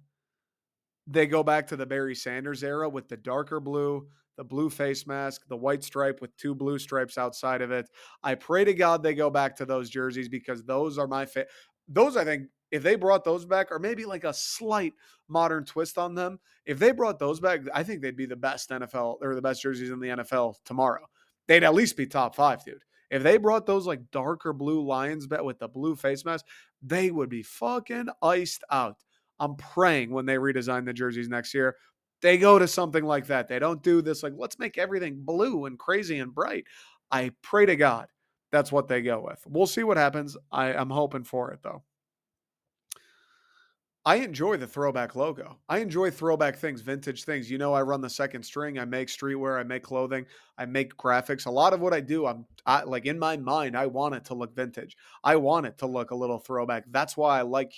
they 1.08 1.26
go 1.26 1.44
back 1.44 1.68
to 1.68 1.76
the 1.76 1.86
barry 1.86 2.16
sanders 2.16 2.64
era 2.64 2.88
with 2.88 3.08
the 3.08 3.18
darker 3.18 3.60
blue 3.60 4.08
the 4.42 4.46
blue 4.46 4.72
face 4.72 5.06
mask, 5.06 5.48
the 5.50 5.56
white 5.56 5.84
stripe 5.84 6.20
with 6.20 6.36
two 6.36 6.56
blue 6.56 6.80
stripes 6.80 7.16
outside 7.16 7.62
of 7.62 7.70
it. 7.70 7.88
I 8.24 8.34
pray 8.34 8.66
to 8.66 8.74
God 8.74 9.04
they 9.04 9.14
go 9.14 9.30
back 9.30 9.56
to 9.58 9.68
those 9.68 9.88
jerseys 9.88 10.28
because 10.28 10.64
those 10.64 10.98
are 10.98 11.06
my 11.06 11.28
fa- 11.28 11.46
those 11.88 12.18
I 12.18 12.26
think 12.26 12.48
if 12.72 12.82
they 12.82 12.96
brought 12.96 13.24
those 13.24 13.46
back 13.46 13.72
or 13.72 13.78
maybe 13.78 14.04
like 14.04 14.24
a 14.24 14.34
slight 14.34 14.94
modern 15.28 15.64
twist 15.64 16.00
on 16.00 16.16
them, 16.16 16.40
if 16.66 16.80
they 16.80 16.92
brought 16.92 17.20
those 17.20 17.40
back, 17.40 17.60
I 17.72 17.84
think 17.84 18.02
they'd 18.02 18.16
be 18.16 18.26
the 18.26 18.36
best 18.36 18.72
NFL 18.72 19.18
or 19.22 19.36
the 19.36 19.44
best 19.44 19.62
jerseys 19.62 19.92
in 19.92 20.00
the 20.00 20.08
NFL 20.08 20.56
tomorrow. 20.66 21.06
They'd 21.48 21.64
at 21.64 21.76
least 21.76 21.96
be 21.96 22.08
top 22.08 22.34
5, 22.34 22.66
dude. 22.66 22.82
If 23.12 23.22
they 23.22 23.38
brought 23.38 23.68
those 23.68 23.86
like 23.86 24.10
darker 24.10 24.54
blue 24.54 24.84
Lions 24.84 25.28
bet 25.28 25.46
with 25.46 25.60
the 25.60 25.68
blue 25.68 25.96
face 25.96 26.26
mask, 26.26 26.46
they 26.82 27.12
would 27.12 27.30
be 27.30 27.44
fucking 27.44 28.08
iced 28.24 28.64
out. 28.72 29.04
I'm 29.40 29.56
praying 29.56 30.12
when 30.12 30.26
they 30.26 30.36
redesign 30.36 30.86
the 30.86 30.94
jerseys 30.94 31.28
next 31.28 31.54
year, 31.54 31.76
they 32.22 32.38
go 32.38 32.60
to 32.60 32.68
something 32.68 33.04
like 33.04 33.28
that. 33.28 33.48
They 33.48 33.60
don't 33.60 33.84
do 33.84 34.02
this 34.02 34.24
like, 34.24 34.34
let's 34.36 34.60
make 34.60 34.78
everything 34.78 35.22
blue 35.24 35.66
and 35.66 35.78
crazy 35.78 36.20
and 36.20 36.34
bright. 36.34 36.66
I 37.12 37.32
pray 37.42 37.66
to 37.66 37.76
God 37.76 38.08
that's 38.52 38.72
what 38.72 38.88
they 38.88 39.02
go 39.02 39.22
with. 39.22 39.42
We'll 39.48 39.66
see 39.66 39.84
what 39.84 39.98
happens. 39.98 40.38
I, 40.52 40.74
I'm 40.74 40.90
hoping 40.90 41.24
for 41.24 41.52
it 41.52 41.60
though. 41.64 41.84
I 44.04 44.16
enjoy 44.16 44.58
the 44.58 44.66
throwback 44.66 45.16
logo. 45.16 45.60
I 45.70 45.78
enjoy 45.78 46.10
throwback 46.10 46.58
things, 46.58 46.82
vintage 46.82 47.24
things. 47.24 47.52
You 47.52 47.60
know, 47.60 47.72
I 47.74 47.84
run 47.84 48.02
the 48.02 48.10
second 48.10 48.42
string. 48.42 48.80
I 48.80 48.86
make 48.86 49.10
streetwear. 49.10 49.60
I 49.60 49.64
make 49.64 49.84
clothing. 49.84 50.26
I 50.58 50.66
make 50.66 50.98
graphics. 50.98 51.46
A 51.46 51.52
lot 51.52 51.72
of 51.74 51.82
what 51.82 51.94
I 51.94 52.00
do, 52.00 52.26
I'm 52.26 52.46
I, 52.66 52.82
like 52.82 53.06
in 53.06 53.20
my 53.20 53.38
mind, 53.38 53.78
I 53.78 53.86
want 53.86 54.16
it 54.16 54.26
to 54.26 54.34
look 54.34 54.56
vintage. 54.56 54.98
I 55.24 55.36
want 55.36 55.68
it 55.68 55.78
to 55.80 55.86
look 55.86 56.10
a 56.10 56.16
little 56.16 56.40
throwback. 56.40 56.86
That's 56.90 57.16
why 57.16 57.40
I 57.40 57.44
like. 57.44 57.74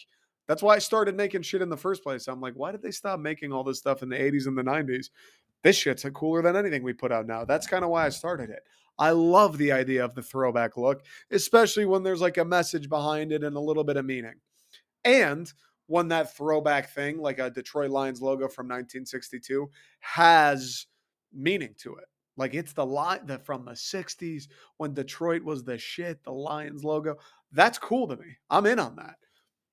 That's 0.47 0.61
why 0.61 0.75
I 0.75 0.79
started 0.79 1.15
making 1.15 1.43
shit 1.43 1.61
in 1.61 1.69
the 1.69 1.77
first 1.77 2.03
place. 2.03 2.27
I'm 2.27 2.41
like, 2.41 2.53
why 2.55 2.71
did 2.71 2.81
they 2.81 2.91
stop 2.91 3.19
making 3.19 3.53
all 3.53 3.63
this 3.63 3.79
stuff 3.79 4.03
in 4.03 4.09
the 4.09 4.17
80s 4.17 4.47
and 4.47 4.57
the 4.57 4.63
90s? 4.63 5.09
This 5.63 5.77
shit's 5.77 6.05
cooler 6.13 6.41
than 6.41 6.57
anything 6.57 6.83
we 6.83 6.93
put 6.93 7.11
out 7.11 7.25
now. 7.25 7.45
That's 7.45 7.67
kind 7.67 7.83
of 7.83 7.89
why 7.89 8.05
I 8.05 8.09
started 8.09 8.49
it. 8.49 8.63
I 8.99 9.11
love 9.11 9.57
the 9.57 9.71
idea 9.71 10.03
of 10.03 10.13
the 10.13 10.21
throwback 10.21 10.77
look, 10.77 11.03
especially 11.31 11.85
when 11.85 12.03
there's 12.03 12.21
like 12.21 12.37
a 12.37 12.45
message 12.45 12.89
behind 12.89 13.31
it 13.31 13.43
and 13.43 13.55
a 13.55 13.61
little 13.61 13.83
bit 13.83 13.97
of 13.97 14.05
meaning. 14.05 14.35
And 15.05 15.51
when 15.87 16.09
that 16.09 16.35
throwback 16.35 16.89
thing, 16.89 17.19
like 17.19 17.39
a 17.39 17.49
Detroit 17.49 17.89
Lions 17.91 18.21
logo 18.21 18.47
from 18.47 18.67
1962, 18.67 19.69
has 19.99 20.87
meaning 21.33 21.73
to 21.79 21.95
it. 21.95 22.05
Like 22.35 22.53
it's 22.53 22.73
the 22.73 22.85
line 22.85 23.25
that 23.27 23.45
from 23.45 23.65
the 23.65 23.71
60s 23.71 24.47
when 24.77 24.93
Detroit 24.93 25.43
was 25.43 25.63
the 25.63 25.77
shit, 25.77 26.23
the 26.23 26.31
Lions 26.31 26.83
logo. 26.83 27.15
That's 27.51 27.77
cool 27.77 28.07
to 28.07 28.17
me. 28.17 28.37
I'm 28.49 28.65
in 28.65 28.79
on 28.79 28.95
that. 28.97 29.15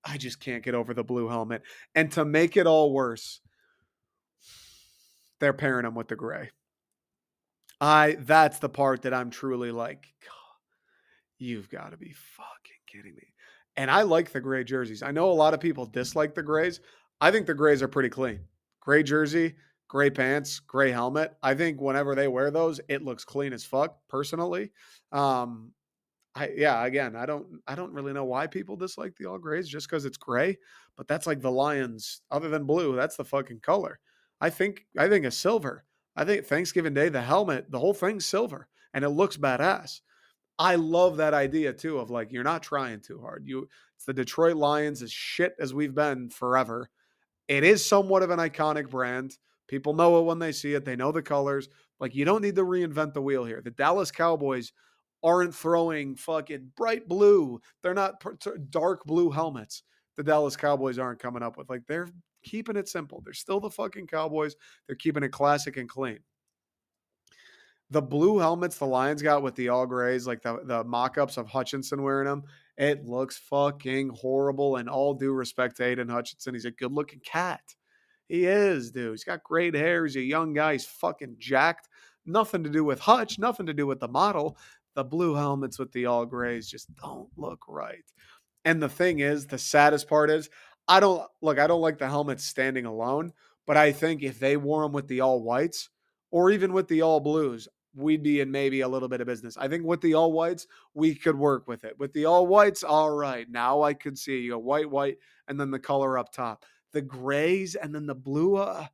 I 0.05 0.17
just 0.17 0.41
can't 0.41 0.65
get 0.65 0.75
over 0.75 0.95
the 0.95 1.05
blue 1.05 1.29
helmet. 1.29 1.63
And 1.95 2.11
to 2.13 2.25
make 2.25 2.57
it 2.57 2.67
all 2.67 2.93
worse, 2.93 3.41
they're 5.41 5.53
pairing 5.53 5.85
them 5.85 5.95
with 5.95 6.09
the 6.09 6.17
gray. 6.17 6.51
I 7.81 8.17
that's 8.21 8.59
the 8.59 8.69
part 8.69 9.03
that 9.03 9.15
I'm 9.15 9.31
truly 9.31 9.71
like, 9.71 10.07
you've 11.39 11.71
got 11.71 11.93
to 11.93 11.97
be 11.97 12.13
fucking 12.13 12.81
kidding 12.87 13.15
me. 13.15 13.35
And 13.77 13.91
I 13.91 14.03
like 14.03 14.33
the 14.33 14.41
gray 14.41 14.65
jerseys. 14.65 15.03
I 15.03 15.11
know 15.11 15.31
a 15.31 15.33
lot 15.33 15.55
of 15.55 15.61
people 15.61 15.87
dislike 15.87 16.35
the 16.35 16.43
grays. 16.43 16.81
I 17.21 17.31
think 17.31 17.47
the 17.47 17.55
grays 17.55 17.83
are 17.83 17.89
pretty 17.89 18.11
clean. 18.11 18.41
Gray 18.81 19.03
jersey, 19.03 19.55
gray 19.89 20.11
pants, 20.11 20.61
gray 20.61 20.91
helmet. 20.91 21.35
I 21.43 21.55
think 21.55 21.81
whenever 21.81 22.15
they 22.15 22.29
wear 22.29 22.51
those, 22.51 22.81
it 22.89 23.03
looks 23.03 23.25
clean 23.25 23.53
as 23.53 23.65
fuck. 23.65 23.97
Personally, 24.09 24.73
um, 25.13 25.73
I 26.35 26.51
yeah. 26.57 26.85
Again, 26.85 27.17
I 27.17 27.27
don't 27.27 27.61
I 27.67 27.75
don't 27.75 27.93
really 27.93 28.13
know 28.13 28.25
why 28.25 28.47
people 28.47 28.77
dislike 28.77 29.17
the 29.17 29.27
all 29.27 29.39
grays 29.39 29.69
just 29.69 29.89
because 29.89 30.05
it's 30.05 30.17
gray. 30.17 30.59
But 30.97 31.09
that's 31.09 31.27
like 31.27 31.41
the 31.41 31.51
Lions. 31.51 32.23
Other 32.31 32.49
than 32.49 32.65
blue, 32.65 32.95
that's 32.95 33.17
the 33.17 33.25
fucking 33.25 33.61
color. 33.61 33.99
I 34.41 34.51
think 34.51 34.87
I 34.99 35.09
think 35.09 35.25
a 35.25 35.31
silver. 35.31 35.85
I 36.17 36.25
think 36.25 36.45
Thanksgiving 36.45 36.95
Day, 36.95 37.09
the 37.09 37.23
helmet, 37.23 37.71
the 37.71 37.79
whole 37.79 37.95
thing's 37.95 38.27
silver, 38.27 38.69
and 38.95 39.05
it 39.05 39.11
looks 39.11 39.37
badass. 39.37 40.01
I 40.59 40.75
love 40.75 41.17
that 41.17 41.35
idea 41.35 41.73
too 41.73 41.99
of 41.99 42.11
like 42.11 42.33
you're 42.33 42.45
not 42.45 42.63
trying 42.63 43.01
too 43.01 43.21
hard. 43.21 43.45
You 43.47 43.69
it's 43.97 44.05
the 44.05 44.13
Detroit 44.13 44.57
Lions 44.57 45.03
as 45.03 45.11
shit 45.11 45.55
as 45.59 45.75
we've 45.75 45.95
been 45.95 46.29
forever. 46.29 46.91
It 47.49 47.65
is 47.65 47.85
somewhat 47.85 48.23
of 48.23 48.31
an 48.31 48.39
iconic 48.39 48.91
brand. 48.91 49.37
People 49.69 49.95
know 49.95 50.21
it 50.21 50.25
when 50.25 50.39
they 50.39 50.53
see 50.53 50.75
it. 50.75 50.85
They 50.85 50.97
know 50.97 51.13
the 51.13 51.23
colors. 51.23 51.69
Like 51.99 52.15
you 52.15 52.25
don't 52.25 52.43
need 52.43 52.57
to 52.57 52.65
reinvent 52.65 53.15
the 53.15 53.23
wheel 53.23 53.45
here. 53.45 53.61
The 53.63 53.71
Dallas 53.71 54.11
Cowboys 54.11 54.73
aren't 55.23 55.55
throwing 55.55 56.17
fucking 56.17 56.73
bright 56.77 57.09
blue. 57.09 57.61
They're 57.83 57.95
not 57.95 58.23
dark 58.71 59.05
blue 59.05 59.31
helmets. 59.31 59.83
The 60.17 60.23
Dallas 60.23 60.57
Cowboys 60.57 60.99
aren't 60.99 61.21
coming 61.21 61.43
up 61.43 61.57
with 61.57 61.71
like 61.71 61.83
they're 61.87 62.09
keeping 62.43 62.77
it 62.77 62.89
simple. 62.89 63.23
They're 63.25 63.33
still 63.33 63.61
the 63.61 63.71
fucking 63.71 64.07
Cowboys. 64.07 64.55
They're 64.87 64.97
keeping 64.97 65.23
it 65.23 65.33
classic 65.33 65.77
and 65.77 65.89
clean 65.89 66.21
the 67.91 68.03
blue 68.03 68.39
helmets 68.39 68.79
the 68.79 68.87
Lions 68.87 69.21
got 69.21 69.43
with 69.43 69.57
the 69.57 69.69
all 69.69 69.87
grays, 69.87 70.27
like 70.27 70.43
the, 70.43 70.61
the 70.65 70.85
mock 70.85 71.19
ups 71.19 71.37
of 71.37 71.49
Hutchinson 71.49 72.03
wearing 72.03 72.29
them, 72.29 72.45
it 72.79 73.05
looks 73.05 73.37
fucking 73.37 74.11
horrible. 74.11 74.77
And 74.77 74.89
all 74.89 75.13
due 75.13 75.33
respect 75.33 75.77
to 75.77 75.85
Aidan 75.85 76.09
Hutchinson, 76.09 76.55
he's 76.55 76.65
a 76.65 76.71
good 76.71 76.93
looking 76.93 77.21
cat. 77.21 77.63
He 78.29 78.47
is, 78.47 78.93
dude. 78.93 79.11
He's 79.11 79.25
got 79.25 79.43
great 79.43 79.75
hair. 79.75 80.07
He's 80.07 80.17
a 80.17 80.21
young 80.21 80.53
guy. 80.53 80.73
He's 80.73 80.87
fucking 80.87 81.37
jacked. 81.39 81.89
Nothing 82.27 82.63
to 82.63 82.71
do 82.71 82.85
with 82.85 83.01
Hutch, 83.01 83.39
nothing 83.39 83.67
to 83.67 83.75
do 83.75 83.87
with 83.87 83.99
the 83.99 84.07
model. 84.07 84.57
The 85.01 85.05
blue 85.05 85.35
helmets 85.35 85.79
with 85.79 85.91
the 85.93 86.05
all 86.05 86.27
grays 86.27 86.69
just 86.69 86.95
don't 86.97 87.31
look 87.39 87.65
right. 87.67 88.05
And 88.67 88.83
the 88.83 88.89
thing 88.91 89.21
is, 89.21 89.47
the 89.47 89.57
saddest 89.57 90.07
part 90.07 90.29
is, 90.29 90.51
I 90.89 91.01
don't 91.01 91.27
look, 91.41 91.59
I 91.59 91.67
don't 91.67 91.81
like 91.81 91.97
the 91.97 92.07
helmets 92.07 92.45
standing 92.45 92.85
alone, 92.85 93.33
but 93.67 93.79
I 93.79 93.93
think 93.93 94.23
if 94.23 94.39
they 94.39 94.59
wore 94.59 94.83
them 94.83 94.93
with 94.93 95.09
the 95.09 95.23
all 95.23 95.43
whites 95.43 95.89
or 96.31 96.51
even 96.51 96.75
with 96.75 96.87
the 96.87 97.01
all 97.01 97.19
blues, 97.19 97.67
we'd 97.95 98.23
be 98.23 98.41
in 98.41 98.51
maybe 98.51 98.83
a 98.83 98.89
little 98.89 99.09
bit 99.09 99.23
of 99.23 99.27
business. 99.27 99.57
I 99.57 99.69
think 99.69 99.87
with 99.87 100.03
the 100.03 100.13
all 100.13 100.33
whites, 100.33 100.67
we 100.93 101.15
could 101.15 101.35
work 101.35 101.67
with 101.67 101.85
it. 101.85 101.99
With 101.99 102.13
the 102.13 102.27
all 102.27 102.47
whites, 102.47 102.83
all 102.83 103.11
right. 103.11 103.49
Now 103.49 103.81
I 103.81 103.95
could 103.95 104.19
see 104.19 104.41
you 104.41 104.59
white, 104.59 104.91
white, 104.91 105.17
and 105.49 105.59
then 105.59 105.71
the 105.71 105.79
color 105.79 106.19
up 106.19 106.31
top. 106.31 106.67
The 106.93 107.01
grays 107.01 107.75
and 107.75 107.95
then 107.95 108.05
the 108.05 108.15
blue. 108.15 108.57
Uh, 108.57 108.85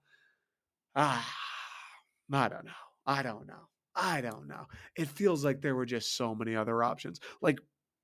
ah, 0.94 1.34
I 2.32 2.48
don't 2.48 2.64
know. 2.64 2.70
I 3.04 3.24
don't 3.24 3.48
know. 3.48 3.66
I 3.96 4.20
don't 4.20 4.46
know. 4.46 4.66
It 4.94 5.08
feels 5.08 5.44
like 5.44 5.60
there 5.60 5.74
were 5.74 5.86
just 5.86 6.16
so 6.16 6.34
many 6.34 6.54
other 6.54 6.82
options. 6.82 7.20
Like 7.40 7.58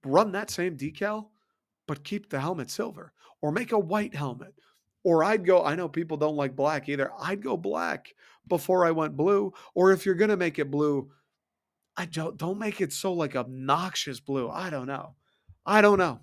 run 0.05 0.33
that 0.33 0.51
same 0.51 0.77
decal, 0.77 1.29
but 1.87 2.03
keep 2.03 2.31
the 2.31 2.41
helmet 2.41 2.71
silver 2.71 3.13
or 3.43 3.53
make 3.53 3.73
a 3.73 3.79
white 3.79 4.15
helmet 4.15 4.55
or 5.05 5.25
I'd 5.25 5.45
go, 5.45 5.65
I 5.65 5.75
know 5.75 5.89
people 5.89 6.17
don't 6.17 6.37
like 6.37 6.55
black 6.55 6.89
either. 6.89 7.11
I'd 7.21 7.43
go 7.43 7.57
black 7.57 8.15
before 8.49 8.85
I 8.85 8.93
went 8.93 9.17
blue. 9.17 9.53
Or 9.75 9.93
if 9.93 10.07
you're 10.07 10.15
going 10.15 10.31
to 10.31 10.37
make 10.37 10.59
it 10.59 10.71
blue, 10.71 11.11
I 11.97 12.07
don't, 12.07 12.37
don't 12.37 12.59
make 12.59 12.81
it 12.81 12.93
so 12.93 13.13
like 13.13 13.35
obnoxious 13.37 14.21
blue. 14.21 14.49
I 14.49 14.71
don't 14.71 14.87
know. 14.87 15.15
I 15.67 15.81
don't 15.81 15.99
know. 15.99 16.21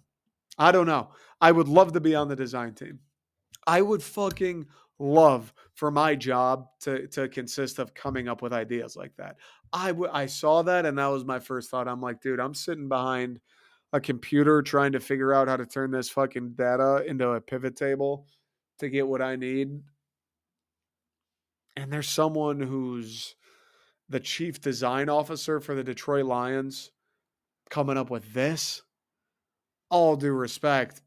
I 0.58 0.72
don't 0.72 0.88
know. 0.88 1.10
I 1.42 1.52
would 1.52 1.68
love 1.68 1.94
to 1.94 2.00
be 2.00 2.16
on 2.16 2.28
the 2.28 2.36
design 2.36 2.74
team. 2.74 3.00
I 3.68 3.82
would 3.82 4.02
fucking 4.02 4.68
love 5.00 5.54
for 5.76 5.90
my 5.90 6.14
job 6.14 6.68
to 6.82 7.08
to 7.08 7.28
consist 7.30 7.80
of 7.80 7.94
coming 7.94 8.28
up 8.28 8.42
with 8.42 8.54
ideas 8.54 8.96
like 8.96 9.16
that. 9.18 9.38
I 9.72 9.88
w- 9.90 10.12
I 10.12 10.26
saw 10.26 10.62
that 10.64 10.86
and 10.86 10.98
that 10.98 11.08
was 11.08 11.26
my 11.26 11.40
first 11.40 11.70
thought. 11.70 11.88
I'm 11.88 12.02
like, 12.02 12.22
dude, 12.22 12.40
I'm 12.40 12.54
sitting 12.54 12.90
behind 12.90 13.40
a 13.94 14.00
computer 14.00 14.62
trying 14.62 14.92
to 14.92 15.00
figure 15.00 15.34
out 15.34 15.48
how 15.48 15.58
to 15.58 15.66
turn 15.66 15.92
this 15.92 16.10
fucking 16.10 16.52
data 16.52 17.04
into 17.08 17.30
a 17.30 17.42
pivot 17.42 17.76
table 17.76 18.28
to 18.80 18.90
get 18.90 19.08
what 19.08 19.22
I 19.22 19.36
need. 19.36 19.82
And 21.76 21.92
there's 21.92 22.10
someone 22.10 22.60
who's 22.60 23.36
the 24.10 24.20
chief 24.20 24.60
design 24.60 25.08
officer 25.08 25.60
for 25.60 25.76
the 25.76 25.84
Detroit 25.84 26.26
Lions 26.26 26.92
coming 27.70 27.98
up 27.98 28.10
with 28.10 28.34
this. 28.34 28.82
All 29.90 30.16
due 30.16 30.34
respect, 30.34 31.02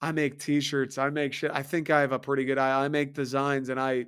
I 0.00 0.12
make 0.12 0.38
t-shirts, 0.38 0.98
I 0.98 1.10
make 1.10 1.32
shit. 1.32 1.50
I 1.52 1.62
think 1.62 1.90
I 1.90 2.00
have 2.00 2.12
a 2.12 2.18
pretty 2.18 2.44
good 2.44 2.58
eye. 2.58 2.84
I 2.84 2.88
make 2.88 3.14
designs 3.14 3.68
and 3.68 3.80
I 3.80 4.06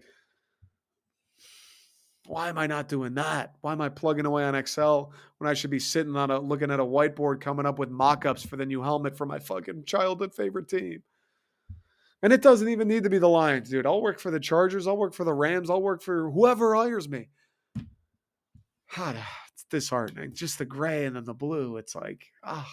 why 2.26 2.48
am 2.48 2.58
I 2.58 2.68
not 2.68 2.88
doing 2.88 3.14
that? 3.14 3.56
Why 3.60 3.72
am 3.72 3.80
I 3.80 3.88
plugging 3.88 4.24
away 4.24 4.44
on 4.44 4.54
Excel 4.54 5.12
when 5.38 5.50
I 5.50 5.54
should 5.54 5.70
be 5.70 5.80
sitting 5.80 6.14
on 6.14 6.30
a 6.30 6.38
looking 6.38 6.70
at 6.70 6.78
a 6.78 6.84
whiteboard 6.84 7.40
coming 7.40 7.66
up 7.66 7.80
with 7.80 7.90
mock-ups 7.90 8.46
for 8.46 8.56
the 8.56 8.64
new 8.64 8.80
helmet 8.80 9.16
for 9.16 9.26
my 9.26 9.40
fucking 9.40 9.84
childhood 9.84 10.32
favorite 10.32 10.68
team? 10.68 11.02
And 12.22 12.32
it 12.32 12.40
doesn't 12.40 12.68
even 12.68 12.86
need 12.86 13.02
to 13.02 13.10
be 13.10 13.18
the 13.18 13.28
Lions, 13.28 13.70
dude. 13.70 13.84
I'll 13.84 14.02
work 14.02 14.20
for 14.20 14.30
the 14.30 14.38
Chargers. 14.38 14.86
I'll 14.86 14.96
work 14.96 15.12
for 15.12 15.24
the 15.24 15.32
Rams. 15.32 15.70
I'll 15.70 15.82
work 15.82 16.02
for 16.02 16.30
whoever 16.30 16.76
hires 16.76 17.08
me. 17.08 17.30
God, 18.94 19.16
it's 19.52 19.64
disheartening. 19.68 20.32
Just 20.32 20.58
the 20.58 20.66
gray 20.66 21.06
and 21.06 21.16
then 21.16 21.24
the 21.24 21.34
blue. 21.34 21.78
It's 21.78 21.96
like, 21.96 22.26
ah. 22.44 22.70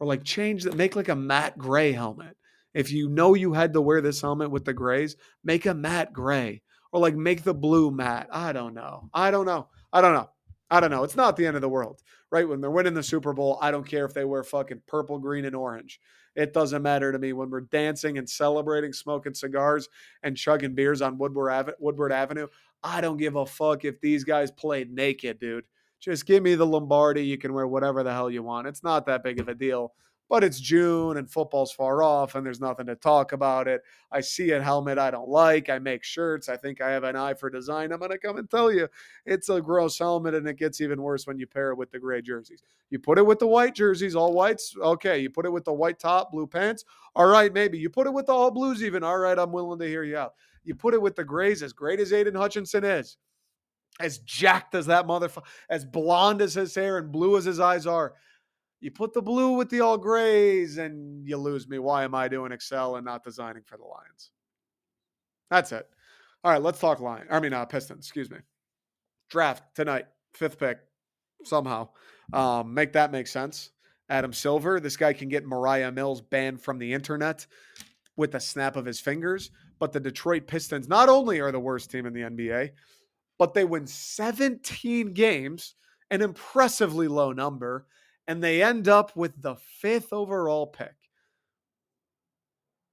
Or 0.00 0.06
like 0.06 0.24
change 0.24 0.64
that, 0.64 0.76
make 0.76 0.96
like 0.96 1.08
a 1.08 1.16
matte 1.16 1.56
gray 1.56 1.92
helmet. 1.92 2.36
If 2.74 2.90
you 2.90 3.08
know 3.08 3.34
you 3.34 3.52
had 3.52 3.72
to 3.74 3.80
wear 3.80 4.00
this 4.00 4.20
helmet 4.20 4.50
with 4.50 4.64
the 4.64 4.74
grays, 4.74 5.16
make 5.44 5.66
a 5.66 5.74
matte 5.74 6.12
gray. 6.12 6.62
Or 6.92 7.00
like 7.00 7.14
make 7.16 7.42
the 7.42 7.54
blue 7.54 7.90
matte. 7.90 8.28
I 8.32 8.52
don't 8.52 8.74
know. 8.74 9.08
I 9.12 9.30
don't 9.30 9.46
know. 9.46 9.68
I 9.92 10.00
don't 10.00 10.14
know. 10.14 10.30
I 10.70 10.80
don't 10.80 10.90
know. 10.90 11.04
It's 11.04 11.16
not 11.16 11.36
the 11.36 11.46
end 11.46 11.56
of 11.56 11.62
the 11.62 11.68
world, 11.68 12.02
right? 12.30 12.48
When 12.48 12.60
they're 12.60 12.70
winning 12.70 12.94
the 12.94 13.02
Super 13.02 13.32
Bowl, 13.32 13.58
I 13.60 13.70
don't 13.70 13.86
care 13.86 14.04
if 14.04 14.14
they 14.14 14.24
wear 14.24 14.42
fucking 14.42 14.82
purple, 14.86 15.18
green, 15.18 15.44
and 15.44 15.54
orange. 15.54 16.00
It 16.34 16.52
doesn't 16.52 16.82
matter 16.82 17.12
to 17.12 17.18
me 17.18 17.32
when 17.32 17.50
we're 17.50 17.60
dancing 17.60 18.18
and 18.18 18.28
celebrating, 18.28 18.92
smoking 18.92 19.34
cigars 19.34 19.88
and 20.22 20.36
chugging 20.36 20.74
beers 20.74 21.00
on 21.00 21.18
Woodward, 21.18 21.52
Ave- 21.52 21.72
Woodward 21.78 22.12
Avenue. 22.12 22.48
I 22.82 23.00
don't 23.00 23.18
give 23.18 23.36
a 23.36 23.46
fuck 23.46 23.84
if 23.84 24.00
these 24.00 24.24
guys 24.24 24.50
played 24.50 24.92
naked, 24.92 25.38
dude. 25.38 25.64
Just 26.04 26.26
give 26.26 26.42
me 26.42 26.54
the 26.54 26.66
Lombardi. 26.66 27.24
You 27.24 27.38
can 27.38 27.54
wear 27.54 27.66
whatever 27.66 28.02
the 28.02 28.12
hell 28.12 28.30
you 28.30 28.42
want. 28.42 28.66
It's 28.66 28.82
not 28.82 29.06
that 29.06 29.22
big 29.22 29.40
of 29.40 29.48
a 29.48 29.54
deal 29.54 29.94
but 30.28 30.42
it's 30.42 30.58
June 30.58 31.16
and 31.18 31.30
football's 31.30 31.72
far 31.72 32.02
off 32.02 32.34
and 32.34 32.44
there's 32.44 32.60
nothing 32.60 32.86
to 32.86 32.96
talk 32.96 33.32
about 33.32 33.68
it. 33.68 33.82
I 34.10 34.20
see 34.20 34.52
a 34.52 34.62
helmet 34.62 34.98
I 34.98 35.10
don't 35.10 35.28
like. 35.28 35.68
I 35.68 35.78
make 35.78 36.02
shirts. 36.02 36.48
I 36.48 36.56
think 36.56 36.80
I 36.80 36.90
have 36.90 37.04
an 37.04 37.16
eye 37.16 37.34
for 37.34 37.50
design. 37.50 37.92
I'm 37.92 37.98
going 37.98 38.10
to 38.10 38.18
come 38.18 38.38
and 38.38 38.48
tell 38.48 38.72
you 38.72 38.88
it's 39.26 39.48
a 39.48 39.60
gross 39.60 39.98
helmet 39.98 40.34
and 40.34 40.48
it 40.48 40.58
gets 40.58 40.80
even 40.80 41.02
worse 41.02 41.26
when 41.26 41.38
you 41.38 41.46
pair 41.46 41.70
it 41.70 41.76
with 41.76 41.90
the 41.90 41.98
gray 41.98 42.22
jerseys. 42.22 42.62
You 42.90 42.98
put 42.98 43.18
it 43.18 43.26
with 43.26 43.38
the 43.38 43.46
white 43.46 43.74
jerseys, 43.74 44.16
all 44.16 44.32
whites. 44.32 44.74
Okay. 44.80 45.18
You 45.18 45.28
put 45.28 45.46
it 45.46 45.52
with 45.52 45.64
the 45.64 45.72
white 45.72 45.98
top, 45.98 46.32
blue 46.32 46.46
pants. 46.46 46.84
All 47.14 47.26
right. 47.26 47.52
Maybe 47.52 47.78
you 47.78 47.90
put 47.90 48.06
it 48.06 48.12
with 48.12 48.26
the 48.26 48.32
all 48.32 48.50
blues, 48.50 48.82
even. 48.82 49.04
All 49.04 49.18
right. 49.18 49.38
I'm 49.38 49.52
willing 49.52 49.78
to 49.80 49.86
hear 49.86 50.04
you 50.04 50.16
out. 50.16 50.34
You 50.64 50.74
put 50.74 50.94
it 50.94 51.02
with 51.02 51.14
the 51.14 51.24
grays, 51.24 51.62
as 51.62 51.74
great 51.74 52.00
as 52.00 52.12
Aidan 52.14 52.34
Hutchinson 52.34 52.84
is, 52.84 53.18
as 54.00 54.18
jacked 54.18 54.74
as 54.74 54.86
that 54.86 55.06
motherfucker, 55.06 55.44
as 55.68 55.84
blonde 55.84 56.42
as 56.42 56.54
his 56.54 56.74
hair 56.74 56.98
and 56.98 57.12
blue 57.12 57.36
as 57.36 57.44
his 57.44 57.60
eyes 57.60 57.86
are 57.86 58.14
You 58.80 58.90
put 58.90 59.12
the 59.12 59.22
blue 59.22 59.52
with 59.52 59.70
the 59.70 59.80
all 59.80 59.96
grays 59.96 60.78
and 60.78 61.26
you 61.26 61.36
lose 61.36 61.68
me. 61.68 61.78
Why 61.78 62.04
am 62.04 62.14
I 62.14 62.28
doing 62.28 62.52
Excel 62.52 62.96
and 62.96 63.04
not 63.04 63.24
designing 63.24 63.62
for 63.64 63.76
the 63.76 63.84
Lions? 63.84 64.30
That's 65.50 65.72
it. 65.72 65.88
All 66.42 66.52
right, 66.52 66.62
let's 66.62 66.80
talk 66.80 67.00
Lion. 67.00 67.26
I 67.30 67.40
mean, 67.40 67.52
uh, 67.52 67.64
Pistons. 67.64 68.04
Excuse 68.04 68.30
me. 68.30 68.38
Draft 69.30 69.62
tonight, 69.74 70.06
fifth 70.34 70.58
pick. 70.58 70.78
Somehow, 71.44 71.88
um, 72.32 72.72
make 72.72 72.92
that 72.92 73.12
make 73.12 73.26
sense. 73.26 73.70
Adam 74.08 74.32
Silver. 74.32 74.80
This 74.80 74.96
guy 74.96 75.12
can 75.12 75.28
get 75.28 75.46
Mariah 75.46 75.92
Mills 75.92 76.20
banned 76.20 76.60
from 76.60 76.78
the 76.78 76.92
internet 76.92 77.46
with 78.16 78.34
a 78.34 78.40
snap 78.40 78.76
of 78.76 78.84
his 78.84 79.00
fingers. 79.00 79.50
But 79.78 79.92
the 79.92 80.00
Detroit 80.00 80.46
Pistons 80.46 80.88
not 80.88 81.08
only 81.08 81.40
are 81.40 81.52
the 81.52 81.60
worst 81.60 81.90
team 81.90 82.06
in 82.06 82.12
the 82.12 82.22
NBA, 82.22 82.70
but 83.38 83.54
they 83.54 83.64
win 83.64 83.86
17 83.86 85.12
games, 85.12 85.74
an 86.10 86.22
impressively 86.22 87.08
low 87.08 87.32
number, 87.32 87.86
and 88.26 88.42
they 88.42 88.62
end 88.62 88.88
up 88.88 89.14
with 89.16 89.40
the 89.40 89.56
fifth 89.56 90.12
overall 90.12 90.66
pick. 90.66 90.94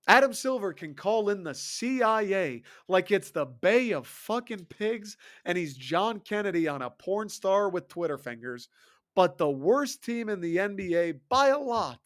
Adam 0.08 0.34
Silver 0.34 0.74
can 0.74 0.96
call 0.96 1.30
in 1.30 1.44
the 1.44 1.54
CIA 1.54 2.64
like 2.88 3.12
it's 3.12 3.32
the 3.32 3.46
Bay 3.46 3.92
of 3.92 4.08
fucking 4.08 4.66
pigs 4.66 5.16
and 5.46 5.58
he's 5.58 5.78
John 5.78 6.20
Kennedy 6.20 6.68
on 6.68 6.82
a 6.82 6.90
porn 6.90 7.30
star 7.30 7.70
with 7.70 7.88
Twitter 7.88 8.18
fingers. 8.18 8.68
But 9.16 9.38
the 9.38 9.50
worst 9.50 10.04
team 10.04 10.30
in 10.30 10.42
the 10.42 10.58
NBA 10.58 11.20
by 11.30 11.50
a 11.50 11.58
lot 11.60 12.00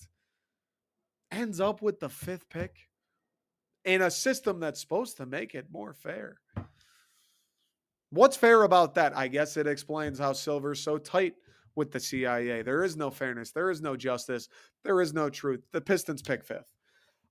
ends 1.32 1.60
up 1.60 1.82
with 1.82 2.00
the 2.00 2.10
fifth 2.10 2.50
pick 2.50 2.76
in 3.86 4.02
a 4.02 4.12
system 4.12 4.60
that's 4.60 4.82
supposed 4.82 5.18
to 5.18 5.26
make 5.26 5.56
it 5.56 5.68
more 5.72 5.94
fair. 5.94 6.42
What's 8.16 8.38
fair 8.38 8.64
about 8.64 8.96
that? 8.96 9.16
I 9.16 9.28
guess 9.28 9.58
it 9.58 9.68
explains 9.68 10.18
how 10.20 10.32
Silver's 10.32 10.80
so 10.80 10.98
tight 10.98 11.34
with 11.76 11.92
the 11.92 12.00
CIA. 12.00 12.62
There 12.62 12.84
is 12.84 12.96
no 12.96 13.12
fairness. 13.12 13.52
There 13.52 13.70
is 13.70 13.82
no 13.82 13.98
justice. 13.98 14.48
There 14.84 15.02
is 15.02 15.14
no 15.14 15.30
truth. 15.30 15.62
The 15.74 15.82
Pistons 15.82 16.22
pick 16.22 16.44
fifth. 16.44 16.72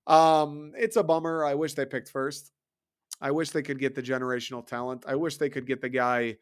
Um, 0.05 0.73
it's 0.77 0.97
a 0.97 1.03
bummer. 1.03 1.43
I 1.43 1.55
wish 1.55 1.73
they 1.73 1.85
picked 1.85 2.09
first. 2.09 2.51
I 3.19 3.31
wish 3.31 3.49
they 3.49 3.63
could 3.63 3.79
get 3.79 3.95
the 3.95 4.03
generational 4.03 4.65
talent. 4.65 5.05
I 5.07 5.15
wish 5.15 5.37
they 5.37 5.49
could 5.49 5.65
get 5.65 5.81
the 5.81 5.89
guy 5.89 6.37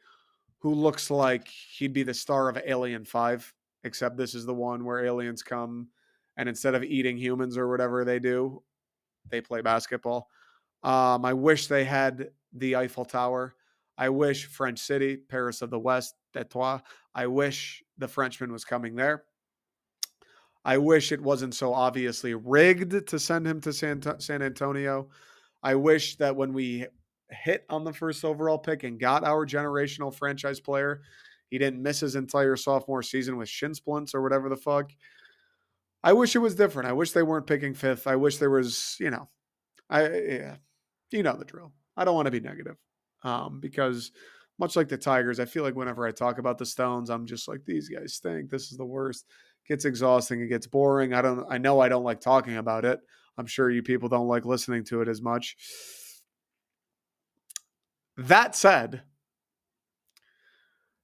who 0.59 0.73
looks 0.73 1.09
like 1.09 1.47
he'd 1.47 1.93
be 1.93 2.03
the 2.03 2.13
star 2.13 2.49
of 2.49 2.57
Alien 2.65 3.05
5, 3.05 3.53
except 3.85 4.17
this 4.17 4.35
is 4.35 4.45
the 4.45 4.53
one 4.53 4.83
where 4.83 5.05
aliens 5.05 5.41
come 5.41 5.87
and 6.37 6.49
instead 6.49 6.75
of 6.75 6.83
eating 6.83 7.17
humans 7.17 7.57
or 7.57 7.69
whatever 7.69 8.03
they 8.03 8.19
do, 8.19 8.61
they 9.29 9.39
play 9.39 9.61
basketball. 9.61 10.29
Um, 10.83 11.23
I 11.23 11.33
wish 11.33 11.67
they 11.67 11.85
had 11.85 12.31
the 12.53 12.75
Eiffel 12.75 13.05
Tower. 13.05 13.55
I 13.97 14.09
wish 14.09 14.45
French 14.45 14.79
City, 14.79 15.17
Paris 15.17 15.61
of 15.61 15.69
the 15.69 15.79
West, 15.79 16.15
Detroit. 16.33 16.81
I 17.13 17.27
wish 17.27 17.83
the 17.97 18.07
Frenchman 18.07 18.51
was 18.51 18.65
coming 18.65 18.95
there. 18.95 19.23
I 20.65 20.77
wish 20.77 21.11
it 21.11 21.21
wasn't 21.21 21.53
so 21.53 21.73
obviously 21.73 22.33
rigged 22.33 23.07
to 23.07 23.19
send 23.19 23.45
him 23.45 23.61
to 23.61 23.73
San, 23.73 24.01
San 24.19 24.41
Antonio. 24.41 25.09
I 25.61 25.75
wish 25.75 26.15
that 26.17 26.35
when 26.35 26.53
we 26.53 26.87
hit 27.29 27.65
on 27.69 27.83
the 27.83 27.93
first 27.93 28.23
overall 28.23 28.57
pick 28.57 28.83
and 28.83 28.99
got 28.99 29.23
our 29.23 29.45
generational 29.45 30.13
franchise 30.13 30.59
player, 30.59 31.01
he 31.49 31.57
didn't 31.57 31.83
miss 31.83 31.99
his 31.99 32.15
entire 32.15 32.55
sophomore 32.55 33.03
season 33.03 33.37
with 33.37 33.49
shin 33.49 33.75
splints 33.75 34.15
or 34.15 34.21
whatever 34.21 34.49
the 34.49 34.55
fuck. 34.55 34.91
I 36.03 36.13
wish 36.13 36.35
it 36.35 36.39
was 36.39 36.55
different. 36.55 36.89
I 36.89 36.93
wish 36.93 37.11
they 37.11 37.23
weren't 37.23 37.47
picking 37.47 37.73
fifth. 37.73 38.07
I 38.07 38.15
wish 38.15 38.37
there 38.37 38.49
was, 38.49 38.97
you 38.99 39.09
know, 39.09 39.29
I 39.89 40.01
yeah, 40.09 40.55
you 41.11 41.23
know 41.23 41.35
the 41.37 41.45
drill. 41.45 41.73
I 41.95 42.05
don't 42.05 42.15
want 42.15 42.25
to 42.25 42.31
be 42.31 42.39
negative 42.39 42.77
um, 43.23 43.59
because 43.59 44.11
much 44.59 44.75
like 44.75 44.87
the 44.87 44.97
Tigers, 44.97 45.39
I 45.39 45.45
feel 45.45 45.63
like 45.63 45.75
whenever 45.75 46.05
I 46.05 46.11
talk 46.11 46.37
about 46.37 46.57
the 46.57 46.65
Stones, 46.65 47.09
I'm 47.09 47.25
just 47.25 47.47
like 47.47 47.65
these 47.65 47.89
guys 47.89 48.13
stink. 48.13 48.49
This 48.49 48.71
is 48.71 48.77
the 48.77 48.85
worst 48.85 49.25
It 49.65 49.73
gets 49.73 49.85
exhausting. 49.85 50.41
It 50.41 50.47
gets 50.47 50.67
boring. 50.67 51.13
I 51.13 51.21
don't. 51.21 51.45
I 51.49 51.57
know 51.57 51.79
I 51.79 51.89
don't 51.89 52.03
like 52.03 52.21
talking 52.21 52.57
about 52.57 52.85
it. 52.85 52.99
I'm 53.37 53.47
sure 53.47 53.69
you 53.69 53.81
people 53.81 54.09
don't 54.09 54.27
like 54.27 54.45
listening 54.45 54.83
to 54.85 55.01
it 55.01 55.07
as 55.07 55.21
much. 55.21 55.57
That 58.17 58.55
said, 58.55 59.01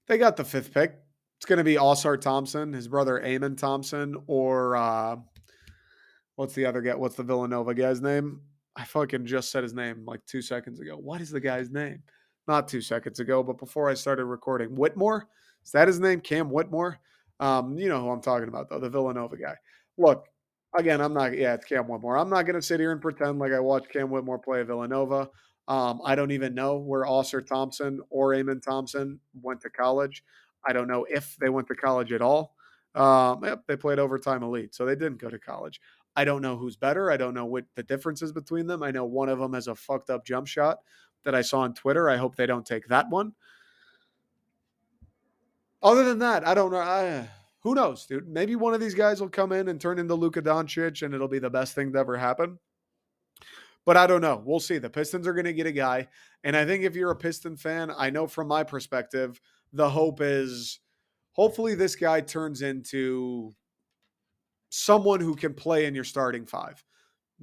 they 0.08 0.18
got 0.20 0.38
the 0.38 0.44
fifth 0.44 0.74
pick. 0.74 0.94
It's 1.38 1.46
going 1.46 1.58
to 1.58 1.64
be 1.64 1.76
Ausar 1.76 2.20
Thompson, 2.20 2.74
his 2.74 2.88
brother 2.88 3.24
Amen 3.24 3.56
Thompson, 3.56 4.16
or 4.28 4.76
uh, 4.76 5.16
what's 6.36 6.54
the 6.54 6.66
other 6.66 6.82
guy? 6.82 6.96
What's 6.96 7.16
the 7.16 7.24
Villanova 7.24 7.74
guy's 7.74 8.02
name? 8.02 8.42
I 8.76 8.86
fucking 8.86 9.26
just 9.26 9.52
said 9.52 9.64
his 9.64 9.74
name 9.74 10.04
like 10.06 10.26
two 10.26 10.42
seconds 10.42 10.80
ago. 10.80 10.96
What 10.96 11.22
is 11.22 11.32
the 11.32 11.40
guy's 11.40 11.70
name? 11.70 12.02
Not 12.48 12.68
two 12.68 12.82
seconds 12.82 13.20
ago, 13.20 13.44
but 13.44 13.58
before 13.58 13.90
I 13.90 13.94
started 13.94 14.26
recording. 14.26 14.76
Whitmore? 14.76 15.28
Is 15.64 15.72
that 15.72 15.88
his 15.88 16.00
name? 16.00 16.22
Cam 16.22 16.50
Whitmore? 16.50 17.00
Um, 17.40 17.78
you 17.78 17.90
know 17.90 18.02
who 18.02 18.10
I'm 18.10 18.22
talking 18.22 18.48
about, 18.48 18.70
though, 18.70 18.80
the 18.80 18.90
Villanova 18.90 19.38
guy. 19.38 19.56
Look, 19.98 20.28
again, 20.78 21.02
I'm 21.02 21.14
not, 21.14 21.38
yeah, 21.38 21.54
it's 21.54 21.66
Cam 21.66 21.88
Whitmore. 21.88 22.18
I'm 22.18 22.30
not 22.30 22.44
going 22.44 22.56
to 22.56 22.62
sit 22.62 22.80
here 22.80 22.92
and 22.92 23.02
pretend 23.02 23.40
like 23.40 23.52
I 23.52 23.60
watched 23.60 23.92
Cam 23.92 24.10
Whitmore 24.10 24.40
play 24.40 24.64
Villanova. 24.64 25.30
Um, 25.68 26.02
I 26.04 26.16
don't 26.16 26.32
even 26.32 26.56
know 26.56 26.78
where 26.78 27.06
Ausar 27.06 27.46
Thompson 27.46 28.02
or 28.10 28.34
Amen 28.34 28.60
Thompson 28.60 29.20
went 29.42 29.62
to 29.62 29.70
college. 29.70 30.24
I 30.68 30.74
don't 30.74 30.88
know 30.88 31.06
if 31.10 31.36
they 31.40 31.50
went 31.50 31.68
to 31.68 31.76
college 31.76 32.12
at 32.12 32.22
all. 32.22 32.56
Um, 32.96 33.44
yep, 33.44 33.64
they 33.68 33.78
played 33.78 34.00
overtime 34.00 34.42
elite, 34.42 34.74
so 34.74 34.86
they 34.86 34.96
didn't 34.96 35.22
go 35.22 35.30
to 35.30 35.38
college. 35.38 35.80
I 36.16 36.26
don't 36.26 36.42
know 36.42 36.58
who's 36.58 36.76
better. 36.76 37.12
I 37.12 37.18
don't 37.18 37.34
know 37.34 37.46
what 37.46 37.66
the 37.76 37.84
differences 37.84 38.32
between 38.32 38.68
them. 38.68 38.84
I 38.84 38.92
know 38.92 39.06
one 39.06 39.30
of 39.30 39.40
them 39.40 39.54
has 39.54 39.68
a 39.68 39.76
fucked 39.76 40.10
up 40.10 40.26
jump 40.26 40.48
shot 40.48 40.80
that 41.24 41.36
I 41.36 41.42
saw 41.42 41.60
on 41.60 41.74
Twitter. 41.74 42.10
I 42.10 42.18
hope 42.18 42.36
they 42.36 42.46
don't 42.46 42.66
take 42.66 42.88
that 42.88 43.10
one. 43.10 43.34
Other 45.82 46.04
than 46.04 46.20
that, 46.20 46.46
I 46.48 46.54
don't 46.54 46.72
know. 46.72 46.80
I, 46.80 47.30
who 47.62 47.76
knows, 47.76 48.06
dude? 48.06 48.28
Maybe 48.28 48.56
one 48.56 48.74
of 48.74 48.82
these 48.82 48.96
guys 48.96 49.22
will 49.22 49.30
come 49.30 49.52
in 49.52 49.70
and 49.70 49.80
turn 49.80 50.00
into 50.00 50.16
Luka 50.16 50.42
Doncic, 50.42 51.04
and 51.04 51.14
it'll 51.14 51.28
be 51.28 51.40
the 51.40 51.50
best 51.50 51.76
thing 51.76 51.94
to 51.94 52.00
ever 52.00 52.18
happen. 52.18 52.60
But 53.86 53.96
I 53.98 54.06
don't 54.06 54.22
know. 54.22 54.42
We'll 54.46 54.60
see. 54.60 54.78
The 54.78 54.90
Pistons 54.90 55.26
are 55.26 55.34
going 55.34 55.46
to 55.46 55.54
get 55.54 55.68
a 55.68 55.72
guy, 55.72 56.08
and 56.44 56.56
I 56.56 56.66
think 56.66 56.84
if 56.84 56.96
you're 56.96 57.12
a 57.12 57.16
Piston 57.16 57.56
fan, 57.56 57.92
I 57.98 58.10
know 58.10 58.28
from 58.28 58.48
my 58.48 58.64
perspective, 58.64 59.40
the 59.72 59.90
hope 59.90 60.20
is 60.22 60.80
hopefully 61.32 61.76
this 61.76 61.96
guy 61.96 62.22
turns 62.22 62.62
into 62.62 63.52
someone 64.70 65.20
who 65.20 65.36
can 65.36 65.54
play 65.54 65.86
in 65.86 65.96
your 65.96 66.04
starting 66.04 66.46
five. 66.46 66.84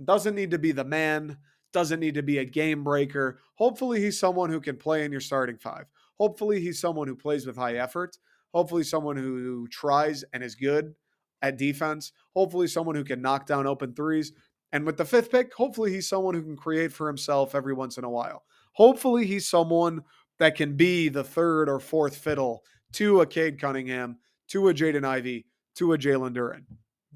Doesn't 0.03 0.35
need 0.35 0.51
to 0.53 0.59
be 0.59 0.73
the 0.73 0.85
man. 0.85 1.39
Doesn't 1.73 2.01
need 2.01 2.15
to 2.15 2.23
be 2.23 2.39
a 2.39 2.45
game 2.45 2.85
breaker. 2.85 3.41
Hopefully, 3.57 4.01
he's 4.01 4.19
someone 4.19 4.51
who 4.51 4.61
can 4.61 4.77
play 4.77 5.05
in 5.05 5.13
your 5.13 5.21
starting 5.21 5.59
five. 5.59 5.87
Hopefully, 6.19 6.61
he's 6.61 6.81
someone 6.81 7.09
who 7.09 7.17
plays 7.17 7.47
with 7.47 7.57
high 7.57 7.75
effort. 7.75 8.17
Hopefully, 8.55 8.85
someone 8.85 9.17
who 9.17 9.67
tries 9.69 10.25
and 10.33 10.43
is 10.43 10.55
good 10.55 10.95
at 11.43 11.59
defense. 11.59 12.13
Hopefully, 12.35 12.69
someone 12.69 12.95
who 12.95 13.05
can 13.05 13.21
knock 13.21 13.47
down 13.47 13.67
open 13.67 13.95
threes. 13.95 14.33
And 14.73 14.85
with 14.85 14.97
the 14.97 15.05
fifth 15.05 15.31
pick, 15.31 15.53
hopefully, 15.55 15.93
he's 15.93 16.09
someone 16.09 16.35
who 16.35 16.43
can 16.43 16.57
create 16.57 16.93
for 16.93 17.07
himself 17.07 17.55
every 17.55 17.75
once 17.75 17.99
in 17.99 18.05
a 18.05 18.11
while. 18.11 18.45
Hopefully, 18.73 19.27
he's 19.27 19.49
someone 19.49 20.03
that 20.39 20.55
can 20.55 20.77
be 20.77 21.09
the 21.09 21.25
third 21.25 21.69
or 21.69 21.81
fourth 21.81 22.17
fiddle 22.17 22.63
to 22.93 23.21
a 23.21 23.27
Cade 23.27 23.61
Cunningham, 23.61 24.19
to 24.49 24.69
a 24.69 24.75
Jaden 24.75 25.05
Ivey, 25.05 25.47
to 25.77 25.93
a 25.93 25.99
Jalen 25.99 26.35
Duren. 26.35 26.65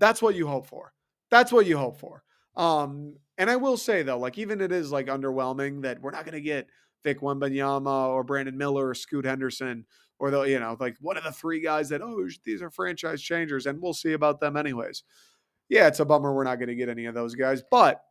That's 0.00 0.20
what 0.20 0.34
you 0.34 0.48
hope 0.48 0.66
for. 0.66 0.92
That's 1.30 1.52
what 1.52 1.66
you 1.66 1.78
hope 1.78 1.98
for. 2.00 2.24
Um, 2.56 3.14
and 3.38 3.48
I 3.48 3.56
will 3.56 3.76
say 3.76 4.02
though, 4.02 4.18
like 4.18 4.36
even 4.38 4.60
it 4.60 4.72
is 4.72 4.90
like 4.90 5.06
underwhelming 5.06 5.82
that 5.82 6.00
we're 6.00 6.10
not 6.10 6.24
going 6.24 6.34
to 6.34 6.40
get 6.40 6.68
Vic 7.04 7.20
Wembanyama 7.20 8.08
or 8.08 8.24
Brandon 8.24 8.56
Miller 8.58 8.88
or 8.88 8.94
Scoot 8.94 9.24
Henderson 9.24 9.86
or 10.18 10.30
the 10.30 10.42
you 10.42 10.58
know 10.58 10.76
like 10.80 10.96
one 11.00 11.16
of 11.16 11.24
the 11.24 11.32
three 11.32 11.60
guys 11.60 11.88
that 11.88 12.02
oh 12.02 12.28
these 12.44 12.60
are 12.60 12.70
franchise 12.70 13.22
changers 13.22 13.66
and 13.66 13.80
we'll 13.80 13.94
see 13.94 14.12
about 14.14 14.40
them 14.40 14.56
anyways. 14.56 15.04
Yeah, 15.68 15.86
it's 15.86 16.00
a 16.00 16.04
bummer 16.04 16.34
we're 16.34 16.44
not 16.44 16.56
going 16.56 16.68
to 16.68 16.74
get 16.74 16.88
any 16.88 17.06
of 17.06 17.14
those 17.14 17.34
guys, 17.34 17.62
but 17.70 18.02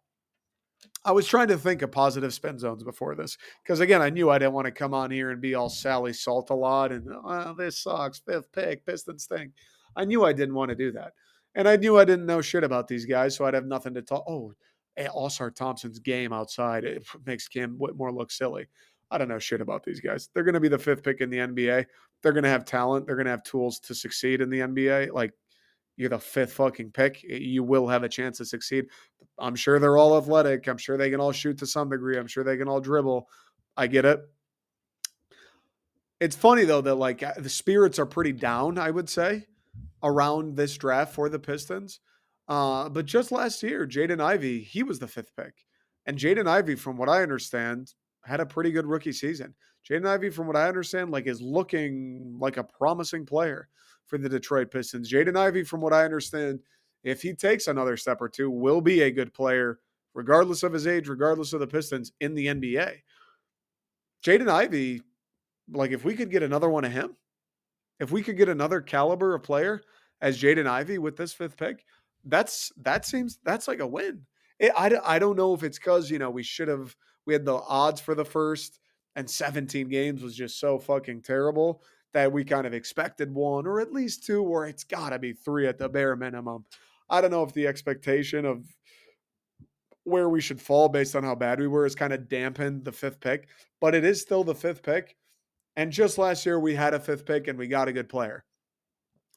I 1.03 1.11
was 1.11 1.27
trying 1.27 1.49
to 1.49 1.57
think 1.57 1.81
of 1.81 1.91
positive 1.91 2.33
spin 2.33 2.57
zones 2.57 2.83
before 2.83 3.15
this 3.15 3.37
because 3.63 3.81
again 3.81 4.01
I 4.01 4.09
knew 4.09 4.29
I 4.29 4.39
didn't 4.39 4.53
want 4.53 4.65
to 4.65 4.71
come 4.71 4.93
on 4.93 5.11
here 5.11 5.31
and 5.31 5.41
be 5.41 5.55
all 5.55 5.69
Sally 5.69 6.13
Salt 6.13 6.49
a 6.49 6.55
lot 6.55 6.91
and 6.91 7.07
oh, 7.11 7.53
this 7.57 7.79
sucks 7.79 8.19
fifth 8.19 8.51
pick 8.51 8.85
Pistons 8.85 9.25
thing. 9.25 9.51
I 9.95 10.05
knew 10.05 10.23
I 10.23 10.33
didn't 10.33 10.55
want 10.55 10.69
to 10.69 10.75
do 10.75 10.91
that. 10.93 11.13
And 11.55 11.67
I 11.67 11.75
knew 11.75 11.97
I 11.97 12.05
didn't 12.05 12.25
know 12.25 12.41
shit 12.41 12.63
about 12.63 12.87
these 12.87 13.05
guys, 13.05 13.35
so 13.35 13.45
I'd 13.45 13.53
have 13.53 13.65
nothing 13.65 13.93
to 13.95 14.01
talk. 14.01 14.23
Oh, 14.27 14.53
Ausar 14.97 15.53
Thompson's 15.53 15.99
game 15.99 16.33
outside 16.33 16.83
it 16.83 17.05
makes 17.25 17.47
Cam 17.47 17.75
Whitmore 17.77 18.11
look 18.11 18.31
silly. 18.31 18.67
I 19.11 19.17
don't 19.17 19.27
know 19.27 19.39
shit 19.39 19.61
about 19.61 19.83
these 19.83 19.99
guys. 19.99 20.29
They're 20.33 20.43
going 20.43 20.53
to 20.53 20.59
be 20.59 20.67
the 20.67 20.77
fifth 20.77 21.03
pick 21.03 21.21
in 21.21 21.29
the 21.29 21.37
NBA. 21.37 21.85
They're 22.21 22.33
going 22.33 22.43
to 22.43 22.49
have 22.49 22.65
talent. 22.65 23.07
They're 23.07 23.15
going 23.15 23.25
to 23.25 23.31
have 23.31 23.43
tools 23.43 23.79
to 23.81 23.95
succeed 23.95 24.41
in 24.41 24.49
the 24.49 24.59
NBA. 24.59 25.11
Like 25.13 25.33
you're 25.97 26.09
the 26.09 26.19
fifth 26.19 26.53
fucking 26.53 26.91
pick. 26.91 27.23
You 27.23 27.63
will 27.63 27.87
have 27.87 28.03
a 28.03 28.09
chance 28.09 28.37
to 28.37 28.45
succeed. 28.45 28.85
I'm 29.39 29.55
sure 29.55 29.79
they're 29.79 29.97
all 29.97 30.17
athletic. 30.17 30.67
I'm 30.67 30.77
sure 30.77 30.97
they 30.97 31.09
can 31.09 31.19
all 31.19 31.31
shoot 31.31 31.57
to 31.59 31.65
some 31.65 31.89
degree. 31.89 32.17
I'm 32.17 32.27
sure 32.27 32.43
they 32.43 32.57
can 32.57 32.67
all 32.67 32.81
dribble. 32.81 33.27
I 33.75 33.87
get 33.87 34.05
it. 34.05 34.19
It's 36.19 36.35
funny 36.35 36.65
though 36.65 36.81
that 36.81 36.95
like 36.95 37.23
uh, 37.23 37.33
the 37.37 37.49
spirits 37.49 37.97
are 37.97 38.05
pretty 38.05 38.33
down, 38.33 38.77
I 38.77 38.91
would 38.91 39.09
say, 39.09 39.47
around 40.03 40.55
this 40.55 40.77
draft 40.77 41.13
for 41.13 41.29
the 41.29 41.39
Pistons. 41.39 41.99
Uh, 42.47 42.89
but 42.89 43.05
just 43.05 43.31
last 43.31 43.61
year, 43.61 43.85
Jaden 43.85 44.21
Ivey, 44.21 44.61
he 44.61 44.83
was 44.83 44.99
the 44.99 45.07
fifth 45.07 45.35
pick. 45.35 45.53
And 46.05 46.17
Jaden 46.17 46.47
Ivey, 46.47 46.75
from 46.75 46.97
what 46.97 47.09
I 47.09 47.21
understand, 47.21 47.93
had 48.23 48.39
a 48.39 48.45
pretty 48.45 48.71
good 48.71 48.87
rookie 48.87 49.11
season. 49.11 49.53
Jaden 49.87 50.07
Ivey, 50.07 50.29
from 50.29 50.47
what 50.47 50.55
I 50.55 50.67
understand, 50.67 51.11
like 51.11 51.27
is 51.27 51.41
looking 51.41 52.35
like 52.39 52.57
a 52.57 52.63
promising 52.63 53.25
player 53.25 53.69
for 54.07 54.17
the 54.17 54.29
Detroit 54.29 54.71
Pistons. 54.71 55.11
Jaden 55.11 55.37
Ivey, 55.37 55.63
from 55.63 55.81
what 55.81 55.93
I 55.93 56.03
understand, 56.03 56.59
if 57.03 57.21
he 57.21 57.33
takes 57.33 57.67
another 57.67 57.95
step 57.95 58.21
or 58.21 58.29
two, 58.29 58.49
will 58.49 58.81
be 58.81 59.03
a 59.03 59.11
good 59.11 59.33
player, 59.33 59.79
regardless 60.13 60.63
of 60.63 60.73
his 60.73 60.87
age, 60.87 61.07
regardless 61.07 61.53
of 61.53 61.59
the 61.59 61.67
Pistons 61.67 62.11
in 62.19 62.33
the 62.33 62.47
NBA. 62.47 62.95
Jaden 64.25 64.49
Ivey, 64.49 65.01
like 65.71 65.91
if 65.91 66.03
we 66.03 66.15
could 66.15 66.31
get 66.31 66.43
another 66.43 66.69
one 66.69 66.83
of 66.83 66.91
him, 66.91 67.15
if 67.99 68.11
we 68.11 68.21
could 68.21 68.37
get 68.37 68.49
another 68.49 68.81
caliber 68.81 69.35
of 69.35 69.43
player 69.43 69.81
as 70.21 70.41
Jaden 70.41 70.67
Ivey 70.67 70.97
with 70.97 71.17
this 71.17 71.33
fifth 71.33 71.57
pick, 71.57 71.85
that's 72.25 72.71
that 72.77 73.05
seems 73.05 73.39
that's 73.43 73.67
like 73.67 73.79
a 73.79 73.87
win. 73.87 74.25
It, 74.59 74.71
I, 74.77 74.91
I 75.05 75.19
don't 75.19 75.37
know 75.37 75.53
if 75.53 75.63
it's 75.63 75.79
because 75.79 76.11
you 76.11 76.19
know 76.19 76.29
we 76.29 76.43
should 76.43 76.67
have 76.67 76.95
we 77.25 77.33
had 77.33 77.45
the 77.45 77.55
odds 77.55 78.01
for 78.01 78.15
the 78.15 78.25
first 78.25 78.79
and 79.15 79.29
17 79.29 79.89
games 79.89 80.21
was 80.21 80.35
just 80.35 80.59
so 80.59 80.79
fucking 80.79 81.21
terrible 81.21 81.81
that 82.13 82.31
we 82.31 82.43
kind 82.43 82.65
of 82.65 82.73
expected 82.73 83.33
one 83.33 83.67
or 83.67 83.79
at 83.79 83.93
least 83.93 84.25
two, 84.25 84.43
or 84.43 84.65
it's 84.65 84.83
got 84.83 85.09
to 85.09 85.19
be 85.19 85.33
three 85.33 85.67
at 85.67 85.77
the 85.77 85.89
bare 85.89 86.15
minimum. 86.15 86.65
I 87.09 87.21
don't 87.21 87.31
know 87.31 87.43
if 87.43 87.53
the 87.53 87.67
expectation 87.67 88.45
of 88.45 88.65
where 90.03 90.29
we 90.29 90.41
should 90.41 90.61
fall 90.61 90.89
based 90.89 91.15
on 91.15 91.23
how 91.23 91.35
bad 91.35 91.59
we 91.59 91.67
were 91.67 91.85
is 91.85 91.95
kind 91.95 92.13
of 92.13 92.27
dampened 92.27 92.83
the 92.83 92.91
fifth 92.91 93.19
pick, 93.19 93.49
but 93.79 93.93
it 93.93 94.03
is 94.03 94.21
still 94.21 94.43
the 94.43 94.55
fifth 94.55 94.81
pick. 94.81 95.15
And 95.79 95.93
just 95.93 96.17
last 96.17 96.45
year, 96.45 96.59
we 96.59 96.75
had 96.75 96.93
a 96.93 96.99
fifth 96.99 97.25
pick 97.25 97.47
and 97.47 97.57
we 97.57 97.69
got 97.69 97.87
a 97.87 97.93
good 97.93 98.09
player 98.09 98.43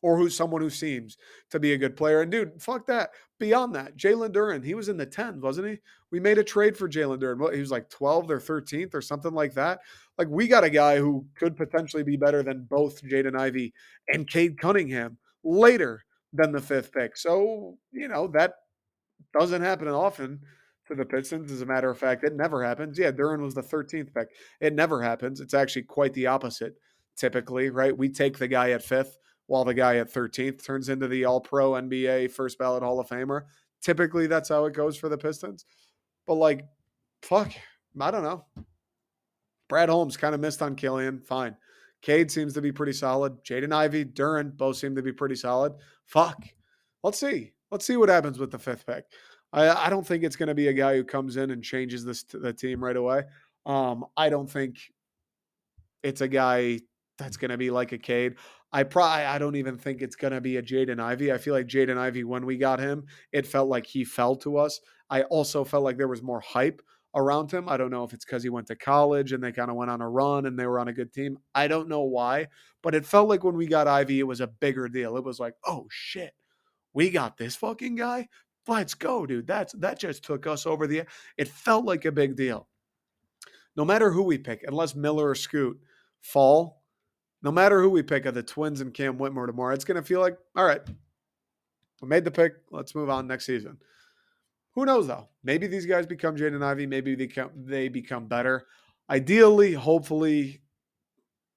or 0.03 0.19
who's 0.19 0.37
someone 0.37 0.61
who 0.61 0.71
seems 0.71 1.17
to 1.53 1.61
be 1.61 1.73
a 1.73 1.79
good 1.79 1.97
player. 1.97 2.23
And 2.23 2.33
dude, 2.33 2.61
fuck 2.61 2.85
that. 2.89 3.11
Beyond 3.39 3.77
that, 3.77 3.97
Jalen 3.97 4.33
Duren, 4.33 4.65
he 4.65 4.75
was 4.75 4.89
in 4.89 4.97
the 4.97 5.07
10s, 5.07 5.41
wasn't 5.41 5.69
he? 5.69 5.79
We 6.11 6.19
made 6.19 6.39
a 6.39 6.43
trade 6.43 6.77
for 6.77 6.89
Jalen 6.89 7.21
Duren. 7.21 7.55
He 7.55 7.61
was 7.61 7.71
like 7.71 7.89
12th 7.91 8.29
or 8.29 8.41
13th 8.41 8.93
or 8.93 9.01
something 9.01 9.33
like 9.33 9.55
that. 9.55 9.83
Like 10.19 10.27
we 10.27 10.49
got 10.49 10.65
a 10.65 10.71
guy 10.71 10.99
who 10.99 11.25
could 11.37 11.57
potentially 11.57 12.03
be 12.03 12.17
better 12.17 12.43
than 12.43 12.67
both 12.69 13.05
Jaden 13.05 13.39
Ivey 13.39 13.73
and 14.09 14.29
Cade 14.29 14.59
Cunningham 14.59 15.19
later 15.45 16.03
than 16.33 16.51
the 16.51 16.61
fifth 16.61 16.91
pick. 16.91 17.17
So, 17.17 17.79
you 17.93 18.09
know, 18.09 18.27
that 18.35 18.55
doesn't 19.33 19.63
happen 19.63 19.87
often 19.87 20.41
to 20.89 20.95
the 20.95 21.05
Pistons. 21.05 21.53
As 21.53 21.61
a 21.61 21.67
matter 21.67 21.91
of 21.91 21.99
fact, 21.99 22.25
it 22.25 22.35
never 22.35 22.65
happens. 22.65 22.99
Yeah, 22.99 23.13
Duren 23.13 23.41
was 23.41 23.55
the 23.55 23.63
13th 23.63 24.13
pick. 24.15 24.29
It 24.61 24.75
never 24.75 25.03
happens. 25.03 25.41
It's 25.41 25.55
actually 25.55 25.83
quite 25.83 26.13
the 26.15 26.27
opposite 26.27 26.75
typically, 27.17 27.71
right? 27.71 27.97
We 27.97 28.09
take 28.09 28.39
the 28.39 28.49
guy 28.49 28.71
at 28.71 28.83
fifth 28.83 29.19
while 29.47 29.65
the 29.65 29.75
guy 29.75 29.97
at 29.97 30.13
13th 30.13 30.65
turns 30.65 30.89
into 30.89 31.09
the 31.09 31.25
all 31.25 31.41
pro 31.41 31.73
NBA 31.73 32.31
first 32.33 32.59
ballot 32.59 32.83
Hall 32.83 33.01
of 33.01 33.09
Famer. 33.09 33.43
Typically, 33.83 34.27
that's 34.27 34.49
how 34.49 34.65
it 34.67 34.75
goes 34.75 34.97
for 34.97 35.09
the 35.09 35.19
Pistons. 35.19 35.65
But 36.27 36.35
like, 36.35 36.65
fuck, 37.23 37.53
I 38.01 38.11
don't 38.11 38.23
know. 38.23 38.45
Brad 39.69 39.89
Holmes 39.89 40.17
kind 40.17 40.35
of 40.35 40.41
missed 40.41 40.63
on 40.63 40.77
Killian. 40.77 41.21
Fine. 41.21 41.57
Cade 42.03 42.31
seems 42.31 42.55
to 42.55 42.61
be 42.61 42.73
pretty 42.73 42.93
solid. 42.93 43.43
Jaden 43.45 43.73
Ivey, 43.73 44.05
Duren 44.05 44.57
both 44.57 44.77
seem 44.77 44.97
to 44.97 45.03
be 45.03 45.13
pretty 45.13 45.37
solid. 45.37 45.73
Fuck. 46.05 46.45
Let's 47.03 47.19
see. 47.19 47.53
Let's 47.71 47.87
see 47.87 47.97
what 47.97 48.09
happens 48.09 48.39
with 48.39 48.51
the 48.51 48.59
fifth 48.59 48.87
pick. 48.87 49.05
I, 49.53 49.87
I 49.87 49.91
don't 49.91 50.07
think 50.07 50.25
it's 50.25 50.37
going 50.37 50.49
to 50.49 50.55
be 50.55 50.69
a 50.69 50.73
guy 50.73 50.97
who 50.97 51.05
comes 51.05 51.37
in 51.37 51.51
and 51.51 51.63
changes 51.63 52.05
this 52.05 52.23
the 52.25 52.53
team 52.53 52.83
right 52.83 52.97
away. 52.97 53.25
Um, 53.67 54.05
I 54.17 54.29
don't 54.29 54.51
think 54.51 54.79
it's 56.03 56.21
a 56.21 56.29
guy 56.29 56.81
that's 57.19 57.37
going 57.37 57.51
to 57.51 57.59
be 57.59 57.71
like 57.71 57.93
a 57.93 57.99
Cade. 57.99 58.37
I 58.73 58.85
probably 58.85 59.25
I 59.25 59.39
don't 59.39 59.57
even 59.57 59.77
think 59.77 60.01
it's 60.01 60.17
going 60.17 60.33
to 60.33 60.41
be 60.41 60.57
a 60.57 60.63
Jaden 60.63 61.01
Ivey. 61.01 61.33
I 61.33 61.39
feel 61.39 61.55
like 61.55 61.67
Jaden 61.67 61.99
Ivey 61.99 62.25
when 62.25 62.47
we 62.47 62.57
got 62.57 62.81
him, 62.81 63.05
it 63.31 63.47
felt 63.47 63.69
like 63.69 63.87
he 63.87 64.05
fell 64.05 64.35
to 64.37 64.57
us. 64.57 64.81
I 65.11 65.23
also 65.25 65.63
felt 65.63 65.85
like 65.85 65.99
there 65.99 66.09
was 66.09 66.23
more 66.23 66.41
hype 66.41 66.81
around 67.15 67.53
him. 67.53 67.69
I 67.69 67.77
don't 67.77 67.91
know 67.91 68.05
if 68.05 68.15
it's 68.15 68.25
because 68.25 68.43
he 68.43 68.49
went 68.49 68.67
to 68.69 68.77
college 68.77 69.33
and 69.33 69.45
they 69.45 69.53
kind 69.53 69.71
of 69.71 69.77
went 69.77 69.91
on 69.91 70.01
a 70.01 70.09
run 70.09 70.47
and 70.47 70.59
they 70.59 70.67
were 70.67 70.79
on 70.79 70.89
a 70.89 70.93
good 70.93 71.13
team. 71.13 71.39
I 71.55 71.69
don't 71.69 71.89
know 71.89 72.03
why, 72.03 72.49
but 72.83 72.95
it 72.95 73.05
felt 73.05 73.29
like 73.29 73.45
when 73.45 73.57
we 73.57 73.67
got 73.67 73.87
Ivey, 73.87 74.21
it 74.21 74.27
was 74.27 74.41
a 74.41 74.47
bigger 74.47 74.89
deal. 74.89 75.19
It 75.19 75.25
was 75.25 75.39
like, 75.39 75.55
oh 75.67 75.87
shit, 75.91 76.33
we 76.95 77.11
got 77.11 77.37
this 77.37 77.55
fucking 77.57 77.97
guy. 77.97 78.29
Let's 78.69 78.95
go, 78.95 79.27
dude. 79.27 79.47
That's 79.47 79.73
that 79.75 79.99
just 79.99 80.25
took 80.25 80.47
us 80.47 80.67
over 80.67 80.87
the. 80.87 81.03
It 81.37 81.49
felt 81.49 81.85
like 81.85 82.05
a 82.05 82.13
big 82.13 82.37
deal. 82.37 82.69
No 83.77 83.85
matter 83.85 84.11
who 84.11 84.23
we 84.23 84.39
pick, 84.39 84.65
unless 84.67 84.95
Miller 84.95 85.31
or 85.31 85.35
Scoot 85.35 85.81
fall, 86.21 86.83
no 87.43 87.51
matter 87.51 87.81
who 87.81 87.91
we 87.91 88.03
pick 88.03 88.27
of 88.27 88.35
the 88.35 88.43
Twins 88.43 88.81
and 88.81 88.95
Cam 88.95 89.19
Whitmore 89.19 89.47
tomorrow, 89.47 89.75
it's 89.75 89.85
going 89.85 90.01
to 90.01 90.07
feel 90.07 90.21
like, 90.21 90.37
all 90.55 90.65
right, 90.65 90.83
we 92.01 92.09
made 92.09 92.25
the 92.25 92.31
pick. 92.31 92.53
Let's 92.71 92.95
move 92.95 93.11
on 93.11 93.27
next 93.27 93.47
season. 93.47 93.79
Who 94.75 94.87
knows 94.87 95.07
though? 95.07 95.29
Maybe 95.43 95.67
these 95.67 95.87
guys 95.87 96.07
become 96.07 96.37
Jaden 96.37 96.63
Ivey. 96.63 96.87
Maybe 96.87 97.15
they 97.15 97.27
become, 97.27 97.51
they 97.57 97.89
become 97.89 98.27
better. 98.27 98.67
Ideally, 99.11 99.73
hopefully, 99.73 100.63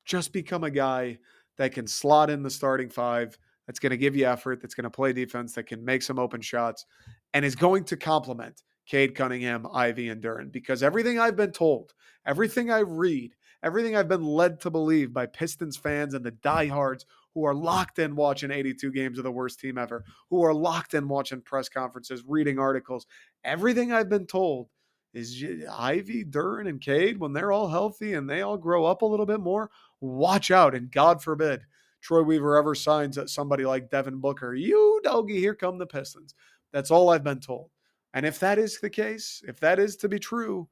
just 0.06 0.34
become 0.34 0.64
a 0.64 0.72
guy 0.72 1.20
that 1.58 1.72
can 1.72 1.88
slot 1.88 2.30
in 2.30 2.43
the 2.43 2.49
starting 2.49 2.89
five, 2.89 3.38
that's 3.66 3.80
going 3.80 3.91
to 3.91 3.97
give 3.97 4.16
you 4.16 4.26
effort, 4.28 4.61
that's 4.61 4.76
going 4.76 4.84
to 4.84 4.89
play 4.89 5.13
defense, 5.13 5.53
that 5.53 5.68
can 5.68 5.84
make 5.84 6.01
some 6.01 6.20
open 6.20 6.41
shots, 6.41 6.86
and 7.34 7.43
is 7.43 7.55
going 7.55 7.84
to 7.86 7.97
complement 7.97 8.63
Cade 8.86 9.16
Cunningham, 9.16 9.68
Ivey, 9.74 10.09
and 10.09 10.22
Duren. 10.22 10.51
Because 10.51 10.84
everything 10.84 11.20
I've 11.20 11.36
been 11.36 11.51
told, 11.51 11.93
everything 12.26 12.72
I 12.72 12.80
read, 12.80 13.36
everything 13.63 13.95
I've 13.95 14.07
been 14.07 14.24
led 14.24 14.59
to 14.61 14.70
believe 14.70 15.13
by 15.13 15.26
Pistons 15.26 15.78
fans 15.78 16.13
and 16.13 16.24
the 16.24 16.32
diehards 16.32 17.05
who 17.34 17.45
are 17.45 17.55
locked 17.55 17.99
in 17.99 18.16
watching 18.16 18.51
82 18.51 18.91
games 18.91 19.18
of 19.18 19.24
the 19.24 19.32
worst 19.32 19.59
team 19.59 19.78
ever, 19.78 20.05
who 20.30 20.43
are 20.43 20.53
locked 20.53 20.93
in 20.93 21.07
watching 21.07 21.41
press 21.41 21.68
conferences, 21.68 22.24
reading 22.26 22.59
articles. 22.59 23.05
Everything 23.43 23.91
I've 23.91 24.09
been 24.09 24.26
told 24.26 24.70
is 25.13 25.43
Ivey, 25.72 26.24
Duren, 26.26 26.70
and 26.70 26.80
Cade, 26.80 27.20
when 27.20 27.34
they're 27.34 27.51
all 27.51 27.68
healthy 27.68 28.13
and 28.13 28.30
they 28.30 28.41
all 28.41 28.57
grow 28.57 28.86
up 28.86 29.01
a 29.01 29.05
little 29.05 29.26
bit 29.26 29.39
more, 29.39 29.70
watch 29.99 30.51
out. 30.51 30.76
And 30.76 30.91
God 30.91 31.24
forbid 31.24 31.61
Troy 32.06 32.22
Weaver 32.22 32.56
ever 32.56 32.76
signs 32.76 33.18
at 33.18 33.32
somebody 33.32 33.66
like 33.66 33.89
Devin 33.89 34.20
Booker. 34.20 34.53
You 34.53 35.01
doggy, 35.03 35.39
here 35.39 35.56
come 35.56 35.80
the 35.80 35.88
Pistons. 35.88 36.36
That's 36.72 36.91
all 36.91 37.10
I've 37.10 37.24
been 37.24 37.39
told. 37.39 37.72
And 38.14 38.28
if 38.28 38.39
that 38.41 38.60
is 38.60 38.80
the 38.80 38.91
case, 38.91 39.41
if 39.47 39.60
that 39.62 39.80
is 39.80 39.95
to 39.97 40.08
be 40.08 40.20
true, 40.20 40.70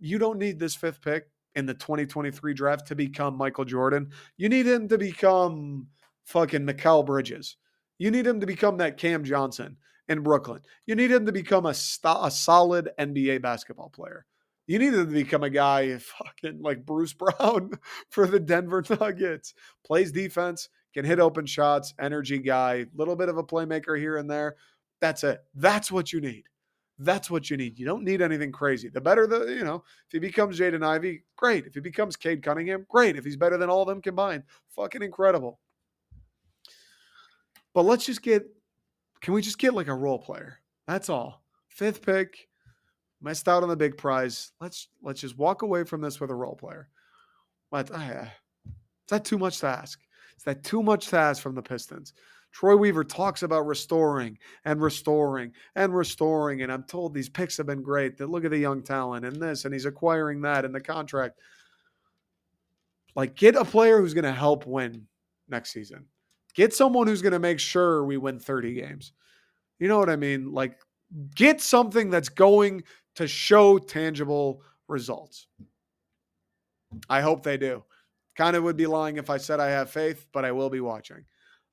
you 0.00 0.18
don't 0.18 0.40
need 0.40 0.58
this 0.58 0.74
fifth 0.74 1.00
pick 1.00 1.30
in 1.54 1.66
the 1.66 1.74
2023 1.74 2.52
draft 2.52 2.88
to 2.88 2.96
become 2.96 3.36
Michael 3.36 3.64
Jordan. 3.64 4.10
You 4.36 4.48
need 4.48 4.66
him 4.66 4.88
to 4.88 4.98
become 4.98 5.86
fucking 6.24 6.66
Mikal 6.66 7.06
Bridges. 7.06 7.58
You 7.98 8.10
need 8.10 8.26
him 8.26 8.40
to 8.40 8.46
become 8.46 8.78
that 8.78 8.96
Cam 8.96 9.22
Johnson 9.22 9.76
in 10.08 10.24
Brooklyn. 10.24 10.62
You 10.86 10.96
need 10.96 11.12
him 11.12 11.26
to 11.26 11.32
become 11.32 11.66
a, 11.66 11.74
st- 11.74 12.18
a 12.22 12.30
solid 12.30 12.90
NBA 12.98 13.40
basketball 13.40 13.90
player. 13.90 14.26
You 14.66 14.78
need 14.78 14.92
to 14.92 15.04
become 15.04 15.42
a 15.42 15.50
guy 15.50 15.96
fucking 15.98 16.62
like 16.62 16.84
Bruce 16.84 17.12
Brown 17.12 17.70
for 18.10 18.26
the 18.26 18.40
Denver 18.40 18.84
Nuggets. 19.00 19.54
Plays 19.84 20.12
defense, 20.12 20.68
can 20.94 21.04
hit 21.04 21.20
open 21.20 21.46
shots, 21.46 21.94
energy 22.00 22.38
guy, 22.38 22.86
little 22.94 23.16
bit 23.16 23.28
of 23.28 23.38
a 23.38 23.44
playmaker 23.44 23.98
here 23.98 24.16
and 24.16 24.30
there. 24.30 24.56
That's 25.00 25.24
it. 25.24 25.40
That's 25.54 25.90
what 25.90 26.12
you 26.12 26.20
need. 26.20 26.44
That's 26.98 27.30
what 27.30 27.50
you 27.50 27.56
need. 27.56 27.78
You 27.78 27.86
don't 27.86 28.04
need 28.04 28.22
anything 28.22 28.52
crazy. 28.52 28.88
The 28.88 29.00
better 29.00 29.26
the, 29.26 29.46
you 29.46 29.64
know, 29.64 29.82
if 30.06 30.12
he 30.12 30.18
becomes 30.20 30.60
Jaden 30.60 30.84
Ivey, 30.86 31.24
great. 31.36 31.66
If 31.66 31.74
he 31.74 31.80
becomes 31.80 32.16
Cade 32.16 32.42
Cunningham, 32.42 32.86
great. 32.88 33.16
If 33.16 33.24
he's 33.24 33.36
better 33.36 33.58
than 33.58 33.70
all 33.70 33.82
of 33.82 33.88
them 33.88 34.00
combined, 34.00 34.44
fucking 34.68 35.02
incredible. 35.02 35.58
But 37.74 37.86
let's 37.86 38.06
just 38.06 38.22
get, 38.22 38.44
can 39.20 39.34
we 39.34 39.42
just 39.42 39.58
get 39.58 39.74
like 39.74 39.88
a 39.88 39.94
role 39.94 40.18
player? 40.18 40.60
That's 40.86 41.08
all. 41.08 41.42
Fifth 41.68 42.04
pick, 42.04 42.48
missed 43.22 43.48
out 43.48 43.62
on 43.62 43.68
the 43.68 43.76
big 43.76 43.96
prize. 43.96 44.52
Let's 44.60 44.88
let's 45.02 45.20
just 45.20 45.38
walk 45.38 45.62
away 45.62 45.84
from 45.84 46.00
this 46.00 46.20
with 46.20 46.30
a 46.30 46.34
role 46.34 46.56
player. 46.56 46.88
But 47.70 47.90
uh, 47.90 48.26
is 48.66 49.08
that 49.08 49.24
too 49.24 49.38
much 49.38 49.58
to 49.60 49.66
ask? 49.68 50.00
Is 50.36 50.44
that 50.44 50.64
too 50.64 50.82
much 50.82 51.08
to 51.08 51.18
ask 51.18 51.42
from 51.42 51.54
the 51.54 51.62
Pistons? 51.62 52.12
Troy 52.52 52.76
Weaver 52.76 53.04
talks 53.04 53.42
about 53.42 53.66
restoring 53.66 54.38
and 54.64 54.80
restoring 54.80 55.52
and 55.74 55.94
restoring. 55.94 56.62
And 56.62 56.70
I'm 56.70 56.84
told 56.84 57.14
these 57.14 57.28
picks 57.28 57.56
have 57.56 57.66
been 57.66 57.82
great. 57.82 58.18
That 58.18 58.28
look 58.28 58.44
at 58.44 58.50
the 58.50 58.58
young 58.58 58.82
talent 58.82 59.24
and 59.24 59.40
this, 59.40 59.64
and 59.64 59.72
he's 59.72 59.86
acquiring 59.86 60.42
that 60.42 60.64
in 60.64 60.72
the 60.72 60.80
contract. 60.80 61.38
Like, 63.14 63.34
get 63.34 63.56
a 63.56 63.64
player 63.64 64.00
who's 64.00 64.14
going 64.14 64.24
to 64.24 64.32
help 64.32 64.66
win 64.66 65.06
next 65.48 65.72
season. 65.72 66.06
Get 66.54 66.74
someone 66.74 67.06
who's 67.06 67.22
going 67.22 67.32
to 67.32 67.38
make 67.38 67.58
sure 67.58 68.04
we 68.04 68.18
win 68.18 68.38
30 68.38 68.74
games. 68.74 69.12
You 69.78 69.88
know 69.88 69.98
what 69.98 70.10
I 70.10 70.16
mean? 70.16 70.52
Like, 70.52 70.78
get 71.34 71.60
something 71.60 72.10
that's 72.10 72.28
going 72.28 72.84
to 73.16 73.26
show 73.26 73.78
tangible 73.78 74.62
results. 74.88 75.46
I 77.08 77.20
hope 77.20 77.42
they 77.42 77.56
do. 77.56 77.84
Kind 78.36 78.56
of 78.56 78.62
would 78.62 78.76
be 78.76 78.86
lying 78.86 79.16
if 79.16 79.30
I 79.30 79.36
said 79.36 79.60
I 79.60 79.68
have 79.70 79.90
faith, 79.90 80.26
but 80.32 80.44
I 80.44 80.52
will 80.52 80.70
be 80.70 80.80
watching. 80.80 81.24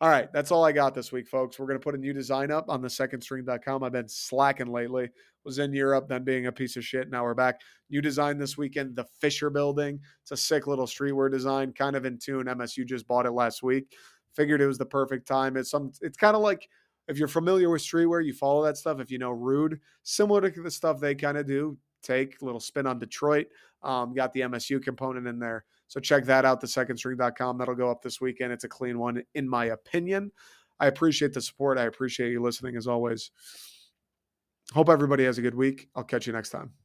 All 0.02 0.10
right, 0.10 0.32
that's 0.32 0.52
all 0.52 0.64
I 0.64 0.72
got 0.72 0.96
this 0.96 1.12
week, 1.12 1.28
folks. 1.28 1.60
We're 1.60 1.66
going 1.66 1.80
to 1.80 1.84
put 1.84 1.96
a 1.96 1.98
new 1.98 2.14
design 2.14 2.52
up 2.52 2.70
on 2.70 2.82
the 2.82 2.88
secondstring.com. 2.88 3.84
I've 3.84 3.92
been 3.92 4.08
slacking 4.08 4.72
lately. 4.72 5.10
Was 5.46 5.60
in 5.60 5.74
Europe, 5.74 6.08
then 6.08 6.24
being 6.24 6.48
a 6.48 6.52
piece 6.52 6.76
of 6.76 6.86
shit. 6.86 7.10
Now 7.10 7.24
we're 7.24 7.34
back. 7.34 7.62
New 7.90 8.02
design 8.02 8.38
this 8.38 8.58
weekend, 8.58 8.96
the 8.96 9.06
Fisher 9.20 9.50
Building. 9.50 10.00
It's 10.22 10.32
a 10.32 10.38
sick 10.38 10.68
little 10.68 10.86
streetwear 10.86 11.32
design, 11.32 11.74
kind 11.74 11.96
of 11.96 12.06
in 12.06 12.18
tune. 12.18 12.46
MSU 12.46 12.86
just 12.86 13.08
bought 13.08 13.26
it 13.26 13.32
last 13.32 13.64
week. 13.64 13.94
Figured 14.36 14.62
it 14.62 14.68
was 14.68 14.78
the 14.78 14.86
perfect 14.86 15.28
time. 15.28 15.58
It's 15.58 15.72
some. 15.72 15.92
It's 16.02 16.18
kind 16.18 16.36
of 16.36 16.42
like 16.42 16.70
if 17.10 17.18
you're 17.18 17.28
familiar 17.28 17.70
with 17.70 17.82
streetwear, 17.82 18.24
you 18.24 18.34
follow 18.34 18.64
that 18.64 18.78
stuff. 18.78 19.00
If 19.00 19.12
you 19.12 19.18
know 19.18 19.32
Rhude, 19.32 19.80
similar 20.04 20.50
to 20.50 20.62
the 20.62 20.72
stuff 20.72 21.00
they 21.00 21.16
kind 21.16 21.38
of 21.38 21.48
do. 21.48 21.78
Take 22.02 22.42
a 22.42 22.46
little 22.46 22.62
spin 22.62 22.88
on 22.88 23.00
Detroit. 23.00 23.48
Um, 23.84 24.14
got 24.14 24.32
the 24.32 24.42
MSU 24.42 24.82
component 24.82 25.28
in 25.28 25.40
there. 25.40 25.66
So 25.88 26.00
check 26.00 26.24
that 26.26 26.46
out, 26.46 26.62
thesecondstring.com. 26.62 27.58
That'll 27.58 27.76
go 27.76 27.90
up 27.90 28.02
this 28.02 28.22
weekend. 28.22 28.54
It's 28.54 28.64
a 28.64 28.70
clean 28.70 29.00
one, 29.00 29.24
in 29.34 29.50
my 29.50 29.66
opinion. 29.66 30.32
I 30.80 30.88
appreciate 30.88 31.34
the 31.34 31.42
support. 31.42 31.78
I 31.78 31.84
appreciate 31.84 32.32
you 32.32 32.42
listening 32.42 32.78
as 32.78 32.88
always. 32.88 33.32
Hope 34.74 34.88
everybody 34.88 35.26
has 35.26 35.40
a 35.40 35.42
good 35.42 35.56
week. 35.56 35.90
I'll 35.96 36.04
catch 36.04 36.28
you 36.28 36.34
next 36.34 36.52
time. 36.52 36.79